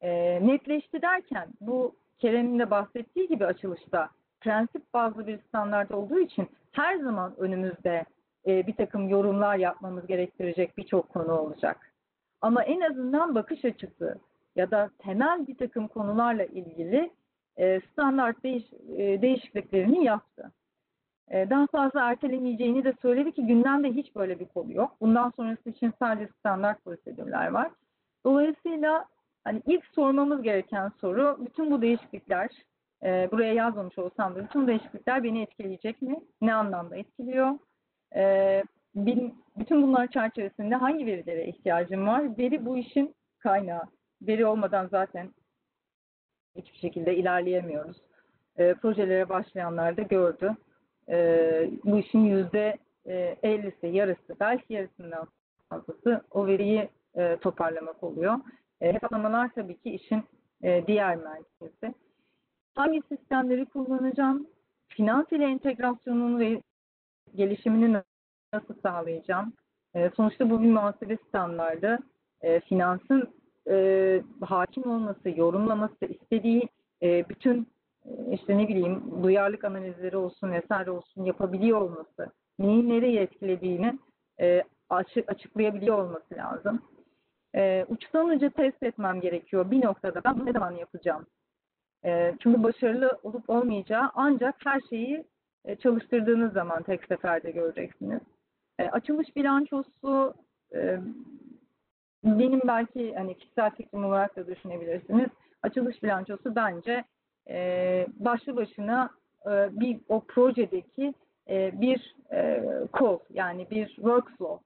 E, 0.00 0.10
netleşti 0.46 1.02
derken, 1.02 1.48
bu 1.60 1.94
Kerem'in 2.18 2.58
de 2.58 2.70
bahsettiği 2.70 3.28
gibi 3.28 3.46
açılışta, 3.46 4.08
prensip 4.40 4.94
bazlı 4.94 5.26
bir 5.26 5.38
standart 5.38 5.90
olduğu 5.90 6.18
için 6.18 6.48
her 6.72 6.96
zaman 6.96 7.34
önümüzde 7.38 8.04
e, 8.46 8.66
bir 8.66 8.76
takım 8.76 9.08
yorumlar 9.08 9.56
yapmamız 9.56 10.06
gerektirecek 10.06 10.78
birçok 10.78 11.08
konu 11.08 11.38
olacak. 11.38 11.92
Ama 12.40 12.64
en 12.64 12.80
azından 12.80 13.34
bakış 13.34 13.64
açısı 13.64 14.18
ya 14.56 14.70
da 14.70 14.90
temel 14.98 15.46
bir 15.46 15.56
takım 15.56 15.88
konularla 15.88 16.44
ilgili 16.44 17.10
e, 17.56 17.80
standart 17.80 18.44
değiş, 18.44 18.64
e, 18.96 19.22
değişikliklerini 19.22 20.04
yaptı. 20.04 20.52
E, 21.30 21.50
daha 21.50 21.66
fazla 21.66 22.10
ertelemeyeceğini 22.10 22.84
de 22.84 22.94
söyledi 23.02 23.32
ki 23.32 23.46
gündemde 23.46 23.88
hiç 23.92 24.14
böyle 24.16 24.40
bir 24.40 24.46
konu 24.46 24.72
yok. 24.72 24.96
Bundan 25.00 25.30
sonrası 25.36 25.70
için 25.70 25.92
sadece 25.98 26.32
standart 26.38 26.84
prosedürler 26.84 27.50
var. 27.50 27.70
Dolayısıyla 28.26 29.04
hani 29.44 29.62
ilk 29.66 29.86
sormamız 29.86 30.42
gereken 30.42 30.92
soru 31.00 31.38
bütün 31.46 31.70
bu 31.70 31.82
değişiklikler 31.82 32.48
e, 33.02 33.28
buraya 33.32 33.54
yazmamış 33.54 33.98
olsam 33.98 34.34
da 34.34 34.44
bütün 34.44 34.66
değişiklikler 34.66 35.24
beni 35.24 35.42
etkileyecek 35.42 36.02
mi? 36.02 36.20
Ne 36.40 36.54
anlamda 36.54 36.96
etkiliyor? 36.96 37.58
E, 38.16 38.62
bütün 38.94 39.82
bunlar 39.82 40.06
çerçevesinde 40.06 40.74
hangi 40.74 41.06
verilere 41.06 41.46
ihtiyacım 41.46 42.06
var? 42.06 42.38
Veri 42.38 42.66
bu 42.66 42.78
işin 42.78 43.14
kaynağı. 43.38 43.82
Veri 44.22 44.46
olmadan 44.46 44.88
zaten 44.88 45.30
hiçbir 46.56 46.78
şekilde 46.78 47.16
ilerleyemiyoruz. 47.16 47.96
E, 48.56 48.74
projelere 48.74 49.28
başlayanlar 49.28 49.96
da 49.96 50.02
gördü. 50.02 50.56
E, 51.08 51.70
bu 51.84 51.98
işin 51.98 52.24
yüzde 52.24 52.78
e, 53.06 53.36
50'si, 53.42 53.86
yarısı, 53.86 54.36
belki 54.40 54.74
yarısından 54.74 55.28
fazlası 55.68 56.24
o 56.30 56.46
veriyi 56.46 56.88
e, 57.14 57.36
toparlamak 57.36 58.02
oluyor. 58.02 58.34
E, 58.80 58.92
hesaplamalar 58.92 59.50
tabii 59.54 59.76
ki 59.76 59.90
işin 59.90 60.22
e, 60.62 60.86
diğer 60.86 61.16
merkezi. 61.16 61.94
hangi 62.74 63.02
sistemleri 63.08 63.64
kullanacağım, 63.64 64.46
finans 64.88 65.32
ile 65.32 65.44
entegrasyonunu 65.44 66.38
ve 66.38 66.62
gelişimini 67.34 68.02
nasıl 68.52 68.74
sağlayacağım. 68.82 69.52
E, 69.94 70.10
sonuçta 70.16 70.50
bu 70.50 70.62
bir 70.62 70.70
muhasebe 70.70 71.16
standardı. 71.28 71.98
E, 72.42 72.60
finansın 72.60 73.34
e, 73.70 74.22
hakim 74.40 74.90
olması, 74.90 75.30
yorumlaması, 75.30 76.04
istediği 76.06 76.68
e, 77.02 77.28
bütün 77.28 77.60
e, 77.62 77.66
işte 78.30 78.58
ne 78.58 78.68
bileyim 78.68 79.22
duyarlılık 79.22 79.64
analizleri 79.64 80.16
olsun 80.16 80.52
vesaire 80.52 80.90
olsun 80.90 81.24
yapabiliyor 81.24 81.80
olması, 81.80 82.32
neyi 82.58 82.88
nereye 82.88 83.22
etkilediğini 83.22 83.98
e, 84.40 84.62
açı- 84.90 85.24
açıklayabiliyor 85.26 85.98
olması 85.98 86.34
lazım. 86.34 86.82
E, 87.54 87.84
uçtan 87.88 88.28
uca 88.28 88.50
test 88.50 88.82
etmem 88.82 89.20
gerekiyor 89.20 89.70
bir 89.70 89.84
noktada. 89.84 90.20
Ben 90.24 90.46
ne 90.46 90.52
zaman 90.52 90.72
yapacağım? 90.72 91.26
E, 92.04 92.34
çünkü 92.40 92.62
başarılı 92.62 93.18
olup 93.22 93.50
olmayacağı 93.50 94.10
ancak 94.14 94.54
her 94.66 94.80
şeyi 94.90 95.24
e, 95.64 95.76
çalıştırdığınız 95.76 96.52
zaman 96.52 96.82
tek 96.82 97.04
seferde 97.04 97.50
göreceksiniz. 97.50 98.20
E, 98.78 98.84
açılış 98.88 99.36
bilançosu 99.36 100.34
e, 100.74 101.00
benim 102.24 102.60
belki 102.66 103.14
hani 103.14 103.36
kişisel 103.36 103.70
fikrim 103.70 104.04
olarak 104.04 104.36
da 104.36 104.46
düşünebilirsiniz. 104.46 105.28
Açılış 105.62 106.02
bilançosu 106.02 106.56
bence 106.56 107.04
e, 107.48 108.06
başlı 108.16 108.56
başına 108.56 109.10
e, 109.46 109.80
bir 109.80 110.00
o 110.08 110.20
projedeki 110.20 111.14
e, 111.48 111.80
bir 111.80 112.14
e, 112.32 112.62
kol 112.92 113.18
yani 113.30 113.70
bir 113.70 113.86
workflow. 113.86 114.64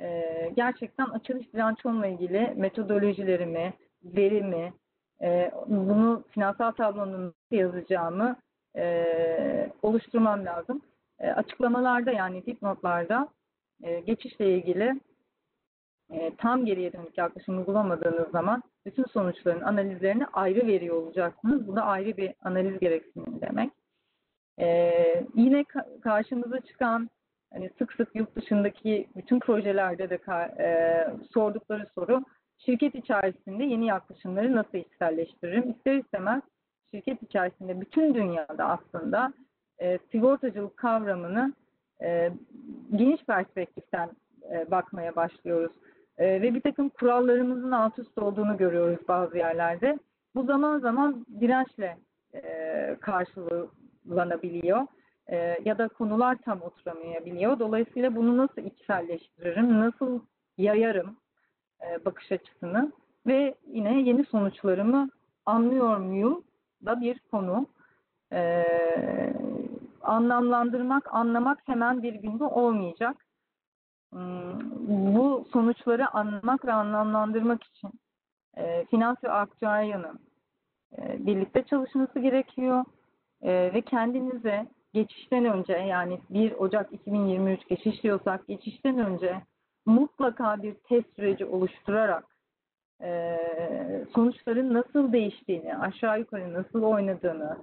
E, 0.00 0.52
gerçekten 0.56 1.06
açılış 1.06 1.54
bilançomla 1.54 2.06
ilgili 2.06 2.52
metodolojilerimi, 2.56 3.72
verimi, 4.04 4.72
e, 5.22 5.50
bunu 5.66 6.24
finansal 6.30 6.70
tablonun 6.72 7.34
yazacağımı 7.50 8.36
e, 8.76 9.72
oluşturmam 9.82 10.44
lazım. 10.44 10.82
E, 11.20 11.30
açıklamalarda 11.30 12.10
yani 12.10 12.46
dipnotlarda 12.46 13.28
e, 13.82 14.00
geçişle 14.00 14.54
ilgili 14.56 15.00
e, 16.10 16.36
tam 16.36 16.64
geriye 16.64 16.92
dönük 16.92 17.18
yaklaşım 17.18 17.58
uygulamadığınız 17.58 18.30
zaman 18.30 18.62
bütün 18.86 19.04
sonuçların 19.04 19.60
analizlerini 19.60 20.26
ayrı 20.26 20.66
veriyor 20.66 20.96
olacaksınız. 20.96 21.68
Bu 21.68 21.76
da 21.76 21.82
ayrı 21.82 22.16
bir 22.16 22.34
analiz 22.42 22.78
gereksinimi 22.78 23.40
demek. 23.40 23.70
E, 24.58 24.66
yine 25.34 25.60
ka- 25.60 26.00
karşımıza 26.00 26.60
çıkan 26.60 27.10
hani 27.52 27.70
sık 27.78 27.92
sık 27.92 28.16
yurt 28.16 28.36
dışındaki 28.36 29.08
bütün 29.16 29.38
projelerde 29.38 30.10
de 30.10 30.18
e, 30.58 31.06
sordukları 31.32 31.86
soru 31.94 32.24
şirket 32.58 32.94
içerisinde 32.94 33.64
yeni 33.64 33.86
yaklaşımları 33.86 34.56
nasıl 34.56 34.78
içselleştiririm? 34.78 35.70
İster 35.70 35.94
istemez 35.94 36.42
şirket 36.94 37.22
içerisinde 37.22 37.80
bütün 37.80 38.14
dünyada 38.14 38.68
aslında 38.68 39.32
e, 39.80 39.98
sigortacılık 40.12 40.76
kavramını 40.76 41.52
e, 42.02 42.32
geniş 42.96 43.24
perspektiften 43.24 44.10
e, 44.52 44.70
bakmaya 44.70 45.16
başlıyoruz. 45.16 45.72
E, 46.18 46.42
ve 46.42 46.54
bir 46.54 46.60
takım 46.60 46.88
kurallarımızın 46.88 47.72
alt 47.72 47.98
üst 47.98 48.18
olduğunu 48.18 48.56
görüyoruz 48.56 49.08
bazı 49.08 49.38
yerlerde. 49.38 49.98
Bu 50.34 50.44
zaman 50.44 50.78
zaman 50.78 51.26
dirençle 51.40 51.98
e, 52.34 52.96
karşılanabiliyor. 53.00 54.86
E, 55.26 55.58
ya 55.64 55.78
da 55.78 55.88
konular 55.88 56.36
tam 56.44 56.62
oturamayabiliyor. 56.62 57.58
Dolayısıyla 57.58 58.16
bunu 58.16 58.36
nasıl 58.36 58.62
içselleştiririm, 58.62 59.80
nasıl 59.80 60.20
yayarım 60.58 61.16
e, 61.82 62.04
bakış 62.04 62.32
açısını 62.32 62.92
ve 63.26 63.54
yine 63.66 64.00
yeni 64.02 64.24
sonuçlarımı 64.24 65.10
anlıyor 65.46 65.96
muyum 65.96 66.44
da 66.84 67.00
bir 67.00 67.18
konu. 67.30 67.66
E, 68.32 68.64
anlamlandırmak, 70.02 71.14
anlamak 71.14 71.58
hemen 71.66 72.02
bir 72.02 72.14
günde 72.14 72.44
olmayacak. 72.44 73.16
Hmm, 74.12 74.60
Bu 75.14 75.46
sonuçları 75.52 76.14
anlamak 76.14 76.64
ve 76.64 76.72
anlamlandırmak 76.72 77.64
için 77.64 77.90
e, 78.56 78.84
finans 78.84 79.24
ve 79.24 79.30
aktüeryanın 79.30 80.18
e, 80.98 81.26
birlikte 81.26 81.62
çalışması 81.62 82.18
gerekiyor 82.18 82.84
E, 83.42 83.70
ve 83.74 83.80
kendinize 83.80 84.66
geçişten 84.94 85.44
önce 85.44 85.72
yani 85.72 86.18
1 86.30 86.52
Ocak 86.52 86.92
2023 86.92 87.68
geçiş 87.68 88.02
diyorsak 88.02 88.46
geçişten 88.48 88.98
önce 88.98 89.42
mutlaka 89.86 90.62
bir 90.62 90.74
test 90.74 91.16
süreci 91.16 91.44
oluşturarak 91.44 92.24
e, 93.02 93.38
sonuçların 94.14 94.74
nasıl 94.74 95.12
değiştiğini, 95.12 95.76
aşağı 95.76 96.18
yukarı 96.18 96.54
nasıl 96.54 96.82
oynadığını, 96.82 97.56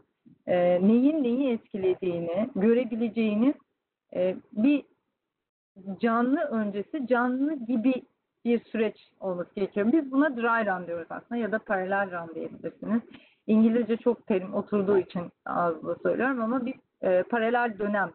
e, 0.48 0.58
neyin 0.88 1.24
neyi 1.24 1.54
etkilediğini 1.54 2.50
görebileceğiniz 2.56 3.56
e, 4.16 4.36
bir 4.52 4.84
canlı 6.02 6.40
öncesi 6.40 7.08
canlı 7.08 7.54
gibi 7.54 7.94
bir 8.46 8.64
süreç 8.64 8.96
olması 9.20 9.56
gerekiyor. 9.56 9.92
Biz 9.92 10.12
buna 10.12 10.38
dry 10.38 10.66
run 10.66 10.88
diyoruz 10.88 11.08
aslında 11.10 11.42
ya 11.42 11.52
da 11.52 11.60
paralel 11.60 12.12
run 12.12 12.36
diyebilirsiniz. 12.36 13.02
İngilizce 13.48 13.98
çok 13.98 14.28
terim 14.28 14.54
oturduğu 14.54 14.98
için 14.98 15.32
ağızda 15.46 15.96
söylüyorum 15.96 16.42
ama 16.42 16.66
bir 16.66 16.76
e, 17.02 17.24
paralel 17.24 17.80
dönem. 17.80 18.12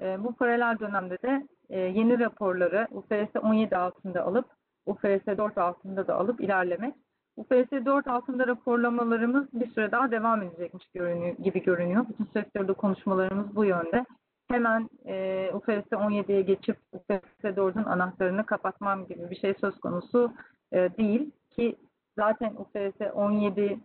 E, 0.00 0.24
bu 0.24 0.32
paralel 0.32 0.78
dönemde 0.78 1.18
de 1.22 1.48
e, 1.70 1.80
yeni 1.80 2.18
raporları 2.18 2.86
UFRS 2.90 3.42
17 3.42 3.76
altında 3.76 4.22
alıp 4.22 4.46
UFRS 4.86 5.26
4 5.26 5.58
altında 5.58 6.06
da 6.06 6.14
alıp 6.14 6.40
ilerlemek. 6.40 6.94
UFRS 7.36 7.70
4 7.70 8.08
altında 8.08 8.46
raporlamalarımız 8.46 9.46
bir 9.52 9.70
süre 9.70 9.92
daha 9.92 10.10
devam 10.10 10.42
edecekmiş 10.42 10.86
görünüyor, 10.94 11.36
gibi 11.36 11.62
görünüyor. 11.62 12.06
Bütün 12.08 12.24
sektörde 12.24 12.72
konuşmalarımız 12.72 13.56
bu 13.56 13.64
yönde. 13.64 14.04
Hemen 14.50 14.90
e, 15.06 15.50
UFRS 15.54 15.92
17'ye 15.92 16.42
geçip 16.42 16.76
UFRS 16.92 17.44
4'ün 17.44 17.84
anahtarını 17.84 18.46
kapatmam 18.46 19.06
gibi 19.06 19.30
bir 19.30 19.36
şey 19.36 19.54
söz 19.60 19.80
konusu 19.80 20.32
e, 20.72 20.76
değil 20.76 21.30
ki 21.50 21.76
zaten 22.18 22.54
UFRS 22.56 23.14
17 23.14 23.80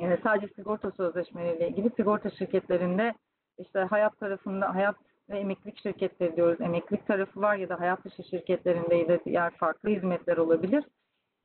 e, 0.00 0.18
sadece 0.22 0.48
sigorta 0.54 0.90
sözleşmeleriyle 0.90 1.68
ilgili 1.68 1.90
sigorta 1.96 2.30
şirketlerinde 2.30 3.14
işte 3.58 3.80
hayat 3.80 4.20
tarafında 4.20 4.74
hayat 4.74 4.96
ve 5.30 5.38
emeklilik 5.38 5.82
şirketleri 5.82 6.36
diyoruz. 6.36 6.60
Emeklilik 6.60 7.06
tarafı 7.06 7.40
var 7.40 7.56
ya 7.56 7.68
da 7.68 7.80
hayat 7.80 8.04
dışı 8.04 8.24
şirketlerinde 8.24 9.08
de 9.08 9.20
diğer 9.24 9.50
farklı 9.50 9.88
hizmetler 9.88 10.36
olabilir. 10.36 10.84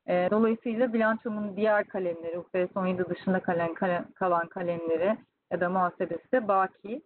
E, 0.07 0.27
dolayısıyla 0.31 0.93
bilançomun 0.93 1.55
diğer 1.55 1.87
kalemleri, 1.87 2.39
UFRS 2.39 2.77
17 2.77 3.09
dışında 3.09 3.39
kalan, 3.39 3.73
kalan 4.15 4.47
kalemleri 4.47 5.17
ya 5.51 5.59
da 5.59 5.69
muhasebesi 5.69 6.31
de 6.31 6.47
baki. 6.47 7.01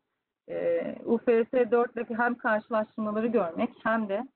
E, 0.50 0.96
UFRS 1.06 1.54
4'teki 1.54 2.16
hem 2.16 2.36
karşılaştırmaları 2.36 3.28
görmek 3.28 3.70
hem 3.84 4.10
de 4.10 4.28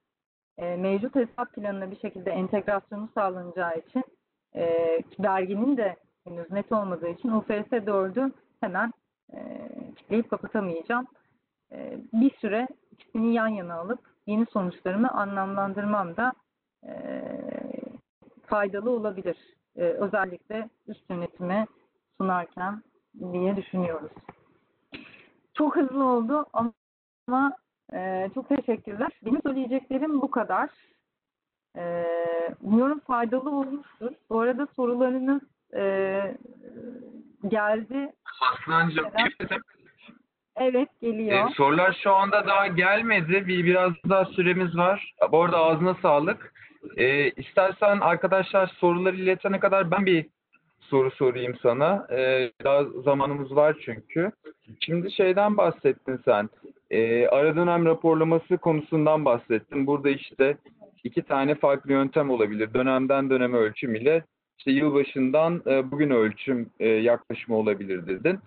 e, 0.57 0.75
mevcut 0.75 1.15
hesap 1.15 1.53
planına 1.53 1.91
bir 1.91 1.99
şekilde 1.99 2.31
entegrasyonu 2.31 3.09
sağlanacağı 3.13 3.77
için 3.77 4.03
e, 4.55 4.65
verginin 5.19 5.77
de 5.77 5.95
henüz 6.23 6.51
net 6.51 6.71
olmadığı 6.71 7.09
için 7.09 7.29
UFRS 7.29 7.71
4'ü 7.71 8.31
hemen 8.59 8.93
e, 9.33 9.69
kitleyip 9.95 10.29
kapatamayacağım. 10.29 11.07
E, 11.71 11.97
bir 12.13 12.31
süre 12.35 12.67
ikisini 12.91 13.33
yan 13.33 13.47
yana 13.47 13.73
alıp 13.73 13.99
yeni 14.27 14.45
sonuçlarımı 14.45 15.11
anlamlandırmam 15.11 16.17
da 16.17 16.33
faydalı 18.45 18.89
olabilir. 18.91 19.37
Özellikle 19.75 20.69
üst 20.87 21.09
yönetime 21.09 21.67
sunarken 22.17 22.83
diye 23.33 23.55
düşünüyoruz. 23.55 24.11
Çok 25.53 25.75
hızlı 25.75 26.05
oldu 26.05 26.45
ama 26.53 27.53
e, 27.93 28.29
çok 28.33 28.49
teşekkürler. 28.49 29.09
Benim 29.25 29.41
söyleyeceklerim 29.41 30.21
bu 30.21 30.31
kadar. 30.31 30.69
E, 31.77 32.05
umuyorum 32.61 32.99
faydalı 32.99 33.49
olmuştur. 33.49 34.11
Bu 34.29 34.39
arada 34.39 34.67
sorularınız 34.75 35.41
e, 35.75 36.35
geldi. 37.47 38.13
Aslancığım 38.41 39.05
Evet. 40.55 40.89
Geliyor. 41.01 41.49
e, 41.49 41.53
sorular 41.53 41.99
şu 42.03 42.13
anda 42.15 42.47
daha 42.47 42.67
gelmedi. 42.67 43.47
Bir 43.47 43.65
biraz 43.65 43.91
daha 44.09 44.25
süremiz 44.25 44.77
var. 44.77 45.13
Bu 45.31 45.43
arada 45.43 45.57
ağzına 45.57 45.95
sağlık. 46.01 46.53
E, 46.97 47.29
istersen 47.31 47.99
arkadaşlar 47.99 48.67
soruları 48.67 49.15
iletene 49.15 49.59
kadar 49.59 49.91
ben 49.91 50.05
bir 50.05 50.25
soru 50.93 51.11
sorayım 51.11 51.55
sana. 51.61 52.07
E, 52.11 52.51
daha 52.63 52.83
zamanımız 52.83 53.55
var 53.55 53.77
çünkü. 53.85 54.31
Şimdi 54.79 55.11
şeyden 55.11 55.57
bahsettin 55.57 56.19
sen. 56.25 56.49
E, 56.91 57.27
ara 57.27 57.55
dönem 57.55 57.85
raporlaması 57.85 58.57
konusundan 58.57 59.25
bahsettin. 59.25 59.87
Burada 59.87 60.09
işte 60.09 60.57
iki 61.03 61.21
tane 61.21 61.55
farklı 61.55 61.91
yöntem 61.91 62.29
olabilir. 62.29 62.73
Dönemden 62.73 63.29
döneme 63.29 63.57
ölçüm 63.57 63.95
ile 63.95 64.23
işte 64.57 64.71
yılbaşından 64.71 65.61
e, 65.67 65.91
bugün 65.91 66.09
ölçüm 66.09 66.69
e, 66.79 66.87
yaklaşımı 66.87 67.57
olabilir 67.57 68.07
dedin. 68.07 68.39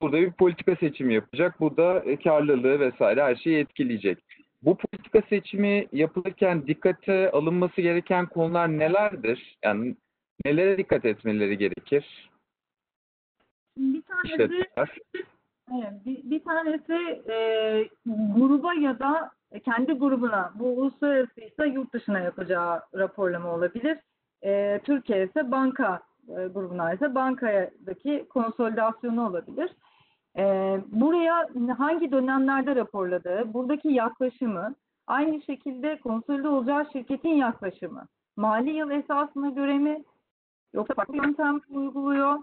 Burada 0.00 0.16
bir 0.16 0.32
politika 0.32 0.76
seçimi 0.76 1.14
yapacak. 1.14 1.60
Bu 1.60 1.76
da 1.76 2.02
e, 2.06 2.16
karlılığı 2.16 2.80
vesaire 2.80 3.22
her 3.22 3.36
şeyi 3.36 3.58
etkileyecek. 3.58 4.18
Bu 4.62 4.76
politika 4.76 5.22
seçimi 5.28 5.86
yapılırken 5.92 6.66
dikkate 6.66 7.30
alınması 7.30 7.80
gereken 7.80 8.26
konular 8.26 8.78
nelerdir? 8.78 9.56
Yani 9.64 9.94
nelere 10.44 10.78
dikkat 10.78 11.04
etmeleri 11.04 11.58
gerekir? 11.58 12.30
Bir 13.78 14.02
tanesi 14.02 14.32
işletmeler. 14.32 14.98
Evet, 15.70 15.92
bir, 16.06 16.30
bir 16.30 16.44
tanesi 16.44 17.22
e, 17.28 17.36
gruba 18.06 18.74
ya 18.74 18.98
da 18.98 19.30
kendi 19.64 19.92
grubuna, 19.92 20.52
bu 20.54 20.68
uluslararası 20.68 21.40
ise 21.40 21.66
yurt 21.66 21.92
dışına 21.92 22.18
yapacağı 22.18 22.82
raporlama 22.94 23.54
olabilir. 23.54 23.98
E, 24.44 24.80
Türkiye 24.84 25.24
ise 25.26 25.50
banka 25.50 26.00
e, 26.28 26.46
grubuna 26.46 26.94
ise 26.94 27.14
bankadaki 27.14 28.26
konsolidasyonu 28.28 29.28
olabilir. 29.28 29.70
E, 30.38 30.44
buraya 30.86 31.48
hangi 31.78 32.12
dönemlerde 32.12 32.76
raporladığı, 32.76 33.54
buradaki 33.54 33.88
yaklaşımı, 33.88 34.74
aynı 35.06 35.42
şekilde 35.42 36.00
konsolide 36.00 36.48
olacağı 36.48 36.86
şirketin 36.92 37.34
yaklaşımı, 37.34 38.06
mali 38.36 38.70
yıl 38.70 38.90
esasına 38.90 39.50
göre 39.50 39.78
mi, 39.78 40.04
yoksa 40.74 40.94
farklı 40.94 41.16
yöntem 41.16 41.60
uyguluyor? 41.70 42.38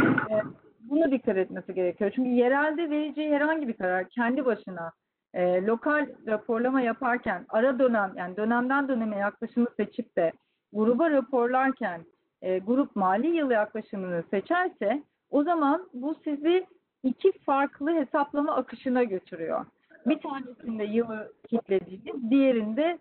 E, 0.00 0.34
buna 0.80 1.10
dikkat 1.10 1.36
etmesi 1.36 1.74
gerekiyor. 1.74 2.12
Çünkü 2.14 2.30
yerelde 2.30 2.90
vereceği 2.90 3.30
herhangi 3.30 3.68
bir 3.68 3.76
karar 3.76 4.08
kendi 4.08 4.44
başına 4.44 4.92
e, 5.34 5.62
lokal 5.66 6.06
raporlama 6.26 6.80
yaparken 6.80 7.46
ara 7.48 7.78
dönem 7.78 8.12
yani 8.16 8.36
dönemden 8.36 8.88
döneme 8.88 9.16
yaklaşımı 9.16 9.66
seçip 9.76 10.16
de 10.16 10.32
gruba 10.72 11.10
raporlarken 11.10 12.04
e, 12.42 12.58
grup 12.58 12.96
mali 12.96 13.26
yıl 13.36 13.50
yaklaşımını 13.50 14.22
seçerse 14.30 15.02
o 15.30 15.44
zaman 15.44 15.88
bu 15.94 16.14
sizi 16.24 16.66
iki 17.02 17.32
farklı 17.38 17.94
hesaplama 17.94 18.54
akışına 18.56 19.02
götürüyor. 19.02 19.66
Bir 20.06 20.20
tanesinde 20.20 20.84
yılı 20.84 21.32
kilitlediğiniz, 21.48 22.30
diğerinde 22.30 22.98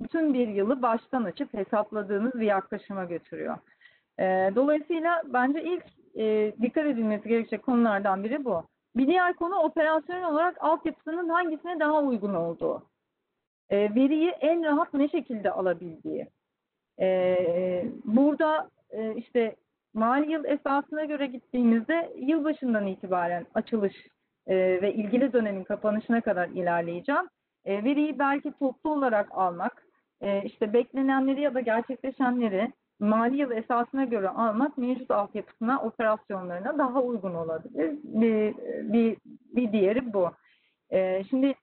bütün 0.00 0.34
bir 0.34 0.48
yılı 0.48 0.82
baştan 0.82 1.24
açıp 1.24 1.54
hesapladığınız 1.54 2.34
bir 2.34 2.46
yaklaşıma 2.46 3.04
götürüyor. 3.04 3.58
E, 4.20 4.24
dolayısıyla 4.54 5.22
bence 5.26 5.62
ilk 5.62 5.84
e, 6.18 6.52
dikkat 6.62 6.86
edilmesi 6.86 7.28
gerekecek 7.28 7.62
konulardan 7.62 8.24
biri 8.24 8.44
bu. 8.44 8.64
Bir 8.96 9.06
diğer 9.06 9.34
konu 9.34 9.56
operasyonel 9.56 10.28
olarak 10.28 10.64
altyapısının 10.64 11.28
hangisine 11.28 11.80
daha 11.80 12.02
uygun 12.02 12.34
olduğu. 12.34 12.82
E, 13.70 13.94
veriyi 13.94 14.30
en 14.30 14.64
rahat 14.64 14.94
ne 14.94 15.08
şekilde 15.08 15.50
alabildiği. 15.50 16.26
E, 17.00 17.36
burada 18.04 18.70
e, 18.90 19.14
işte 19.14 19.56
mali 19.94 20.32
yıl 20.32 20.44
esasına 20.44 21.04
göre 21.04 21.26
gittiğimizde 21.26 22.12
yılbaşından 22.16 22.86
itibaren 22.86 23.46
açılış 23.54 23.94
e, 24.46 24.56
ve 24.56 24.94
ilgili 24.94 25.32
dönemin 25.32 25.64
kapanışına 25.64 26.20
kadar 26.20 26.48
ilerleyeceğim. 26.48 27.28
E, 27.64 27.84
veriyi 27.84 28.18
belki 28.18 28.52
toplu 28.52 28.92
olarak 28.92 29.28
almak, 29.30 29.86
e, 30.20 30.42
işte 30.42 30.72
beklenenleri 30.72 31.40
ya 31.40 31.54
da 31.54 31.60
gerçekleşenleri 31.60 32.72
mali 32.98 33.36
yıl 33.36 33.50
esasına 33.50 34.04
göre 34.04 34.28
almak 34.28 34.78
mevcut 34.78 35.10
altyapısına, 35.10 35.80
operasyonlarına 35.82 36.78
daha 36.78 37.02
uygun 37.02 37.34
olabilir. 37.34 37.98
Bir, 38.02 38.54
bir, 38.92 39.16
bir 39.26 39.72
diğeri 39.72 40.12
bu. 40.12 40.30
Ee, 40.90 41.24
şimdi 41.30 41.54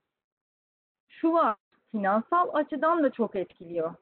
şu 1.07 1.33
var, 1.33 1.55
finansal 1.91 2.49
açıdan 2.53 3.03
da 3.03 3.09
çok 3.11 3.35
etkiliyor. 3.35 3.93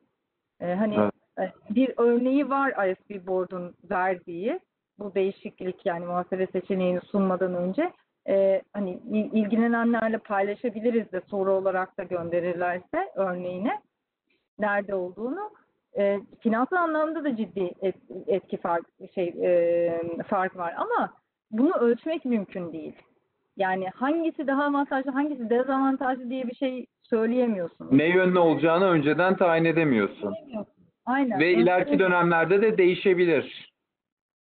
Ee, 0.59 0.73
hani 0.73 0.95
Evet. 0.95 1.13
e, 1.39 1.75
bir 1.75 1.93
örneği 1.97 2.49
var 2.49 2.87
ISB 2.91 3.27
Board'un 3.27 3.75
verdiği, 3.91 4.59
bu 4.99 5.15
değişiklik 5.15 5.85
yani 5.85 6.05
muhasebe 6.05 6.47
seçeneğini 6.47 7.01
sunmadan 7.01 7.55
önce 7.55 7.93
e, 8.27 8.61
hani 8.73 8.91
il- 8.91 9.33
ilgilenenlerle 9.33 10.17
paylaşabiliriz 10.17 11.11
de 11.11 11.21
soru 11.21 11.51
olarak 11.51 11.97
da 11.97 12.03
gönderirlerse 12.03 13.11
örneğini 13.15 13.71
nerede 14.59 14.95
olduğunu 14.95 15.51
e, 15.97 16.19
finansal 16.39 16.77
anlamda 16.77 17.23
da 17.23 17.35
ciddi 17.37 17.71
et- 17.81 18.27
etki 18.27 18.57
fark 18.57 18.85
şey 19.15 19.27
e, 19.41 20.01
fark 20.27 20.57
var 20.57 20.73
ama 20.77 21.13
bunu 21.51 21.73
ölçmek 21.73 22.25
mümkün 22.25 22.73
değil. 22.73 22.93
Yani 23.57 23.89
hangisi 23.89 24.47
daha 24.47 24.63
avantajlı, 24.63 25.11
hangisi 25.11 25.49
dezavantajlı 25.49 26.29
diye 26.29 26.47
bir 26.47 26.55
şey 26.55 26.85
söyleyemiyorsunuz. 27.03 27.91
Ne 27.91 28.05
yönlü 28.09 28.39
olacağını 28.39 28.85
önceden 28.85 29.37
tayin 29.37 29.65
edemiyorsun. 29.65 30.33
Aynen. 31.05 31.39
Ve 31.39 31.51
ileriki 31.53 31.99
dönemlerde 31.99 32.61
de 32.61 32.77
değişebilir. 32.77 33.71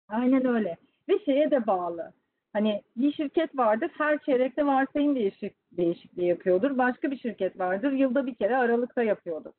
Aynen 0.08 0.46
öyle. 0.46 0.76
Ve 1.08 1.18
şeye 1.24 1.50
de 1.50 1.66
bağlı. 1.66 2.12
Hani 2.52 2.82
bir 2.96 3.12
şirket 3.12 3.56
vardır, 3.58 3.90
her 3.98 4.18
çeyrekte 4.18 4.66
varsayım 4.66 5.14
değişik, 5.14 5.54
değişikliği 5.72 6.28
yapıyordur. 6.28 6.78
Başka 6.78 7.10
bir 7.10 7.18
şirket 7.18 7.58
vardır, 7.58 7.92
yılda 7.92 8.26
bir 8.26 8.34
kere 8.34 8.56
aralıkta 8.56 9.02
yapıyordur. 9.02 9.52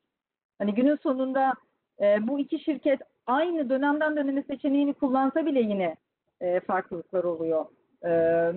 Hani 0.60 0.74
günün 0.74 0.96
sonunda 0.96 1.54
e, 2.02 2.28
bu 2.28 2.40
iki 2.40 2.60
şirket 2.60 3.02
aynı 3.28 3.70
dönemden 3.70 4.16
döneme 4.16 4.44
seçeneğini 4.44 4.94
kullansa 4.94 5.46
bile 5.46 5.60
yine 5.60 5.96
e, 6.42 6.60
farklılıklar 6.60 7.24
oluyor. 7.24 7.66
E, 8.04 8.10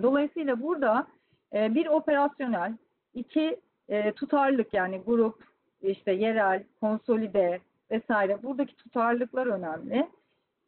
dolayısıyla 0.03 0.63
burada 0.63 1.07
e, 1.55 1.75
bir 1.75 1.87
operasyonel, 1.87 2.73
iki 3.15 3.61
e, 3.89 4.13
tutarlılık 4.13 4.75
yani 4.75 5.03
grup, 5.07 5.45
işte 5.83 6.13
yerel, 6.13 6.65
konsolide 6.81 7.61
vesaire 7.91 8.43
buradaki 8.43 8.77
tutarlılıklar 8.77 9.47
önemli. 9.47 10.09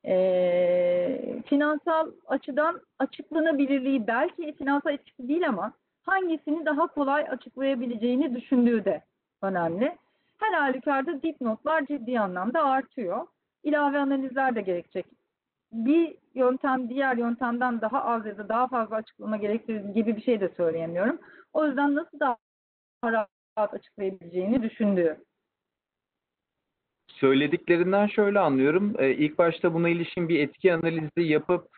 E, 0.06 1.42
finansal 1.46 2.10
açıdan 2.26 2.80
açıklanabilirliği 2.98 4.06
belki 4.06 4.52
finansal 4.52 4.92
etkisi 4.92 5.28
değil 5.28 5.48
ama 5.48 5.72
hangisini 6.02 6.66
daha 6.66 6.86
kolay 6.86 7.22
açıklayabileceğini 7.22 8.36
düşündüğü 8.36 8.84
de 8.84 9.02
önemli. 9.42 9.96
Her 10.42 10.52
halükarda 10.52 11.22
dipnotlar 11.22 11.86
ciddi 11.86 12.20
anlamda 12.20 12.64
artıyor. 12.64 13.26
İlave 13.62 13.98
analizler 13.98 14.54
de 14.54 14.60
gerekecek. 14.60 15.06
Bir 15.72 16.16
yöntem 16.34 16.88
diğer 16.88 17.16
yöntemden 17.16 17.80
daha 17.80 18.04
az 18.04 18.26
ya 18.26 18.38
da 18.38 18.48
daha 18.48 18.68
fazla 18.68 18.96
açıklama 18.96 19.36
gerektirir 19.36 19.84
gibi 19.94 20.16
bir 20.16 20.22
şey 20.22 20.40
de 20.40 20.48
söyleyemiyorum. 20.56 21.18
O 21.52 21.66
yüzden 21.66 21.94
nasıl 21.94 22.20
daha 22.20 22.36
rahat 23.04 23.74
açıklayabileceğini 23.74 24.62
düşündüğü. 24.62 25.16
Söylediklerinden 27.08 28.06
şöyle 28.06 28.38
anlıyorum. 28.38 28.94
Ee, 28.98 29.10
ilk 29.10 29.38
başta 29.38 29.74
buna 29.74 29.88
ilişkin 29.88 30.28
bir 30.28 30.40
etki 30.40 30.74
analizi 30.74 31.22
yapıp 31.22 31.68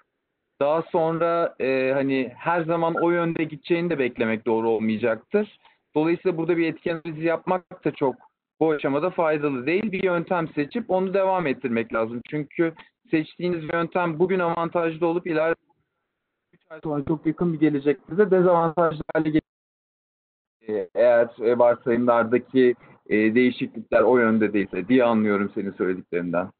daha 0.60 0.82
sonra 0.82 1.54
e, 1.60 1.92
hani 1.94 2.32
her 2.36 2.64
zaman 2.64 2.94
o 2.94 3.10
yönde 3.10 3.44
gideceğini 3.44 3.90
de 3.90 3.98
beklemek 3.98 4.46
doğru 4.46 4.68
olmayacaktır. 4.68 5.58
Dolayısıyla 5.94 6.38
burada 6.38 6.56
bir 6.56 6.66
etki 6.66 6.92
analizi 6.92 7.26
yapmak 7.26 7.84
da 7.84 7.90
çok 7.90 8.33
bu 8.64 8.70
aşamada 8.70 9.10
faydalı 9.10 9.66
değil. 9.66 9.92
Bir 9.92 10.02
yöntem 10.02 10.48
seçip 10.48 10.90
onu 10.90 11.14
devam 11.14 11.46
ettirmek 11.46 11.94
lazım. 11.94 12.20
Çünkü 12.30 12.74
seçtiğiniz 13.10 13.64
yöntem 13.72 14.18
bugün 14.18 14.38
avantajlı 14.38 15.06
olup 15.06 15.26
ileride 15.26 15.60
3 16.52 16.60
ay 16.70 16.80
sonra 16.84 17.04
çok 17.04 17.26
yakın 17.26 17.52
bir 17.52 17.60
gelecekte 17.60 18.16
de 18.18 18.30
dezavantajlı 18.30 19.02
hale. 19.14 19.40
Ee, 20.68 20.88
Eğer 20.94 21.28
e, 21.40 21.58
varsayımlardaki 21.58 22.74
e, 23.06 23.34
değişiklikler 23.34 24.00
o 24.00 24.18
yönde 24.18 24.52
değilse 24.52 24.88
diye 24.88 25.04
anlıyorum 25.04 25.52
senin 25.54 25.72
söylediklerinden. 25.72 26.50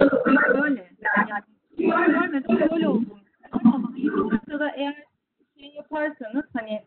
Böyle. 0.00 0.90
Yani 1.28 1.44
görmedim 1.78 2.70
böyle 2.70 2.88
olduğunu. 2.88 3.18
Ama 3.52 3.94
bir 3.96 4.06
noktada 4.06 4.70
eğer 4.76 5.04
şey 5.58 5.68
yaparsanız 5.68 6.44
hani 6.52 6.82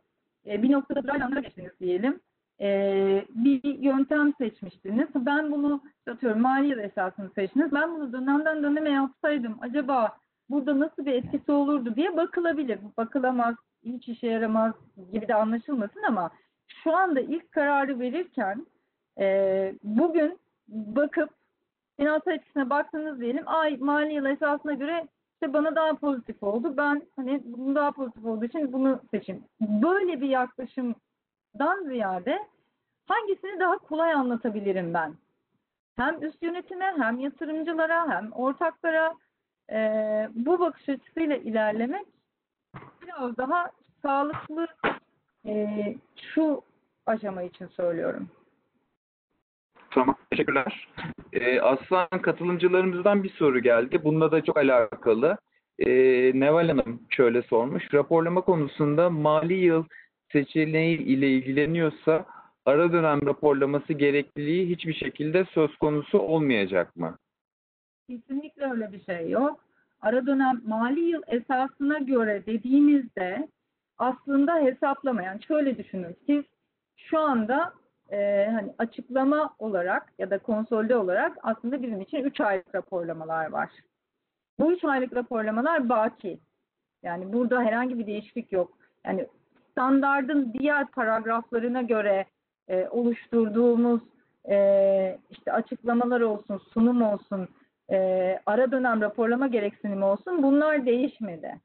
e, 0.46 0.64
bir 0.64 0.72
noktada 0.72 1.04
bir 1.04 1.10
anlara 1.10 1.40
geçtiniz 1.40 1.72
diyelim. 1.80 2.20
E, 2.62 3.26
bir 3.30 3.80
yöntem 3.80 4.34
seçmiştiniz. 4.38 5.08
Ben 5.16 5.52
bunu 5.52 5.82
atıyorum 6.10 6.42
mali 6.42 6.68
yıl 6.68 6.80
esasını 6.80 7.30
seçtiniz. 7.30 7.72
Ben 7.72 7.96
bunu 7.96 8.14
dönemden 8.14 8.64
döneme 8.64 8.90
yapsaydım 8.90 9.58
acaba 9.62 10.18
burada 10.50 10.80
nasıl 10.80 11.06
bir 11.06 11.14
etkisi 11.14 11.52
olurdu 11.52 11.96
diye 11.96 12.18
bakılabilir. 12.18 12.80
Bakılamaz, 12.98 13.56
hiç 13.84 14.08
işe 14.08 14.28
yaramaz 14.28 14.74
gibi 15.12 15.28
de 15.28 15.36
anlaşılmasın 15.36 16.04
ama 16.08 16.30
şu 16.84 16.96
anda 16.96 17.20
ilk 17.20 17.52
kararı 17.52 18.00
verirken 18.00 18.66
e, 19.20 19.76
bugün 19.84 20.40
bakıp 20.68 21.30
finansal 22.00 22.34
etkisine 22.34 22.70
baktınız 22.70 23.20
diyelim. 23.20 23.44
Ay 23.46 23.78
mali 23.78 24.14
yıl 24.14 24.26
esasına 24.26 24.74
göre 24.74 25.08
işte 25.34 25.54
bana 25.54 25.76
daha 25.76 25.94
pozitif 25.94 26.44
oldu. 26.44 26.74
Ben 26.78 27.02
hani 27.16 27.42
bunun 27.46 27.76
daha 27.76 27.92
pozitif 27.92 28.26
olduğu 28.26 28.46
için 28.46 28.74
bunu 28.74 29.02
seçeyim. 29.12 29.44
Böyle 29.62 30.22
bir 30.22 30.30
yaklaşımdan 31.60 31.90
ziyade 31.90 32.40
hangisini 33.08 33.60
daha 33.60 33.78
kolay 33.78 34.14
anlatabilirim 34.14 34.94
ben? 34.94 35.14
Hem 35.98 36.24
üst 36.24 36.44
yönetime 36.44 36.94
hem 36.98 37.20
yatırımcılara 37.20 38.10
hem 38.10 38.32
ortaklara 38.32 39.16
eee, 39.72 40.30
bu 40.36 40.60
bakış 40.60 40.90
açısıyla 40.90 41.36
ilerlemek 41.36 42.06
biraz 43.02 43.38
daha 43.38 43.72
sağlıklı 44.02 44.68
eee, 45.46 45.98
şu 46.36 46.62
aşama 47.06 47.44
için 47.44 47.68
söylüyorum. 47.68 48.30
Tamam, 49.92 50.16
teşekkürler. 50.32 50.88
Ee, 51.34 51.60
Aslan 51.62 52.22
katılımcılarımızdan 52.22 53.24
bir 53.24 53.30
soru 53.30 53.60
geldi. 53.60 54.04
Bununla 54.04 54.32
da 54.32 54.44
çok 54.44 54.58
alakalı. 54.58 55.38
Ee, 55.80 55.88
Neval 56.40 56.68
Hanım 56.68 57.00
şöyle 57.10 57.42
sormuş. 57.42 57.94
Raporlama 57.94 58.42
konusunda 58.42 59.10
mali 59.10 59.54
yıl 59.54 59.84
seçeneği 60.32 60.98
ile 60.98 61.30
ilgileniyorsa 61.30 62.26
ara 62.66 62.92
dönem 62.94 63.20
raporlaması 63.26 63.94
gerekliliği 63.94 64.70
hiçbir 64.70 64.94
şekilde 64.94 65.46
söz 65.46 65.76
konusu 65.78 66.20
olmayacak 66.20 66.96
mı? 66.96 67.18
Kesinlikle 68.08 68.72
öyle 68.72 68.92
bir 68.92 69.04
şey 69.04 69.30
yok. 69.30 69.66
ara 70.02 70.26
dönem 70.26 70.62
mali 70.66 71.00
yıl 71.00 71.22
esasına 71.28 71.98
göre 71.98 72.44
dediğimizde 72.46 73.48
aslında 73.98 74.60
hesaplama 74.60 75.24
yani 75.24 75.44
şöyle 75.44 75.78
düşünün 75.78 76.16
siz 76.26 76.44
şu 76.98 77.20
anda 77.20 77.74
e, 78.12 78.48
hani 78.52 78.74
açıklama 78.78 79.56
olarak 79.60 80.14
ya 80.20 80.30
da 80.30 80.38
konsolde 80.38 80.96
olarak 80.96 81.38
aslında 81.44 81.84
bizim 81.84 82.02
için 82.02 82.24
3 82.24 82.42
aylık 82.42 82.76
raporlamalar 82.76 83.50
var. 83.50 83.70
Bu 84.60 84.74
3 84.74 84.84
aylık 84.84 85.16
raporlamalar 85.16 85.90
baki. 85.90 86.40
Yani 87.04 87.34
burada 87.34 87.62
herhangi 87.62 88.00
bir 88.00 88.08
değişiklik 88.08 88.52
yok. 88.52 88.78
Yani 89.06 89.28
standardın 89.80 90.54
diğer 90.54 90.88
paragraflarına 90.88 91.82
göre 91.82 92.26
e, 92.68 92.88
oluşturduğumuz 92.88 94.02
e, 94.50 95.20
işte 95.30 95.54
açıklamalar 95.54 96.22
olsun, 96.22 96.62
sunum 96.74 97.02
olsun, 97.02 97.48
e, 97.92 98.40
ara 98.46 98.72
dönem 98.72 99.02
raporlama 99.02 99.48
gereksinimi 99.48 100.06
olsun 100.06 100.44
bunlar 100.44 100.86
değişmedi. 100.86 101.60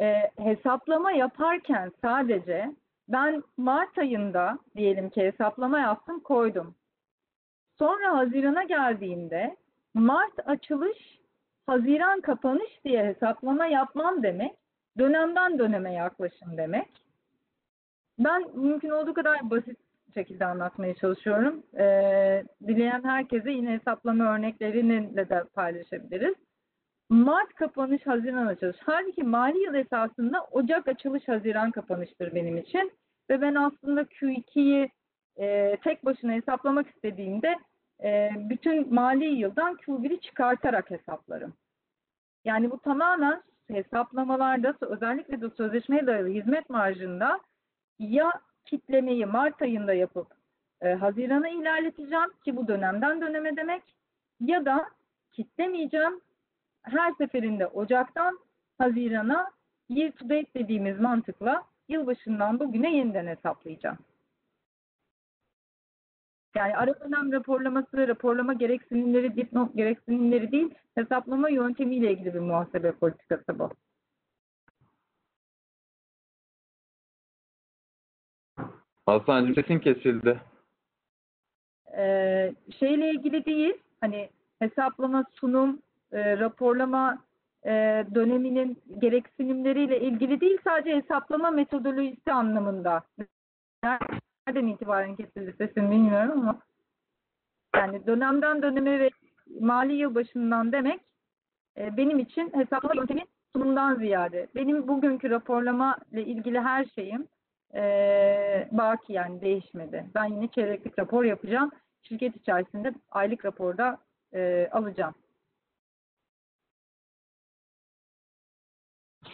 E, 0.00 0.14
hesaplama 0.38 1.12
yaparken 1.12 1.92
sadece 2.02 2.74
ben 3.08 3.42
Mart 3.56 3.98
ayında 3.98 4.58
diyelim 4.76 5.10
ki 5.10 5.22
hesaplama 5.22 5.78
yaptım 5.80 6.20
koydum. 6.20 6.74
Sonra 7.78 8.16
Haziran'a 8.16 8.62
geldiğimde 8.62 9.56
Mart 9.94 10.48
açılış, 10.48 11.20
Haziran 11.66 12.20
kapanış 12.20 12.84
diye 12.84 13.04
hesaplama 13.06 13.66
yapmam 13.66 14.22
demek, 14.22 14.59
dönemden 14.98 15.58
döneme 15.58 15.92
yaklaşım 15.92 16.56
demek. 16.56 16.88
Ben 18.18 18.56
mümkün 18.56 18.90
olduğu 18.90 19.14
kadar 19.14 19.50
basit 19.50 19.78
şekilde 20.14 20.46
anlatmaya 20.46 20.94
çalışıyorum. 20.94 21.62
Ee, 21.78 22.44
dileyen 22.66 23.04
herkese 23.04 23.50
yine 23.50 23.72
hesaplama 23.72 24.34
örneklerini 24.34 25.16
de 25.16 25.44
paylaşabiliriz. 25.54 26.34
Mart 27.10 27.54
kapanış, 27.54 28.06
Haziran 28.06 28.46
açılış. 28.46 28.76
Halbuki 28.80 29.22
mali 29.22 29.58
yıl 29.58 29.74
esasında 29.74 30.44
Ocak 30.44 30.88
açılış, 30.88 31.28
Haziran 31.28 31.70
kapanıştır 31.70 32.34
benim 32.34 32.58
için. 32.58 32.92
Ve 33.30 33.40
ben 33.40 33.54
aslında 33.54 34.02
Q2'yi 34.02 34.90
e, 35.36 35.76
tek 35.84 36.04
başına 36.04 36.32
hesaplamak 36.32 36.88
istediğimde 36.88 37.58
e, 38.02 38.30
bütün 38.36 38.94
mali 38.94 39.24
yıldan 39.24 39.74
Q1'i 39.74 40.20
çıkartarak 40.20 40.90
hesaplarım. 40.90 41.54
Yani 42.44 42.70
bu 42.70 42.78
tamamen 42.80 43.42
hesaplamalarda 43.70 44.74
özellikle 44.80 45.40
de 45.40 45.50
sözleşmeye 45.50 46.06
dayalı 46.06 46.28
hizmet 46.28 46.70
marjında 46.70 47.40
ya 47.98 48.32
kitlemeyi 48.64 49.26
Mart 49.26 49.62
ayında 49.62 49.94
yapıp 49.94 50.26
e, 50.80 50.94
Haziran'a 50.94 51.48
ilerleteceğim 51.48 52.30
ki 52.44 52.56
bu 52.56 52.68
dönemden 52.68 53.20
döneme 53.20 53.56
demek 53.56 53.82
ya 54.40 54.64
da 54.64 54.88
kitlemeyeceğim 55.32 56.20
her 56.82 57.12
seferinde 57.12 57.66
Ocak'tan 57.66 58.38
Haziran'a 58.78 59.50
year 59.88 60.10
to 60.12 60.24
date 60.24 60.54
dediğimiz 60.54 61.00
mantıkla 61.00 61.62
yılbaşından 61.88 62.60
bugüne 62.60 62.96
yeniden 62.96 63.26
hesaplayacağım. 63.26 63.98
Yani 66.56 66.76
ara 66.76 67.00
dönem 67.00 67.32
raporlaması, 67.32 68.08
raporlama 68.08 68.52
gereksinimleri, 68.52 69.36
dipnot 69.36 69.76
gereksinimleri 69.76 70.52
değil, 70.52 70.74
hesaplama 70.94 71.48
yöntemiyle 71.48 72.12
ilgili 72.12 72.34
bir 72.34 72.40
muhasebe 72.40 72.92
politikası 72.92 73.58
bu. 73.58 73.70
Hasan'cığım 79.06 79.54
sesin 79.54 79.78
kesildi. 79.78 80.40
Ee, 81.96 82.54
şeyle 82.78 83.10
ilgili 83.10 83.44
değil, 83.44 83.74
hani 84.00 84.30
hesaplama, 84.58 85.24
sunum, 85.32 85.82
e, 86.12 86.38
raporlama 86.38 87.18
e, 87.64 87.70
döneminin 88.14 88.82
gereksinimleriyle 88.98 90.00
ilgili 90.00 90.40
değil, 90.40 90.58
sadece 90.64 90.96
hesaplama 90.96 91.50
metodolojisi 91.50 92.32
anlamında. 92.32 93.02
Nereden 94.50 94.66
itibaren 94.66 95.16
kesildi 95.16 95.54
sesim 95.58 95.90
bilmiyorum 95.90 96.40
ama 96.40 96.58
yani 97.76 98.06
dönemden 98.06 98.62
döneme 98.62 99.00
ve 99.00 99.10
mali 99.60 99.92
yıl 99.92 100.14
başından 100.14 100.72
demek 100.72 101.00
e, 101.78 101.96
benim 101.96 102.18
için 102.18 102.52
hesaplama 102.54 102.94
yöntemi 102.94 103.24
sunumdan 103.56 103.94
ziyade. 103.94 104.46
Benim 104.54 104.88
bugünkü 104.88 105.30
raporlama 105.30 105.98
ile 106.12 106.24
ilgili 106.24 106.60
her 106.60 106.84
şeyim 106.84 107.26
e, 107.74 107.82
baki 108.72 109.12
yani 109.12 109.40
değişmedi. 109.40 110.06
Ben 110.14 110.24
yine 110.24 110.48
çeyreklik 110.48 110.98
rapor 110.98 111.24
yapacağım. 111.24 111.70
Şirket 112.02 112.36
içerisinde 112.36 112.94
aylık 113.10 113.44
raporda 113.44 113.98
e, 114.34 114.68
alacağım. 114.72 115.14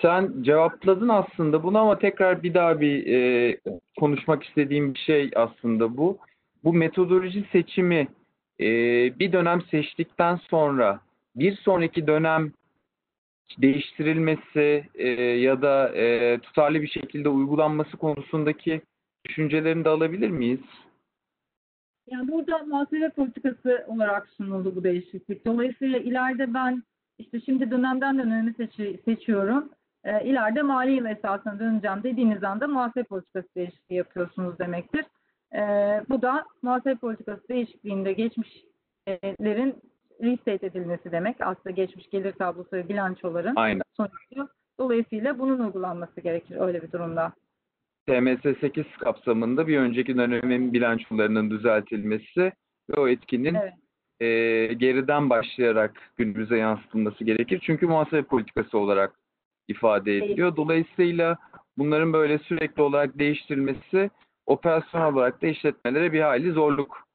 Sen 0.03 0.43
cevapladın 0.43 1.09
aslında 1.09 1.63
bunu 1.63 1.79
ama 1.79 1.99
tekrar 1.99 2.43
bir 2.43 2.55
daha 2.55 2.81
bir 2.81 3.07
e, 3.07 3.57
konuşmak 3.99 4.45
istediğim 4.45 4.95
bir 4.95 4.99
şey 4.99 5.31
aslında 5.37 5.97
bu. 5.97 6.19
Bu 6.65 6.73
metodoloji 6.73 7.45
seçimi 7.53 8.09
e, 8.61 8.69
bir 9.19 9.33
dönem 9.33 9.63
seçtikten 9.63 10.37
sonra 10.37 11.01
bir 11.37 11.57
sonraki 11.57 12.07
dönem 12.07 12.53
değiştirilmesi 13.59 14.85
e, 14.95 15.09
ya 15.21 15.63
da 15.63 15.89
e, 15.97 16.39
tutarlı 16.39 16.83
bir 16.83 16.89
şekilde 16.89 17.29
uygulanması 17.29 17.97
konusundaki 17.97 18.81
düşüncelerini 19.25 19.85
de 19.85 19.89
alabilir 19.89 20.31
miyiz? 20.31 20.61
Yani 22.11 22.33
burada 22.33 22.59
muhasebe 22.59 23.11
politikası 23.11 23.85
olarak 23.89 24.29
sunuldu 24.29 24.77
bu 24.77 24.85
değişiklik. 24.85 25.47
Dolayısıyla 25.47 25.99
ileride 25.99 26.55
ben 26.55 26.83
işte 27.19 27.41
şimdi 27.41 27.71
dönemden 27.71 28.19
döneme 28.19 28.53
seçi- 28.53 29.01
seçiyorum. 29.05 29.71
E, 30.07 30.25
ileride 30.25 30.63
mali 30.63 30.93
yıl 30.93 31.07
esasına 31.07 31.59
döneceğim 31.59 32.03
dediğiniz 32.03 32.45
anda 32.45 32.69
muhasebe 32.69 33.05
politikası 33.05 33.49
değişikliği 33.57 33.95
yapıyorsunuz 33.95 34.59
demektir. 34.59 35.05
E, 35.55 35.61
bu 36.09 36.23
da 36.23 36.45
muhasebe 36.63 36.95
politikası 36.95 37.49
değişikliğinde 37.49 38.13
geçmişlerin 38.13 39.75
restate 40.23 40.67
edilmesi 40.67 41.13
demek. 41.13 41.37
Aslında 41.41 41.71
geçmiş 41.71 42.11
gelir 42.11 42.33
tablosu 42.33 42.73
ve 42.73 42.89
bilançoların 42.89 43.57
Aynen. 43.57 43.83
sonucu. 43.97 44.49
Dolayısıyla 44.79 45.39
bunun 45.39 45.59
uygulanması 45.59 46.21
gerekir 46.21 46.57
öyle 46.61 46.83
bir 46.83 46.93
durumda. 46.93 47.33
TMS 48.07 48.59
8 48.61 48.85
kapsamında 49.01 49.67
bir 49.67 49.79
önceki 49.79 50.17
dönemin 50.17 50.73
bilançolarının 50.73 51.51
düzeltilmesi 51.51 52.53
ve 52.91 53.01
o 53.01 53.09
etkinin 53.09 53.55
Evet. 53.55 53.73
e, 54.21 54.75
geriden 54.75 55.31
başlayarak 55.31 55.93
günümüze 56.17 56.57
yansıtılması 56.57 57.25
gerekir. 57.25 57.61
Çünkü 57.67 57.87
muhasebe 57.87 58.23
politikası 58.23 58.79
olarak 58.79 59.26
ifade 59.69 60.17
ediliyor. 60.17 60.57
Dolayısıyla 60.57 61.39
bunların 61.79 62.13
böyle 62.13 62.39
sürekli 62.39 62.83
olarak 62.83 63.19
değiştirilmesi 63.19 64.11
operasyonel 64.47 65.13
olarak 65.13 65.43
da 65.43 65.47
işletmelere 65.47 66.13
bir 66.13 66.21
hayli 66.21 66.53
zorluk 66.53 67.07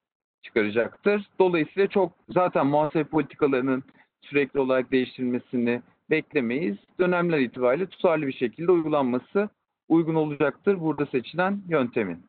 çıkaracaktır. 0.41 1.29
Dolayısıyla 1.39 1.87
çok 1.87 2.13
zaten 2.29 2.67
muhasebe 2.67 3.03
politikalarının 3.03 3.83
sürekli 4.21 4.59
olarak 4.59 4.91
değiştirilmesini 4.91 5.81
beklemeyiz. 6.09 6.77
Dönemler 6.99 7.39
itibariyle 7.39 7.85
tutarlı 7.85 8.27
bir 8.27 8.33
şekilde 8.33 8.71
uygulanması 8.71 9.49
uygun 9.89 10.15
olacaktır 10.15 10.79
burada 10.79 11.05
seçilen 11.05 11.61
yöntemin. 11.69 12.25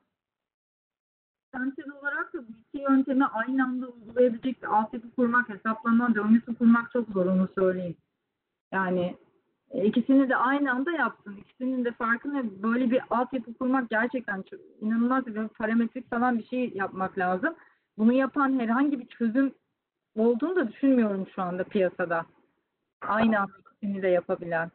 Sentez 1.54 1.86
olarak 2.00 2.34
da 2.34 2.38
bu 2.38 2.52
iki 2.68 2.82
yöntemi 2.82 3.24
aynı 3.24 3.64
anda 3.64 3.86
uygulayabilecek 3.86 4.62
bir 4.62 4.66
altyapı 4.66 5.10
kurmak, 5.10 5.48
hesaplama 5.48 6.14
döngüsü 6.14 6.54
kurmak 6.54 6.90
çok 6.90 7.08
zor 7.08 7.26
onu 7.26 7.48
söyleyeyim. 7.54 7.96
Yani 8.72 9.16
ikisini 9.74 10.28
de 10.28 10.36
aynı 10.36 10.72
anda 10.72 10.92
yapsın. 10.92 11.36
İkisinin 11.36 11.84
de 11.84 11.92
farkını 11.92 12.62
böyle 12.62 12.90
bir 12.90 13.02
altyapı 13.10 13.54
kurmak 13.54 13.90
gerçekten 13.90 14.42
çok 14.42 14.60
inanılmaz 14.80 15.26
bir 15.26 15.48
parametrik 15.48 16.10
falan 16.10 16.38
bir 16.38 16.46
şey 16.46 16.72
yapmak 16.74 17.18
lazım. 17.18 17.54
Bunu 17.98 18.12
yapan 18.12 18.60
herhangi 18.60 19.00
bir 19.00 19.06
çözüm 19.06 19.54
olduğunu 20.16 20.56
da 20.56 20.68
düşünmüyorum 20.72 21.26
şu 21.34 21.42
anda 21.42 21.64
piyasada. 21.64 22.26
Aynı 23.00 23.40
anda 23.40 23.52
ikisini 23.58 24.02
de 24.02 24.08
yapabilen. 24.08 24.70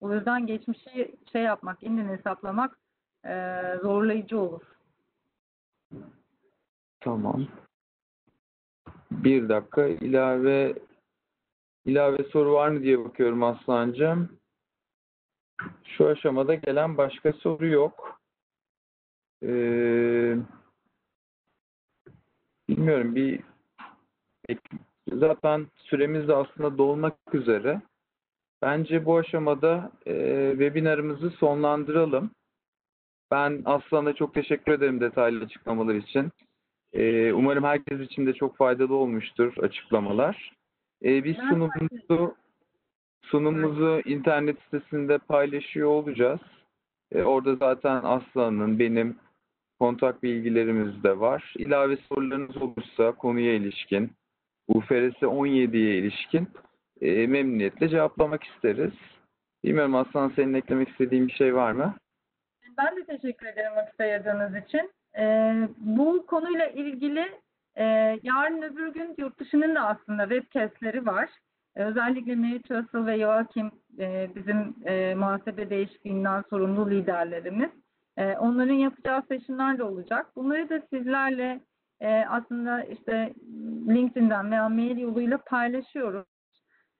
O 0.00 0.14
yüzden 0.14 0.46
geçmişi 0.46 1.16
şey 1.32 1.42
yapmak, 1.42 1.82
yeniden 1.82 2.16
hesaplamak 2.16 2.78
eee, 3.24 3.78
zorlayıcı 3.82 4.40
olur. 4.40 4.62
Tamam. 7.00 7.46
Bir 9.10 9.48
dakika 9.48 9.86
ilave 9.86 10.74
ilave 11.84 12.24
soru 12.24 12.52
var 12.52 12.68
mı 12.68 12.82
diye 12.82 13.04
bakıyorum 13.04 13.42
Aslancığım. 13.42 14.38
Şu 15.84 16.06
aşamada 16.06 16.54
gelen 16.54 16.96
başka 16.96 17.32
soru 17.32 17.66
yok. 17.66 18.20
Ee, 19.42 20.36
bilmiyorum 22.68 23.14
bir 23.14 23.40
zaten 25.12 25.66
süremiz 25.76 26.28
de 26.28 26.34
aslında 26.34 26.78
dolmak 26.78 27.14
üzere. 27.32 27.82
Bence 28.62 29.04
bu 29.04 29.16
aşamada 29.16 29.92
e, 30.06 30.12
webinarımızı 30.50 31.30
sonlandıralım. 31.30 32.30
Ben 33.30 33.62
Aslan'a 33.64 34.12
çok 34.12 34.34
teşekkür 34.34 34.72
ederim 34.72 35.00
detaylı 35.00 35.44
açıklamalar 35.44 35.94
için. 35.94 36.30
E, 36.92 37.32
umarım 37.32 37.64
herkes 37.64 38.00
için 38.00 38.26
de 38.26 38.32
çok 38.32 38.56
faydalı 38.56 38.94
olmuştur 38.94 39.56
açıklamalar. 39.58 40.57
E, 41.04 41.24
biz 41.24 41.36
sunumumuzu 41.36 42.34
sunumumuzu 43.22 44.02
internet 44.04 44.56
sitesinde 44.62 45.18
paylaşıyor 45.18 45.88
olacağız. 45.88 46.40
E, 47.12 47.22
orada 47.22 47.56
zaten 47.56 48.00
Aslan'ın, 48.02 48.78
benim 48.78 49.16
kontak 49.78 50.22
bilgilerimiz 50.22 51.04
de 51.04 51.20
var. 51.20 51.54
İlave 51.58 51.96
sorularınız 51.96 52.56
olursa 52.56 53.12
konuya 53.12 53.54
ilişkin, 53.54 54.10
UFRS 54.68 55.22
17'ye 55.22 55.98
ilişkin 55.98 56.48
e, 57.00 57.26
memnuniyetle 57.26 57.88
cevaplamak 57.88 58.44
isteriz. 58.44 58.92
Bilmiyorum 59.64 59.94
Aslan 59.94 60.32
senin 60.36 60.54
eklemek 60.54 60.88
istediğin 60.88 61.28
bir 61.28 61.32
şey 61.32 61.54
var 61.54 61.72
mı? 61.72 61.94
Ben 62.78 62.96
de 62.96 63.04
teşekkür 63.04 63.46
ederim 63.46 63.76
vakit 63.76 64.00
ayırdığınız 64.00 64.64
için. 64.64 64.90
Ee, 65.18 65.68
bu 65.76 66.26
konuyla 66.26 66.66
ilgili 66.66 67.28
e, 67.76 67.84
yarın 68.22 68.62
öbür 68.62 68.88
gün 68.88 69.14
yurt 69.18 69.40
dışının 69.40 69.74
da 69.74 69.80
aslında 69.80 70.28
webcastleri 70.28 71.06
var. 71.06 71.30
Ee, 71.76 71.84
özellikle 71.84 72.36
Mary 72.36 72.62
Trussell 72.62 73.06
ve 73.06 73.18
Joachim 73.18 73.70
e, 73.98 74.30
bizim 74.34 74.74
e, 74.84 75.14
muhasebe 75.14 75.70
değişikliğinden 75.70 76.44
sorumlu 76.50 76.90
liderlerimiz. 76.90 77.70
E, 78.16 78.36
onların 78.36 78.74
yapacağı 78.74 79.22
session'lar 79.22 79.78
da 79.78 79.84
olacak. 79.84 80.26
Bunları 80.36 80.68
da 80.68 80.82
sizlerle 80.92 81.60
e, 82.00 82.24
aslında 82.28 82.84
işte 82.84 83.34
LinkedIn'den 83.88 84.50
veya 84.50 84.68
mail 84.68 84.98
yoluyla 84.98 85.38
paylaşıyoruz. 85.38 86.26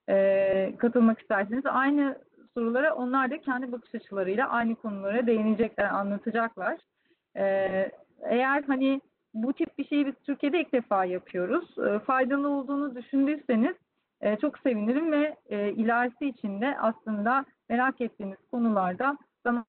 E, 0.09 0.77
katılmak 0.79 1.21
isterseniz 1.21 1.67
aynı 1.67 2.19
sorulara 2.55 2.95
onlar 2.95 3.31
da 3.31 3.41
kendi 3.41 3.73
bakış 3.73 3.95
açılarıyla 3.95 4.49
aynı 4.49 4.75
konulara 4.75 5.27
değinecekler, 5.27 5.85
anlatacaklar. 5.85 6.79
Ee, 7.37 7.91
eğer 8.23 8.63
hani 8.63 9.01
bu 9.43 9.53
tip 9.53 9.79
bir 9.79 9.87
şeyi 9.87 10.07
biz 10.07 10.15
Türkiye'de 10.27 10.61
ilk 10.61 10.73
defa 10.73 11.05
yapıyoruz. 11.05 11.79
Ee, 11.79 11.99
faydalı 11.99 12.49
olduğunu 12.49 12.95
düşündüyseniz 12.95 13.77
e, 14.21 14.37
çok 14.37 14.59
sevinirim 14.59 15.13
ve 15.13 15.37
e, 15.49 15.73
ilerisi 15.73 16.27
için 16.27 16.61
de 16.61 16.79
aslında 16.81 17.45
merak 17.69 18.01
ettiğiniz 18.01 18.39
konularda 18.51 19.19
zaman 19.45 19.65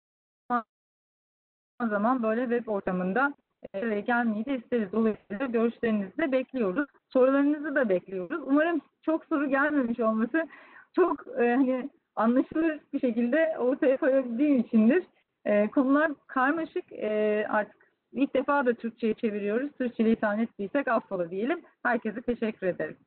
zaman 1.81 2.23
böyle 2.23 2.41
web 2.41 2.67
ortamında 2.67 3.33
e, 3.73 3.99
gelmeyi 3.99 4.45
de 4.45 4.55
isteriz. 4.57 4.91
Dolayısıyla 4.91 5.45
görüşlerinizi 5.45 6.17
de 6.17 6.31
bekliyoruz. 6.31 6.89
Sorularınızı 7.09 7.75
da 7.75 7.89
bekliyoruz. 7.89 8.41
Umarım 8.45 8.81
çok 9.01 9.25
soru 9.25 9.49
gelmemiş 9.49 9.99
olması 9.99 10.47
çok 10.95 11.27
e, 11.27 11.55
hani 11.55 11.89
anlaşılır 12.15 12.79
bir 12.93 12.99
şekilde 12.99 13.55
ortaya 13.59 13.97
koyabildiğim 13.97 14.59
içindir. 14.59 15.03
E, 15.45 15.67
konular 15.67 16.11
karmaşık. 16.27 16.91
E, 16.91 17.45
artık 17.49 17.78
ilk 18.11 18.33
defa 18.33 18.65
da 18.65 18.73
Türkçe'ye 18.73 19.13
çeviriyoruz. 19.13 19.71
İtham 20.11 20.39
ettiysek 20.39 20.87
affola 20.87 21.31
diyelim. 21.31 21.61
Herkese 21.83 22.21
teşekkür 22.21 22.67
ederim. 22.67 22.97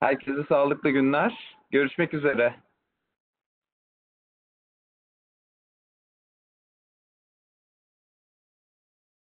Herkese 0.00 0.44
sağlıklı 0.48 0.90
günler. 0.90 1.56
Görüşmek 1.70 2.14
üzere. 2.14 2.54